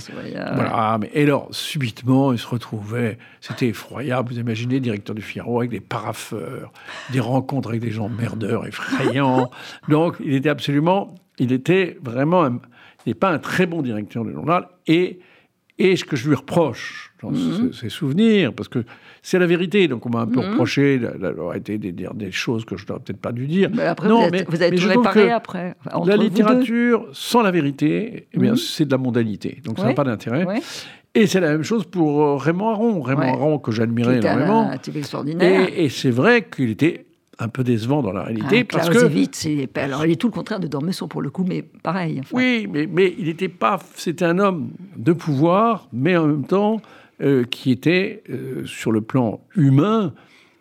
voilà. 0.55 0.99
Mais, 1.01 1.11
et 1.15 1.25
alors, 1.25 1.49
subitement, 1.51 2.33
il 2.33 2.39
se 2.39 2.47
retrouvait, 2.47 3.19
c'était 3.41 3.67
effroyable. 3.67 4.35
Vous 4.35 4.39
imaginez, 4.39 4.79
directeur 4.79 5.17
du 5.17 5.23
Figaro 5.23 5.59
avec 5.59 5.71
des 5.71 5.81
paraffeurs, 5.81 6.73
des 7.11 7.19
rencontres 7.19 7.71
avec 7.71 7.81
des 7.81 7.91
gens 7.91 8.09
merdeurs, 8.09 8.69
effrayants. 8.69 9.51
Donc, 9.89 10.15
il 10.25 10.33
était 10.33 10.49
absolument, 10.49 11.13
il 11.41 11.51
était 11.51 11.99
vraiment, 12.01 12.47
il 12.47 12.61
n'est 13.09 13.15
pas 13.15 13.31
un 13.31 13.41
très 13.41 13.67
bon 13.67 13.83
directeur 13.83 14.25
de 14.25 14.31
journal 14.31 14.69
et 14.87 15.19
Et 15.79 15.97
ce 15.97 16.05
que 16.05 16.17
je 16.17 16.29
lui 16.29 16.35
reproche 16.35 17.12
dans 17.23 17.31
mhm. 17.31 17.73
ces 17.73 17.91
souvenirs, 17.91 18.53
parce 18.55 18.69
que 18.69 18.85
c'est 19.23 19.39
la 19.39 19.47
vérité, 19.47 19.89
donc 19.89 20.07
on 20.07 20.11
m'a 20.11 20.21
un 20.21 20.27
peu 20.27 20.41
mhm. 20.41 20.51
reproché 20.51 20.99
d'avoir 20.99 21.55
été 21.55 21.77
de 21.77 21.91
dire 21.91 22.15
des 22.15 22.33
choses 22.33 22.65
que 22.65 22.77
je 22.77 22.87
n'aurais 22.87 23.01
peut-être 23.01 23.21
pas 23.21 23.33
dû 23.33 23.47
dire. 23.47 23.71
Mais 23.75 23.85
après, 23.85 24.09
non, 24.09 24.25
vous, 24.25 24.31
mais, 24.31 24.47
vous 24.49 24.62
avez 24.62 24.77
tout 24.77 24.89
réparé 24.89 25.31
après. 25.31 25.75
la 26.07 26.17
littérature 26.17 27.07
sans 27.12 27.43
la 27.43 27.51
vérité, 27.51 28.29
eh 28.33 28.39
bien, 28.39 28.53
mhm. 28.53 28.57
c'est 28.57 28.87
de 28.87 28.91
la 28.91 28.99
mondanité, 28.99 29.61
donc 29.65 29.79
ça 29.79 29.87
n'a 29.87 29.95
pas 29.95 30.05
d'intérêt. 30.05 30.47
Et 31.15 31.27
c'est 31.27 31.41
la 31.41 31.49
même 31.51 31.62
chose 31.62 31.87
pour 31.87 32.23
euh, 32.23 32.37
Raymond 32.37 32.69
Aron. 32.69 33.01
Raymond 33.01 33.33
Aron, 33.33 33.59
que 33.59 33.73
j'admirais 33.73 34.19
énormément. 34.19 34.71
Un 34.71 34.77
type 34.77 34.97
extraordinaire. 34.97 35.71
Et, 35.75 35.87
et 35.87 35.89
c'est 35.89 36.11
vrai 36.11 36.47
qu'il 36.47 36.69
était 36.69 37.06
un 37.38 37.49
peu 37.49 37.64
décevant 37.64 38.03
dans 38.03 38.12
la 38.12 38.22
réalité. 38.25 38.61
Ah, 38.62 38.72
parce 38.72 38.88
que 38.88 39.11
c'est 39.33 39.79
alors 39.79 40.07
il 40.07 40.12
est 40.12 40.16
tout 40.16 40.29
le 40.29 40.33
contraire 40.33 40.61
de 40.61 40.66
Dormesson 40.66 41.09
pour 41.09 41.22
le 41.22 41.31
coup, 41.31 41.44
mais 41.46 41.62
pareil. 41.62 42.22
Oui, 42.33 42.66
mais, 42.70 42.87
mais 42.87 43.14
il 43.18 43.27
n'était 43.27 43.49
pas. 43.49 43.79
C'était 43.94 44.25
un 44.25 44.38
homme 44.38 44.70
de 44.96 45.12
pouvoir, 45.12 45.88
mais 45.92 46.16
en 46.16 46.27
même 46.27 46.46
temps 46.46 46.81
euh, 47.22 47.44
qui 47.44 47.70
était 47.70 48.22
euh, 48.31 48.64
sur 48.66 48.92
le 48.92 49.01
plan 49.01 49.40
humain, 49.55 50.12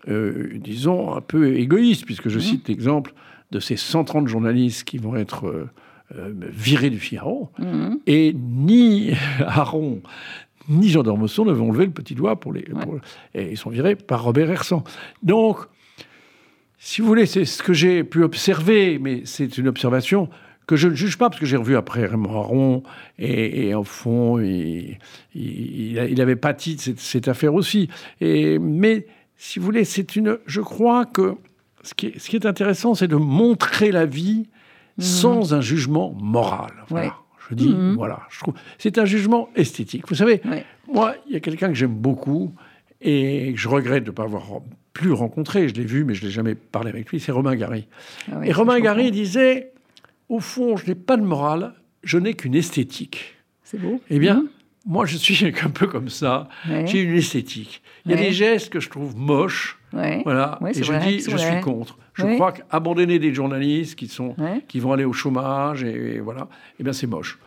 euh, 0.08 0.52
disons 0.56 1.14
un 1.16 1.22
peu 1.22 1.56
égoïste, 1.56 2.06
puisque 2.06 2.30
je 2.30 2.38
mmh. 2.38 2.42
cite 2.42 2.68
l'exemple 2.68 3.14
de 3.52 3.60
ces 3.60 3.78
130 3.78 4.28
journalistes 4.28 4.84
qui 4.84 4.98
vont 4.98 5.16
être 5.16 5.68
virés 6.12 6.90
du 6.92 7.00
Figaro, 7.00 7.50
mmh. 7.58 7.96
et 8.06 8.34
ni 8.34 9.12
Aron 9.46 10.02
ni 10.70 10.90
Jean 10.90 11.04
d'Ormesson 11.04 11.46
ne 11.46 11.52
vont 11.52 11.72
lever 11.72 11.86
le 11.86 11.92
petit 11.92 12.16
doigt 12.16 12.40
pour 12.40 12.52
les. 12.54 12.66
et 13.34 13.52
ils 13.52 13.58
sont 13.58 13.70
virés 13.70 13.96
par 13.96 14.24
Robert 14.24 14.50
Hersan. 14.50 14.84
Donc, 15.24 15.58
si 16.78 17.02
vous 17.02 17.08
voulez, 17.08 17.26
c'est 17.26 17.46
ce 17.46 17.64
que 17.64 17.74
j'ai 17.74 18.04
pu 18.04 18.24
observer, 18.24 19.00
mais 19.00 19.22
c'est 19.26 19.58
une 19.58 19.68
observation 19.68 20.30
que 20.68 20.76
je 20.76 20.88
ne 20.88 20.96
juge 20.96 21.18
pas, 21.18 21.30
parce 21.30 21.40
que 21.40 21.46
j'ai 21.46 21.58
revu 21.58 21.76
après 21.76 22.06
Raymond 22.06 22.36
Aron, 22.36 22.84
et, 23.20 23.68
et, 23.68 23.76
au 23.76 23.84
fond, 23.84 24.40
il, 24.40 24.98
il, 25.36 26.22
avait 26.22 26.36
pâti 26.36 26.76
de 26.76 26.82
cette, 26.82 27.00
cette, 27.00 27.28
affaire 27.28 27.54
aussi. 27.54 27.90
Et, 28.20 28.58
mais, 28.60 29.06
si 29.38 29.60
vous 29.60 29.66
voulez, 29.66 29.86
c'est 29.86 30.16
une. 30.16 30.40
Je 30.48 30.62
crois 30.62 31.06
que 31.06 31.36
ce 31.84 31.94
qui 31.94 32.08
est, 32.08 32.20
ce 32.20 32.30
qui 32.30 32.36
est 32.36 32.46
intéressant, 32.46 32.96
c'est 32.96 33.08
de 33.08 33.16
montrer 33.16 33.92
la 33.92 34.06
vie 34.06 34.48
mmh. 34.98 35.02
sans 35.02 35.54
un 35.54 35.62
jugement 35.62 36.16
moral. 36.20 36.72
Voilà. 36.90 37.16
Je 37.50 37.54
dis, 37.54 37.70
mmh. 37.70 37.94
voilà, 37.96 38.22
je 38.32 38.40
trouve. 38.40 38.56
C'est 38.80 38.98
un 38.98 39.06
jugement 39.06 39.50
esthétique. 39.56 40.08
Vous 40.08 40.16
savez, 40.16 40.42
moi, 40.92 41.14
il 41.28 41.34
y 41.34 41.36
a 41.36 41.40
quelqu'un 41.40 41.68
que 41.68 41.76
j'aime 41.76 41.94
beaucoup 41.94 42.54
et 43.06 43.54
je 43.56 43.68
regrette 43.70 44.04
de 44.04 44.10
ne 44.10 44.16
pas 44.16 44.24
avoir 44.24 44.44
plus 44.94 45.12
rencontré, 45.12 45.70
je 45.70 45.76
l'ai 45.76 45.84
vu, 45.84 46.04
mais 46.04 46.16
je 46.16 46.22
ne 46.24 46.28
l'ai 46.28 46.34
jamais 46.34 46.56
parlé 46.56 46.90
avec 46.90 47.10
lui, 47.12 47.20
c'est 47.20 47.32
Romain 47.32 47.56
Gary. 47.56 47.88
Ah 48.32 48.40
et 48.44 48.52
Romain 48.52 48.80
Gary 48.80 49.12
disait, 49.12 49.74
au 50.30 50.40
fond, 50.40 50.76
je 50.78 50.88
n'ai 50.88 50.96
pas 50.96 51.18
de 51.18 51.22
morale, 51.22 51.74
je 52.04 52.18
n'ai 52.18 52.34
qu'une 52.34 52.56
esthétique. 52.56 53.36
C'est 53.64 53.80
beau. 53.80 54.02
Eh 54.10 54.20
bien, 54.20 54.36
mmh. 54.36 54.48
moi, 54.88 55.06
je 55.06 55.18
suis 55.18 55.46
un 55.64 55.70
peu 55.70 55.86
comme 55.88 56.10
ça. 56.10 56.50
J'ai 56.86 57.02
une 57.02 57.16
esthétique. 57.16 57.84
Il 58.06 58.12
y 58.12 58.14
a 58.14 58.18
des 58.18 58.32
gestes 58.32 58.70
que 58.70 58.80
je 58.80 58.90
trouve 58.90 59.16
moches. 59.16 59.78
Voilà. 59.92 60.60
et 60.68 60.84
je 60.84 60.94
dis, 61.08 61.20
je 61.20 61.38
suis 61.38 61.62
contre. 61.62 61.98
Je 62.14 62.26
crois 62.36 62.54
qu'abandonner 62.54 63.20
des 63.20 63.34
journalistes 63.34 63.96
qui, 63.96 64.08
sont, 64.08 64.36
qui 64.68 64.80
vont 64.80 64.94
aller 64.94 65.06
au 65.06 65.14
chômage, 65.14 65.84
et, 65.84 66.20
voilà, 66.20 66.48
eh 66.80 66.84
bien, 66.84 66.94
c'est 66.94 67.08
moche. 67.08 67.38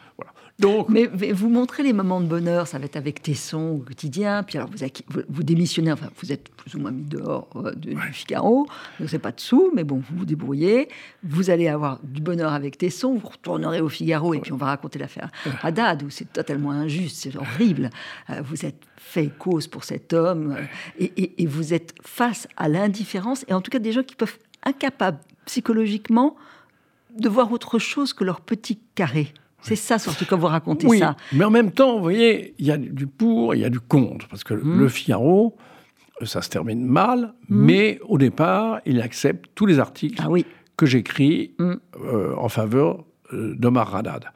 Mais, 0.88 1.06
vous 1.06 1.48
montrez 1.48 1.84
les 1.84 1.92
moments 1.92 2.20
de 2.20 2.26
bonheur, 2.26 2.66
ça 2.66 2.78
va 2.78 2.86
être 2.86 2.96
avec 2.96 3.22
Tesson 3.22 3.76
au 3.76 3.78
quotidien, 3.78 4.42
puis 4.42 4.58
alors 4.58 4.68
vous, 4.68 5.20
vous, 5.28 5.42
démissionnez, 5.44 5.92
enfin 5.92 6.10
vous 6.20 6.32
êtes 6.32 6.48
plus 6.48 6.74
ou 6.74 6.80
moins 6.80 6.90
mis 6.90 7.04
dehors 7.04 7.48
euh, 7.56 7.72
du 7.74 7.96
Figaro, 8.12 8.66
vous 8.98 9.04
n'avez 9.04 9.20
pas 9.20 9.30
de 9.30 9.40
sous, 9.40 9.70
mais 9.74 9.84
bon, 9.84 10.02
vous 10.10 10.18
vous 10.18 10.24
débrouillez, 10.24 10.88
vous 11.22 11.50
allez 11.50 11.68
avoir 11.68 12.00
du 12.02 12.20
bonheur 12.20 12.52
avec 12.52 12.76
Tesson, 12.76 13.14
vous 13.14 13.28
retournerez 13.28 13.80
au 13.80 13.88
Figaro 13.88 14.34
et 14.34 14.40
puis 14.40 14.52
on 14.52 14.56
va 14.56 14.66
raconter 14.66 14.98
l'affaire 14.98 15.30
Haddad, 15.62 16.02
où 16.02 16.10
c'est 16.10 16.32
totalement 16.32 16.72
injuste, 16.72 17.16
c'est 17.18 17.36
horrible. 17.36 17.90
Euh, 18.30 18.42
vous 18.42 18.66
êtes 18.66 18.82
fait 18.96 19.30
cause 19.38 19.68
pour 19.68 19.84
cet 19.84 20.12
homme 20.12 20.56
euh, 20.58 20.64
et, 20.98 21.40
et 21.40 21.46
vous 21.46 21.72
êtes 21.72 21.94
face 22.02 22.48
à 22.56 22.68
l'indifférence, 22.68 23.44
et 23.46 23.54
en 23.54 23.60
tout 23.60 23.70
cas 23.70 23.78
des 23.78 23.92
gens 23.92 24.02
qui 24.02 24.16
peuvent, 24.16 24.38
incapables 24.64 25.20
psychologiquement, 25.46 26.36
de 27.16 27.28
voir 27.28 27.52
autre 27.52 27.78
chose 27.78 28.12
que 28.12 28.24
leur 28.24 28.40
petit 28.40 28.80
carré. 28.96 29.32
C'est 29.62 29.76
ça 29.76 29.98
surtout 29.98 30.24
quand 30.28 30.38
vous 30.38 30.46
racontez 30.46 30.86
oui, 30.86 30.98
ça. 30.98 31.16
Mais 31.32 31.44
en 31.44 31.50
même 31.50 31.72
temps, 31.72 31.96
vous 31.96 32.02
voyez, 32.02 32.54
il 32.58 32.66
y 32.66 32.70
a 32.70 32.76
du 32.76 33.06
pour, 33.06 33.54
il 33.54 33.60
y 33.60 33.64
a 33.64 33.70
du 33.70 33.80
contre. 33.80 34.28
Parce 34.28 34.44
que 34.44 34.54
mmh. 34.54 34.78
le 34.78 34.88
Figaro, 34.88 35.56
ça 36.22 36.42
se 36.42 36.48
termine 36.48 36.84
mal, 36.84 37.34
mmh. 37.48 37.64
mais 37.64 37.98
au 38.06 38.18
départ, 38.18 38.80
il 38.86 39.00
accepte 39.00 39.46
tous 39.54 39.66
les 39.66 39.78
articles 39.78 40.22
ah 40.24 40.28
que 40.76 40.86
j'écris 40.86 41.54
mmh. 41.58 41.72
euh, 42.04 42.34
en 42.36 42.48
faveur 42.48 43.04
euh, 43.32 43.54
d'Omar 43.56 43.94
Haddad. 43.94 44.26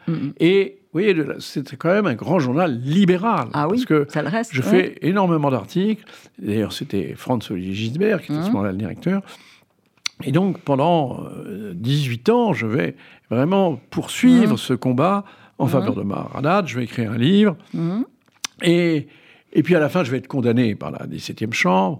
Et 0.40 0.82
vous 0.92 1.00
voyez, 1.00 1.16
c'était 1.38 1.76
quand 1.76 1.88
même 1.88 2.06
un 2.06 2.14
grand 2.14 2.38
journal 2.38 2.78
libéral. 2.78 3.48
Ah 3.54 3.66
oui, 3.66 3.76
parce 3.76 3.86
que 3.86 4.06
ça 4.12 4.20
le 4.20 4.28
reste. 4.28 4.50
Je 4.52 4.60
fais 4.60 4.98
énormément 5.00 5.50
d'articles. 5.50 6.04
D'ailleurs, 6.38 6.74
c'était 6.74 7.14
Franz-Olivier 7.16 7.72
Gisbert 7.72 8.20
qui 8.20 8.32
était 8.32 8.42
à 8.42 8.44
ce 8.44 8.50
moment-là 8.50 8.72
le 8.72 8.78
directeur. 8.78 9.22
Et 10.24 10.32
donc, 10.32 10.58
pendant 10.60 11.24
18 11.74 12.28
euh, 12.28 12.32
ans, 12.32 12.52
je 12.52 12.66
vais 12.66 12.96
vraiment 13.30 13.78
poursuivre 13.90 14.54
mmh. 14.54 14.58
ce 14.58 14.74
combat 14.74 15.24
en 15.58 15.66
mmh. 15.66 15.68
faveur 15.68 15.94
de 15.94 16.02
Maharadad. 16.02 16.66
Je 16.66 16.78
vais 16.78 16.84
écrire 16.84 17.12
un 17.12 17.18
livre. 17.18 17.56
Mmh. 17.74 18.02
Et, 18.62 19.08
et 19.52 19.62
puis, 19.62 19.74
à 19.74 19.80
la 19.80 19.88
fin, 19.88 20.04
je 20.04 20.10
vais 20.10 20.18
être 20.18 20.28
condamné 20.28 20.74
par 20.74 20.90
la 20.90 21.06
17e 21.06 21.52
chambre. 21.52 21.98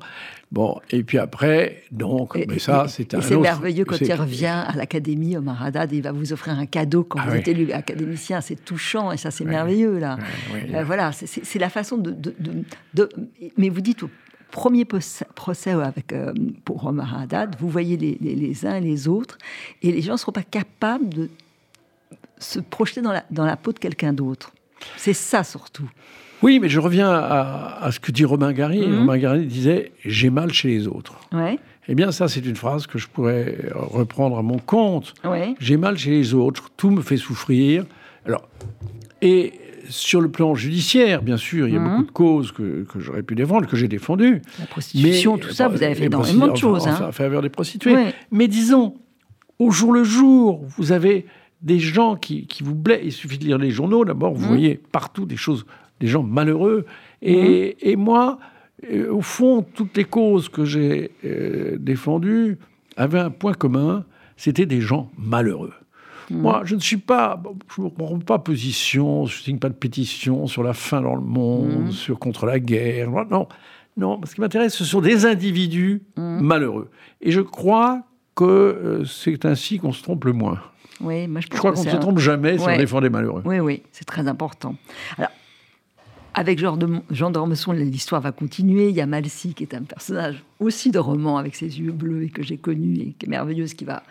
Bon, 0.52 0.78
et 0.90 1.02
puis 1.02 1.16
après, 1.16 1.82
donc, 1.90 2.36
mais 2.46 2.58
ça, 2.58 2.84
c'est 2.86 3.14
un. 3.14 3.22
C'est 3.22 3.38
merveilleux 3.38 3.86
quand 3.86 3.98
il 3.98 4.12
revient 4.12 4.64
à 4.66 4.74
l'Académie, 4.76 5.34
Omar 5.34 5.62
Haddad, 5.62 5.90
il 5.92 6.02
va 6.02 6.12
vous 6.12 6.34
offrir 6.34 6.58
un 6.58 6.66
cadeau 6.66 7.04
quand 7.04 7.18
ah 7.22 7.30
vous 7.30 7.36
êtes 7.36 7.48
élu 7.48 7.72
académicien. 7.72 8.42
C'est 8.42 8.62
touchant 8.62 9.12
et 9.12 9.16
ça, 9.16 9.30
c'est 9.30 9.46
merveilleux, 9.46 9.98
là. 9.98 10.18
Euh, 10.74 10.84
voilà, 10.84 11.10
c'est 11.12 11.58
la 11.58 11.70
façon 11.70 11.96
de, 11.96 12.10
de, 12.10 12.34
de, 12.92 13.08
Mais 13.56 13.70
vous 13.70 13.80
dites 13.80 14.02
premier 14.52 14.84
procès 14.84 15.72
avec, 15.72 16.12
euh, 16.12 16.32
pour 16.64 16.86
Omar 16.86 17.22
Haddad, 17.22 17.56
vous 17.58 17.68
voyez 17.68 17.96
les, 17.96 18.66
uns 18.66 18.76
et 18.76 18.80
les 18.80 19.08
autres, 19.08 19.38
et 19.82 19.90
les 19.90 20.02
gens 20.02 20.12
ne 20.12 20.18
seront 20.18 20.30
pas 20.30 20.44
capables 20.44 21.08
de 21.08 21.30
se 22.38 22.60
projeter 22.60 23.00
dans 23.00 23.12
la, 23.12 23.24
dans 23.30 23.44
la 23.44 23.56
peau 23.56 23.72
de 23.72 23.78
quelqu'un 23.78 24.12
d'autre. 24.12 24.52
C'est 24.96 25.14
ça 25.14 25.42
surtout. 25.42 25.88
Oui, 26.42 26.58
mais 26.60 26.68
je 26.68 26.80
reviens 26.80 27.10
à, 27.10 27.88
ce 27.92 27.98
que 27.98 28.12
dit 28.12 28.24
Romain 28.24 28.52
Gary. 28.52 28.86
Mhm. 28.86 28.98
Romain 28.98 29.18
Gary 29.18 29.46
disait 29.46 29.92
J'ai 30.04 30.28
mal 30.28 30.52
chez 30.52 30.68
les 30.68 30.86
autres. 30.86 31.14
Ouais. 31.32 31.58
Eh 31.88 31.94
bien, 31.94 32.12
ça, 32.12 32.28
c'est 32.28 32.44
une 32.44 32.56
phrase 32.56 32.86
que 32.86 32.98
je 32.98 33.08
pourrais 33.08 33.56
reprendre 33.74 34.38
à 34.38 34.42
mon 34.42 34.58
compte. 34.58 35.14
Ouais. 35.24 35.54
J'ai 35.60 35.76
mal 35.76 35.96
chez 35.98 36.10
les 36.10 36.34
autres, 36.34 36.70
tout 36.76 36.90
me 36.90 37.00
fait 37.00 37.16
souffrir. 37.16 37.86
Alors, 38.26 38.48
et 39.20 39.52
sur 39.88 40.20
le 40.20 40.30
plan 40.30 40.54
judiciaire, 40.54 41.22
bien 41.22 41.36
sûr, 41.36 41.68
il 41.68 41.74
y 41.74 41.76
a 41.76 41.80
beaucoup 41.80 42.00
mhm. 42.00 42.06
de 42.06 42.10
causes 42.10 42.52
que, 42.52 42.86
j'aurais 42.96 43.22
pu 43.22 43.34
défendre, 43.34 43.66
que 43.66 43.76
j'ai 43.76 43.88
défendues. 43.88 44.42
La 44.58 44.66
prostitution, 44.66 45.38
tout 45.38 45.50
ça, 45.50 45.68
vous 45.68 45.82
avez 45.82 45.94
fait 45.94 46.06
énormément 46.06 46.48
de 46.48 46.56
choses. 46.56 46.86
Hein. 46.86 47.08
En 47.08 47.12
faveur 47.12 47.42
des 47.42 47.48
prostituées. 47.48 47.96
Mais 48.30 48.48
disons, 48.48 48.94
au 49.58 49.70
jour 49.70 49.92
le 49.92 50.04
jour, 50.04 50.64
vous 50.76 50.92
avez 50.92 51.26
des 51.62 51.78
gens 51.78 52.16
qui, 52.16 52.46
vous 52.62 52.74
blessent. 52.74 53.02
Il 53.04 53.12
suffit 53.12 53.38
de 53.38 53.44
lire 53.44 53.58
les 53.58 53.70
journaux, 53.70 54.04
d'abord, 54.04 54.34
vous 54.34 54.42
mhm. 54.42 54.48
voyez 54.48 54.80
partout 54.90 55.26
des 55.26 55.36
choses, 55.36 55.64
des 56.00 56.06
gens 56.06 56.22
malheureux. 56.22 56.86
Et, 57.20 57.76
mhm. 57.84 58.02
moi, 58.02 58.38
euh, 58.90 59.12
au 59.12 59.22
fond, 59.22 59.64
toutes 59.74 59.96
les 59.96 60.04
causes 60.04 60.48
que 60.48 60.64
j'ai 60.64 61.12
euh, 61.24 61.76
défendues 61.78 62.58
avaient 62.96 63.20
un 63.20 63.30
point 63.30 63.54
commun, 63.54 64.04
c'était 64.36 64.66
des 64.66 64.80
gens 64.80 65.10
malheureux. 65.16 65.72
Mm. 66.30 66.40
Moi, 66.40 66.62
je 66.64 66.74
ne 66.74 66.80
suis 66.80 66.96
pas, 66.96 67.42
je 67.74 67.82
ne 67.82 67.88
prends 67.88 68.18
pas 68.18 68.38
position, 68.38 69.26
je 69.26 69.38
ne 69.38 69.42
signe 69.42 69.58
pas 69.58 69.68
de 69.68 69.74
pétition 69.74 70.46
sur 70.46 70.62
la 70.62 70.74
faim 70.74 71.02
dans 71.02 71.14
le 71.14 71.22
monde, 71.22 71.86
mm. 71.86 71.92
sur 71.92 72.18
contre 72.18 72.46
la 72.46 72.60
guerre. 72.60 73.10
Non, 73.10 73.48
non. 73.96 74.20
Ce 74.24 74.34
qui 74.34 74.40
m'intéresse, 74.40 74.74
ce 74.74 74.84
sont 74.84 75.00
des 75.00 75.26
individus 75.26 76.02
mm. 76.16 76.40
malheureux. 76.40 76.90
Et 77.20 77.30
je 77.30 77.40
crois 77.40 78.02
que 78.34 78.44
euh, 78.44 79.04
c'est 79.04 79.44
ainsi 79.44 79.78
qu'on 79.78 79.92
se 79.92 80.02
trompe 80.02 80.24
le 80.24 80.32
moins. 80.32 80.60
Oui, 81.00 81.26
moi 81.26 81.40
je, 81.40 81.48
je 81.50 81.58
crois 81.58 81.72
qu'on 81.72 81.82
ne 81.82 81.90
se 81.90 81.96
trompe 81.96 82.18
jamais 82.18 82.58
si 82.58 82.64
on 82.64 82.76
défend 82.76 83.00
les 83.00 83.10
malheureux. 83.10 83.42
Oui, 83.44 83.58
oui, 83.58 83.82
c'est 83.90 84.04
très 84.04 84.28
important. 84.28 84.76
Alors, 85.18 85.30
avec 86.34 86.58
Jean 86.58 87.30
d'Ormesson, 87.30 87.72
l'histoire 87.72 88.20
va 88.20 88.32
continuer. 88.32 88.88
Il 88.88 88.94
y 88.94 89.00
a 89.00 89.06
Malcy, 89.06 89.54
qui 89.54 89.64
est 89.64 89.74
un 89.74 89.82
personnage 89.82 90.42
aussi 90.60 90.90
de 90.90 90.98
roman, 90.98 91.36
avec 91.36 91.54
ses 91.54 91.78
yeux 91.78 91.92
bleus 91.92 92.24
et 92.24 92.28
que 92.30 92.42
j'ai 92.42 92.56
connu 92.56 92.94
et 92.94 93.14
qui 93.18 93.26
est 93.26 93.28
merveilleuse, 93.28 93.74
qui 93.74 93.84
va 93.84 94.02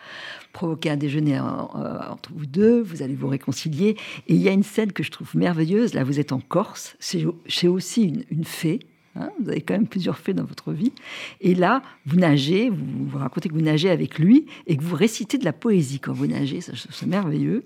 provoquer 0.53 0.91
un 0.91 0.97
déjeuner 0.97 1.39
entre 1.39 2.31
vous 2.36 2.45
deux. 2.45 2.81
Vous 2.81 3.01
allez 3.01 3.15
vous 3.15 3.27
réconcilier. 3.27 3.97
Et 4.27 4.36
il 4.36 4.41
y 4.41 4.49
a 4.49 4.51
une 4.51 4.63
scène 4.63 4.91
que 4.91 5.03
je 5.03 5.10
trouve 5.10 5.36
merveilleuse. 5.36 5.93
Là, 5.93 6.03
vous 6.03 6.19
êtes 6.19 6.31
en 6.31 6.39
Corse. 6.39 6.95
C'est 6.99 7.67
aussi 7.67 8.23
une, 8.29 8.45
fée. 8.45 8.79
Hein. 9.15 9.29
vous 9.41 9.49
avez 9.49 9.62
quand 9.62 9.73
même 9.73 9.88
plusieurs 9.88 10.17
fées 10.17 10.34
dans 10.34 10.45
votre 10.45 10.73
vie. 10.73 10.93
Et 11.41 11.55
là, 11.55 11.81
vous 12.05 12.17
nagez, 12.17 12.69
vous, 12.69 13.07
vous, 13.07 13.17
racontez 13.17 13.49
que 13.49 13.53
vous 13.53 13.62
nagez 13.62 13.89
avec 13.89 14.19
lui 14.19 14.45
et 14.67 14.77
que 14.77 14.84
vous 14.84 14.95
récitez 14.95 15.38
de 15.38 15.45
la 15.45 15.53
poésie 15.53 15.99
quand 15.99 16.13
vous 16.13 16.27
nagez. 16.27 16.62
C'est 16.62 17.07
merveilleux. 17.07 17.63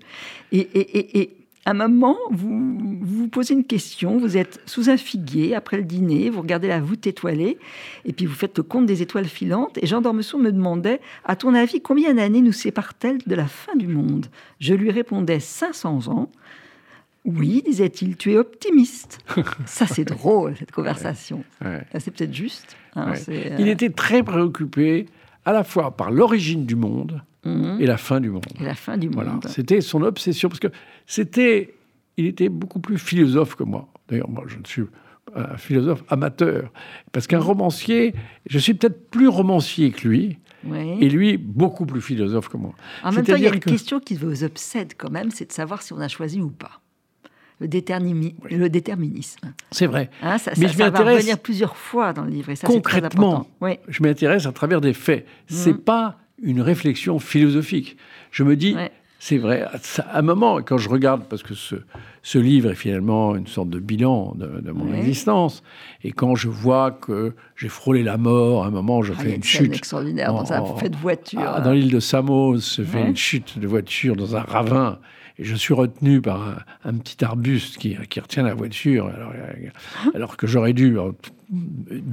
et, 0.50 0.60
et, 0.60 1.20
et 1.20 1.45
un 1.66 1.74
moment, 1.74 2.16
vous, 2.30 2.98
vous 3.02 3.28
posez 3.28 3.54
une 3.54 3.64
question, 3.64 4.18
vous 4.18 4.36
êtes 4.36 4.60
sous 4.66 4.88
un 4.88 4.96
figuier 4.96 5.54
après 5.54 5.76
le 5.76 5.82
dîner, 5.82 6.30
vous 6.30 6.40
regardez 6.40 6.68
la 6.68 6.80
voûte 6.80 7.06
étoilée, 7.06 7.58
et 8.04 8.12
puis 8.12 8.24
vous 8.24 8.34
faites 8.34 8.56
le 8.56 8.62
compte 8.62 8.86
des 8.86 9.02
étoiles 9.02 9.26
filantes, 9.26 9.76
et 9.82 9.86
Jean 9.86 10.00
d'Ormesson 10.00 10.38
me 10.38 10.52
demandait, 10.52 11.00
à 11.24 11.34
ton 11.34 11.54
avis, 11.54 11.80
combien 11.80 12.14
d'années 12.14 12.40
nous 12.40 12.52
séparent-elles 12.52 13.18
de 13.26 13.34
la 13.34 13.46
fin 13.46 13.74
du 13.74 13.88
monde? 13.88 14.26
Je 14.60 14.74
lui 14.74 14.90
répondais 14.90 15.40
500 15.40 16.08
ans. 16.08 16.30
Oui, 17.24 17.62
disait-il, 17.66 18.16
tu 18.16 18.32
es 18.32 18.38
optimiste. 18.38 19.18
Ça, 19.66 19.86
c'est 19.88 20.04
drôle, 20.04 20.56
cette 20.56 20.70
conversation. 20.70 21.42
C'est 21.98 22.12
peut-être 22.12 22.34
juste. 22.34 22.76
Hein, 22.94 23.14
euh, 23.28 23.56
Il 23.58 23.68
était 23.68 23.90
très 23.90 24.22
préoccupé 24.22 25.06
à 25.44 25.52
la 25.52 25.64
fois 25.64 25.96
par 25.96 26.12
l'origine 26.12 26.64
du 26.64 26.76
monde 26.76 27.22
mhm. 27.46 27.80
et 27.80 27.86
la 27.86 27.96
fin 27.96 28.20
du 28.20 28.30
monde. 28.30 28.46
Et 28.60 28.64
la 28.64 28.74
fin 28.74 28.96
du 28.96 29.08
monde. 29.08 29.44
C'était 29.48 29.80
son 29.80 30.02
obsession, 30.02 30.48
parce 30.48 30.60
que 30.60 30.68
c'était, 31.06 31.74
il 32.16 32.26
était 32.26 32.48
beaucoup 32.48 32.80
plus 32.80 32.98
philosophe 32.98 33.54
que 33.54 33.64
moi. 33.64 33.88
D'ailleurs, 34.08 34.30
moi, 34.30 34.44
je 34.46 34.58
ne 34.58 34.64
suis 34.64 34.84
un 35.34 35.56
philosophe 35.56 36.04
amateur. 36.08 36.70
Parce 37.12 37.26
qu'un 37.26 37.40
romancier, 37.40 38.14
je 38.48 38.58
suis 38.58 38.74
peut-être 38.74 39.10
plus 39.10 39.28
romancier 39.28 39.90
que 39.90 40.08
lui, 40.08 40.38
et 40.74 41.08
lui, 41.08 41.36
beaucoup 41.36 41.86
plus 41.86 42.00
philosophe 42.00 42.48
que 42.48 42.56
moi. 42.56 42.74
En 43.04 43.12
même 43.12 43.24
temps, 43.24 43.36
il 43.36 43.42
y 43.42 43.46
a 43.46 43.54
une 43.54 43.60
question 43.60 44.00
qui 44.00 44.14
vous 44.14 44.44
obsède 44.44 44.94
quand 44.96 45.10
même, 45.10 45.30
c'est 45.30 45.46
de 45.46 45.52
savoir 45.52 45.82
si 45.82 45.92
on 45.92 46.00
a 46.00 46.08
choisi 46.08 46.40
ou 46.40 46.50
pas. 46.50 46.80
Le, 47.58 47.68
le 47.68 48.68
déterminisme. 48.68 49.54
C'est 49.70 49.86
vrai. 49.86 50.10
Hein, 50.20 50.36
ça, 50.36 50.52
Mais 50.58 50.68
je 50.68 50.76
va 50.76 50.90
revenir 50.90 51.38
plusieurs 51.38 51.76
fois 51.76 52.12
dans 52.12 52.24
le 52.24 52.30
livre. 52.30 52.50
Et 52.50 52.56
ça, 52.56 52.66
concrètement, 52.66 53.46
oui. 53.62 53.78
je 53.88 54.02
m'intéresse 54.02 54.44
à 54.44 54.52
travers 54.52 54.82
des 54.82 54.92
faits. 54.92 55.26
Ce 55.48 55.54
C'est 55.54 55.72
mhm. 55.72 55.78
pas 55.78 56.18
une 56.42 56.60
réflexion 56.60 57.18
philosophique. 57.18 57.96
Je 58.30 58.42
me 58.42 58.56
dis, 58.56 58.76
c'est 59.18 59.38
vrai. 59.38 59.66
À 59.98 60.18
un 60.18 60.22
moment, 60.22 60.60
quand 60.62 60.78
je 60.78 60.88
regarde, 60.88 61.24
parce 61.28 61.42
que 61.42 61.54
ce, 61.54 61.76
ce 62.22 62.38
livre 62.38 62.70
est 62.70 62.74
finalement 62.74 63.34
une 63.34 63.46
sorte 63.46 63.70
de 63.70 63.78
bilan 63.78 64.34
de, 64.36 64.70
mon 64.70 64.92
existence, 64.92 65.62
et 66.04 66.12
quand 66.12 66.34
je 66.34 66.48
vois 66.48 66.90
que 66.90 67.34
j'ai 67.56 67.68
frôlé 67.68 68.02
la 68.02 68.18
mort, 68.18 68.64
à 68.64 68.68
un 68.68 68.70
moment, 68.70 69.02
je 69.02 69.12
ah, 69.16 69.20
fais 69.20 69.34
une, 69.34 69.42
chute. 69.42 69.74
extraordinaire 69.74 70.32
dans 70.32 70.52
un 70.52 70.76
fait 70.76 70.90
de 70.90 70.96
voiture. 70.96 71.40
Ah, 71.42 71.60
dans 71.60 71.72
l'île 71.72 71.90
de 71.90 72.00
Samos, 72.00 72.56
je 72.76 72.82
fais 72.82 73.06
une 73.06 73.16
chute 73.16 73.58
de 73.58 73.66
voiture 73.66 74.16
dans 74.16 74.36
un 74.36 74.42
ravin. 74.42 74.98
Et 75.38 75.44
je 75.44 75.54
suis 75.54 75.74
retenu 75.74 76.22
par 76.22 76.64
un, 76.84 76.94
petit 76.94 77.22
arbuste 77.22 77.76
qui, 77.76 77.94
qui, 78.08 78.20
retient 78.20 78.42
la 78.42 78.54
voiture, 78.54 79.06
alors, 79.08 79.32
alors 80.14 80.36
que 80.38 80.46
j'aurais 80.46 80.72
dû, 80.72 80.98
en 80.98 81.10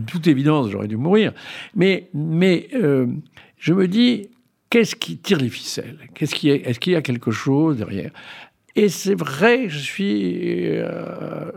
toute 0.07 0.27
évidence, 0.27 0.69
j'aurais 0.69 0.87
dû 0.87 0.97
mourir. 0.97 1.31
Mais, 1.75 2.09
mais 2.13 2.67
euh, 2.75 3.07
je 3.63 3.73
me 3.73 3.87
dis, 3.87 4.27
qu'est-ce 4.69 4.93
qui 4.93 5.15
tire 5.15 5.37
les 5.37 5.47
ficelles? 5.47 5.97
Qu'est-ce 6.13 6.35
qui 6.35 6.49
est, 6.49 6.67
Est-ce 6.67 6.81
qu'il 6.81 6.91
y 6.91 6.97
a 6.97 7.01
quelque 7.01 7.31
chose 7.31 7.77
derrière? 7.77 8.11
Et 8.75 8.89
c'est 8.89 9.15
vrai, 9.15 9.69
je 9.69 9.79
suis 9.79 10.59
euh, 10.65 11.49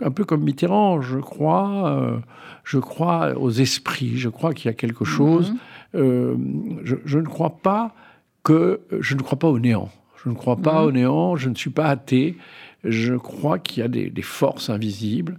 un 0.00 0.10
peu 0.10 0.24
comme 0.24 0.42
Mitterrand, 0.42 1.02
je 1.02 1.18
crois, 1.18 1.90
euh, 1.90 2.16
je 2.64 2.78
crois 2.78 3.38
aux 3.38 3.50
esprits, 3.50 4.16
je 4.16 4.30
crois 4.30 4.54
qu'il 4.54 4.66
y 4.66 4.68
a 4.70 4.74
quelque 4.74 5.04
chose. 5.04 5.50
Mhm. 5.50 5.58
Euh, 5.96 6.36
je, 6.82 7.18
ne 7.18 7.26
crois 7.26 7.58
pas 7.62 7.94
que 8.42 8.80
je 8.98 9.14
ne 9.14 9.20
crois 9.20 9.38
pas 9.38 9.48
au 9.48 9.58
néant. 9.58 9.90
Je 10.24 10.30
ne 10.30 10.34
crois 10.34 10.56
pas 10.56 10.80
mhm. 10.80 10.86
au 10.86 10.92
néant. 10.92 11.36
Je 11.36 11.50
ne 11.50 11.54
suis 11.54 11.68
pas 11.68 11.88
athée. 11.88 12.38
Je 12.84 13.12
crois 13.12 13.58
qu'il 13.58 13.82
y 13.82 13.84
a 13.84 13.88
des, 13.88 14.22
forces 14.22 14.70
invisibles. 14.70 15.38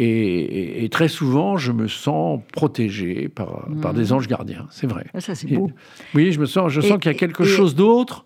Et, 0.00 0.88
très 0.92 1.08
souvent, 1.08 1.56
je 1.56 1.72
me 1.72 1.88
sens 1.88 2.40
protégé 2.52 3.28
par, 3.28 3.68
par 3.82 3.94
des 3.94 4.06
mhm. 4.06 4.12
anges 4.12 4.28
gardiens. 4.28 4.66
C'est 4.70 4.86
vrai. 4.86 5.06
Ah, 5.12 5.20
ça, 5.20 5.34
c'est 5.34 5.48
beau. 5.48 5.72
oui, 6.14 6.30
je 6.30 6.38
me 6.38 6.46
sens, 6.46 6.70
je 6.70 6.80
sens 6.80 6.98
qu'il 6.98 7.10
y 7.10 7.14
a 7.14 7.18
quelque 7.18 7.42
chose 7.44 7.74
d'autre 7.74 8.24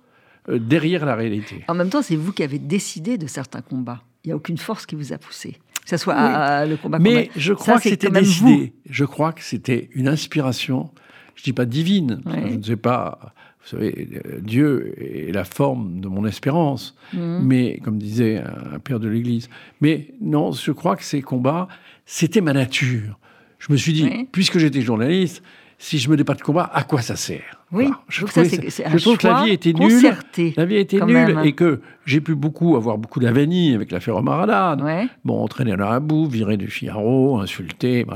euh, 0.49 0.59
derrière 0.59 1.07
la 1.07 1.15
réalité. 1.15 1.65
En 1.69 1.75
même 1.75 1.89
temps, 1.89 2.03
c'est 2.03 2.17
vous 2.17 2.33
qui 2.33 2.43
avez 2.43 2.59
décidé 2.59 3.17
de 3.17 3.27
certains 3.27 3.63
combats. 3.63 4.03
Il 4.25 4.29
n'y 4.29 4.33
a 4.33 4.37
aucune 4.37 4.59
force 4.59 4.85
qui 4.85 4.97
vous 4.97 5.13
a 5.15 5.19
poussé. 5.19 5.57
Que 5.83 5.91
ce 5.91 5.97
soit 5.97 6.15
à, 6.15 6.67
le 6.67 6.77
combat. 6.77 6.99
Mais 6.99 7.31
je 7.37 7.55
crois 7.55 7.77
que 7.81 7.89
c'était 7.89 8.11
décidé. 8.11 8.75
Je 8.89 9.05
crois 9.05 9.33
que 9.33 9.43
c'était 9.43 9.89
une 9.95 10.09
inspiration. 10.09 10.91
Je 11.35 11.43
dis 11.43 11.53
pas 11.53 11.65
divine. 11.65 12.21
Je 12.27 12.55
ne 12.55 12.63
sais 12.63 12.77
pas. 12.77 13.35
Vous 13.63 13.77
savez, 13.77 14.09
Dieu 14.41 14.95
est 14.99 15.33
la 15.33 15.45
forme 15.45 16.01
de 16.01 16.09
mon 16.09 16.27
espérance, 16.27 16.97
mhm. 17.13 17.41
mais 17.45 17.79
comme 17.85 17.99
disait 17.99 18.43
un 18.73 18.81
père 18.81 18.99
de 18.99 19.09
l'Église. 19.09 19.49
Mais 19.81 20.09
non, 20.21 20.51
je 20.51 20.73
crois 20.73 20.97
que 20.97 21.05
ces 21.05 21.23
combats, 21.23 21.69
c'était 22.05 22.41
ma 22.41 22.53
nature. 22.53 23.19
Je 23.61 23.73
me 23.73 23.77
suis 23.77 23.93
dit, 23.93 24.27
puisque 24.33 24.59
j'étais 24.59 24.81
journaliste, 24.81 25.45
si 25.83 25.99
je 25.99 26.09
me 26.09 26.23
pas 26.23 26.35
de 26.35 26.43
combat, 26.43 26.71
à 26.73 26.85
quoi 26.85 27.03
ça 27.03 27.17
sert? 27.17 27.61
Oui, 27.73 27.89
je, 28.09 28.25
trouve, 28.25 29.19
que 29.19 29.27
la 29.27 29.45
vie 29.45 29.51
était 29.51 29.73
nulle. 29.73 30.15
La 30.57 30.65
vie 30.65 30.77
était 30.77 31.01
nulle 31.01 31.41
et 31.45 31.53
que 31.55 31.81
j'ai 32.07 32.21
pu 32.21 32.37
beaucoup 32.37 32.77
avoir 32.77 32.99
beaucoup 32.99 33.19
d'avanie 33.19 33.75
avec 33.75 33.91
l'affaire 33.91 34.17
Omaradad. 34.17 34.81
Bon, 35.25 35.43
entraîner 35.43 35.77
dans 35.77 35.91
la 35.91 35.99
boue, 35.99 36.27
virer 36.27 36.57
du 36.57 36.69
Figaro, 36.69 37.41
insulter. 37.41 38.07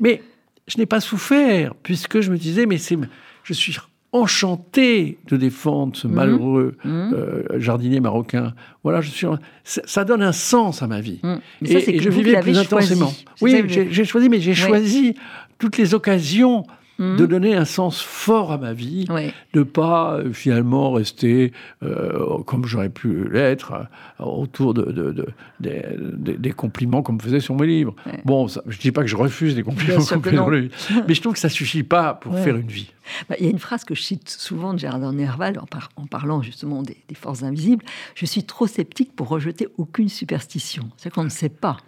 Mais 0.00 0.20
je 0.66 0.78
n'ai 0.78 0.86
pas 0.86 1.00
souffert 1.00 1.74
puisque 1.76 2.20
je 2.20 2.30
me 2.30 2.36
disais, 2.36 2.66
mais 2.66 2.78
c'est, 2.78 2.98
je 3.44 3.52
suis 3.52 3.76
enchanté 4.12 5.18
de 5.26 5.36
défendre 5.36 5.96
ce 5.96 6.06
mhm. 6.06 6.14
malheureux 6.14 6.76
mhm. 6.84 7.12
Euh, 7.14 7.42
jardinier 7.58 8.00
marocain. 8.00 8.54
Voilà, 8.84 9.00
je 9.00 9.10
suis, 9.10 9.26
ça, 9.64 10.04
donne 10.04 10.22
un 10.22 10.32
sens 10.32 10.82
à 10.82 10.86
ma 10.86 11.00
vie. 11.00 11.20
Mhm. 11.22 11.40
Et, 11.64 11.98
je 11.98 12.10
vivais 12.10 12.40
plus 12.40 12.58
intensément. 12.58 13.12
Oui, 13.40 13.64
j'ai 13.68 14.04
choisi, 14.04 14.28
mais 14.28 14.40
j'ai 14.40 14.54
choisi 14.54 15.14
toutes 15.58 15.78
les 15.78 15.94
occasions 15.94 16.64
Mhm. 17.02 17.16
de 17.16 17.26
donner 17.26 17.56
un 17.56 17.64
sens 17.64 18.00
fort 18.00 18.52
à 18.52 18.58
ma 18.58 18.72
vie, 18.72 19.06
de 19.06 19.58
ne 19.58 19.64
pas 19.64 20.14
euh, 20.14 20.32
finalement 20.32 20.92
rester 20.92 21.52
euh, 21.82 22.38
comme 22.44 22.64
j'aurais 22.64 22.90
pu 22.90 23.28
l'être 23.28 23.72
euh, 23.72 24.24
autour 24.24 24.72
de, 24.72 25.26
des 25.58 26.52
compliments 26.52 27.02
qu'on 27.02 27.14
me 27.14 27.18
faisait 27.18 27.40
sur 27.40 27.56
mes 27.56 27.66
livres. 27.66 27.96
Bon, 28.24 28.46
je 28.46 28.60
ne 28.64 28.80
dis 28.80 28.92
pas 28.92 29.00
que 29.00 29.08
je 29.08 29.16
refuse 29.16 29.56
des 29.56 29.64
compliments 29.64 30.04
qu'on 30.04 30.16
me 30.16 30.70
mais 31.08 31.14
je 31.14 31.20
trouve 31.20 31.32
que 31.32 31.40
ça 31.40 31.48
suffit 31.48 31.82
pas 31.82 32.14
pour 32.14 32.38
faire 32.38 32.56
une 32.56 32.68
vie. 32.68 32.92
Bah, 33.28 33.34
il 33.40 33.46
y 33.46 33.48
a 33.48 33.50
une 33.50 33.58
phrase 33.58 33.84
que 33.84 33.96
je 33.96 34.02
cite 34.02 34.28
souvent 34.28 34.72
de 34.72 34.78
Gérard 34.78 35.12
Nerval 35.12 35.58
en, 35.58 35.66
en 36.00 36.06
parlant 36.06 36.40
justement 36.40 36.82
des, 36.82 36.98
des 37.08 37.14
forces 37.16 37.42
invisibles. 37.42 37.84
Je 38.14 38.26
suis 38.26 38.44
trop 38.44 38.68
sceptique 38.68 39.16
pour 39.16 39.26
rejeter 39.28 39.66
aucune 39.76 40.08
superstition. 40.08 40.88
C'est 40.98 41.12
qu'on 41.12 41.24
ne 41.24 41.28
sait 41.30 41.48
pas. 41.48 41.78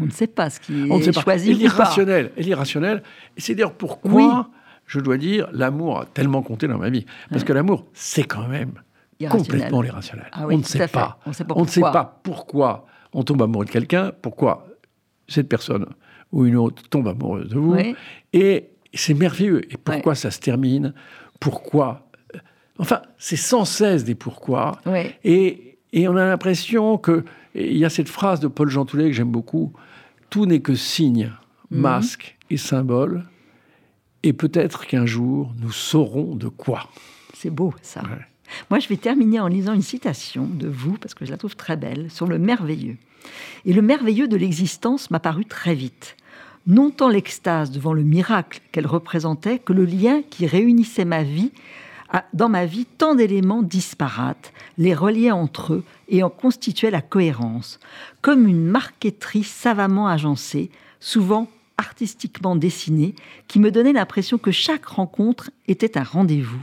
On 0.00 0.06
ne 0.06 0.10
sait 0.10 0.26
pas 0.26 0.50
ce 0.50 0.60
qui 0.60 0.90
est 0.90 1.20
choisi 1.20 1.50
et 1.50 1.54
l'irrationnel, 1.54 2.32
Et 2.36 2.42
l'irrationnel. 2.42 3.02
Et 3.36 3.40
c'est 3.40 3.54
d'ailleurs 3.54 3.74
pourquoi, 3.74 4.50
je 4.86 5.00
dois 5.00 5.16
dire, 5.16 5.48
l'amour 5.52 6.00
a 6.00 6.06
tellement 6.06 6.42
compté 6.42 6.68
dans 6.68 6.78
ma 6.78 6.90
vie. 6.90 7.06
Parce 7.30 7.44
que 7.44 7.52
l'amour, 7.52 7.86
c'est 7.92 8.24
quand 8.24 8.48
même 8.48 8.72
complètement 9.30 9.82
l'irrationnel. 9.82 10.26
Ah 10.32 10.46
on 10.48 10.58
ne 10.58 10.62
sait 10.62 10.88
pas. 10.88 11.18
On, 11.26 11.62
ne 11.62 11.68
sait 11.68 11.80
pas 11.80 12.20
pourquoi 12.22 12.86
on 13.12 13.22
tombe 13.22 13.42
amoureux 13.42 13.64
de 13.64 13.70
quelqu'un, 13.70 14.12
pourquoi 14.20 14.66
cette 15.28 15.48
personne 15.48 15.86
ou 16.32 16.46
une 16.46 16.56
autre 16.56 16.82
tombe 16.88 17.08
amoureuse 17.08 17.48
de 17.50 17.58
vous. 17.58 17.76
Et 18.32 18.70
c'est 18.94 19.14
merveilleux. 19.14 19.72
Et 19.72 19.76
pourquoi 19.76 20.14
ça 20.14 20.30
se 20.30 20.40
termine? 20.40 20.94
Pourquoi? 21.40 22.08
Enfin, 22.78 23.02
c'est 23.18 23.36
sans 23.36 23.64
cesse 23.64 24.04
des 24.04 24.14
pourquoi. 24.14 24.78
Et, 25.24 25.71
et 25.92 26.08
on 26.08 26.16
a 26.16 26.26
l'impression 26.26 26.98
que 26.98 27.24
il 27.54 27.76
y 27.76 27.84
a 27.84 27.90
cette 27.90 28.08
phrase 28.08 28.40
de 28.40 28.48
Paul 28.48 28.70
Jean 28.70 28.84
Toulet 28.84 29.08
que 29.08 29.12
j'aime 29.12 29.30
beaucoup 29.30 29.72
Tout 30.30 30.46
n'est 30.46 30.60
que 30.60 30.74
signe, 30.74 31.32
mhm. 31.70 31.80
masque 31.80 32.38
et 32.50 32.56
symbole, 32.56 33.24
et 34.22 34.32
peut-être 34.32 34.86
qu'un 34.86 35.06
jour 35.06 35.52
nous 35.60 35.72
saurons 35.72 36.34
de 36.34 36.48
quoi. 36.48 36.88
C'est 37.34 37.50
beau 37.50 37.74
ça. 37.82 38.02
Moi, 38.70 38.78
je 38.78 38.88
vais 38.88 38.96
terminer 38.96 39.40
en 39.40 39.48
lisant 39.48 39.72
une 39.72 39.82
citation 39.82 40.46
de 40.46 40.68
vous, 40.68 40.98
parce 40.98 41.14
que 41.14 41.24
je 41.24 41.30
la 41.30 41.36
trouve 41.36 41.56
très 41.56 41.76
belle, 41.76 42.10
sur 42.10 42.26
le 42.26 42.38
merveilleux. 42.38 42.96
Et 43.64 43.72
le 43.72 43.82
merveilleux 43.82 44.28
de 44.28 44.36
l'existence 44.36 45.10
m'a 45.10 45.20
paru 45.20 45.44
très 45.44 45.74
vite. 45.74 46.16
Non 46.66 46.90
tant 46.90 47.08
l'extase 47.08 47.70
devant 47.70 47.92
le 47.92 48.02
miracle 48.02 48.60
qu'elle 48.70 48.86
représentait 48.86 49.58
que 49.58 49.72
le 49.72 49.84
lien 49.84 50.22
qui 50.22 50.46
réunissait 50.46 51.04
ma 51.04 51.22
vie 51.22 51.50
dans 52.32 52.48
ma 52.48 52.66
vie 52.66 52.84
tant 52.84 53.14
d'éléments 53.14 53.62
disparates, 53.62 54.52
les 54.78 54.94
reliaient 54.94 55.30
entre 55.30 55.74
eux 55.74 55.84
et 56.08 56.22
en 56.22 56.30
constituaient 56.30 56.90
la 56.90 57.00
cohérence, 57.00 57.80
comme 58.20 58.46
une 58.46 58.64
marqueterie 58.64 59.44
savamment 59.44 60.08
agencée, 60.08 60.70
souvent 61.00 61.48
artistiquement 61.78 62.54
dessinée, 62.54 63.14
qui 63.48 63.58
me 63.58 63.70
donnait 63.70 63.92
l'impression 63.92 64.38
que 64.38 64.50
chaque 64.50 64.84
rencontre 64.84 65.50
était 65.68 65.98
un 65.98 66.02
rendez-vous. 66.02 66.62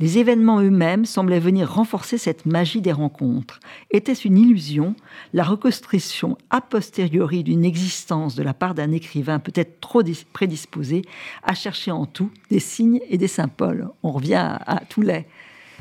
Les 0.00 0.18
événements 0.18 0.60
eux-mêmes 0.60 1.04
semblaient 1.04 1.40
venir 1.40 1.72
renforcer 1.72 2.18
cette 2.18 2.46
magie 2.46 2.80
des 2.80 2.92
rencontres. 2.92 3.60
Était-ce 3.90 4.28
une 4.28 4.38
illusion? 4.38 4.94
La 5.32 5.42
reconstruction 5.42 6.38
a 6.50 6.60
posteriori 6.60 7.42
d'une 7.42 7.64
existence 7.64 8.34
de 8.34 8.42
la 8.42 8.54
part 8.54 8.74
d'un 8.74 8.92
écrivain 8.92 9.38
peut-être 9.38 9.80
trop 9.80 10.02
prédisposé 10.32 11.02
à 11.42 11.54
chercher 11.54 11.90
en 11.90 12.06
tout 12.06 12.30
des 12.50 12.60
signes 12.60 13.00
et 13.08 13.18
des 13.18 13.28
symboles. 13.28 13.88
On 14.02 14.12
revient 14.12 14.56
à, 14.66 14.82
tous 14.88 15.02
les. 15.02 15.26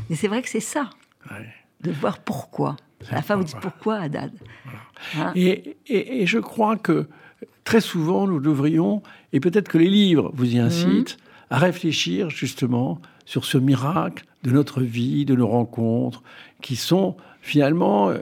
Mais 0.10 0.16
c'est 0.16 0.28
vrai 0.28 0.42
que 0.42 0.50
c'est 0.50 0.60
ça, 0.60 0.90
de 1.82 1.92
voir 1.92 2.20
pourquoi. 2.20 2.76
À 3.12 3.16
la 3.16 3.22
fin, 3.22 3.36
vous 3.36 3.44
dites 3.44 3.60
pourquoi, 3.62 3.98
Haddad? 3.98 4.32
Hein? 5.16 5.32
Et, 5.36 5.78
et, 5.88 6.26
je 6.26 6.40
crois 6.40 6.78
que 6.78 7.08
très 7.64 7.82
souvent, 7.82 8.28
nous 8.28 8.40
devrions, 8.40 9.04
et 9.34 9.40
peut-être 9.40 9.68
que 9.68 9.78
les 9.78 9.90
livres 9.90 10.32
vous 10.34 10.56
y 10.56 10.58
incitent, 10.58 11.18
mhm. 11.18 11.24
à 11.52 11.58
réfléchir 11.60 12.30
justement 12.30 13.00
sur 13.28 13.44
ce 13.44 13.58
miracle 13.58 14.24
de 14.44 14.52
notre 14.52 14.82
vie, 14.82 15.26
de 15.26 15.36
nos 15.36 15.50
rencontres, 15.50 16.24
qui 16.62 16.78
sont 16.78 17.18
finalement, 17.42 18.10
euh, 18.10 18.20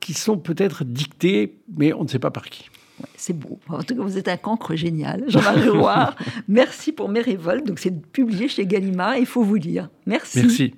qui 0.00 0.14
sont 0.14 0.38
peut-être 0.38 0.84
dictées, 0.84 1.58
mais 1.76 1.92
on 1.92 2.04
ne 2.04 2.08
sait 2.08 2.18
pas 2.18 2.30
par 2.30 2.48
qui. 2.48 2.70
c'est 3.14 3.38
beau. 3.38 3.60
En 3.68 3.82
tout 3.82 3.94
cas, 3.94 4.02
vous 4.02 4.16
êtes 4.16 4.26
un 4.26 4.38
cancre 4.38 4.74
génial, 4.74 5.24
Jean-Marie 5.28 5.68
Roy. 5.68 6.14
Merci 6.48 6.92
pour 6.92 7.10
mes 7.10 7.20
révoltes. 7.20 7.66
Donc, 7.66 7.78
c'est 7.78 7.94
publié 8.10 8.48
chez 8.48 8.66
Gallimard. 8.66 9.18
Il 9.18 9.26
faut 9.26 9.42
vous 9.42 9.56
lire. 9.56 9.90
Merci. 10.06 10.40
Merci. 10.40 10.74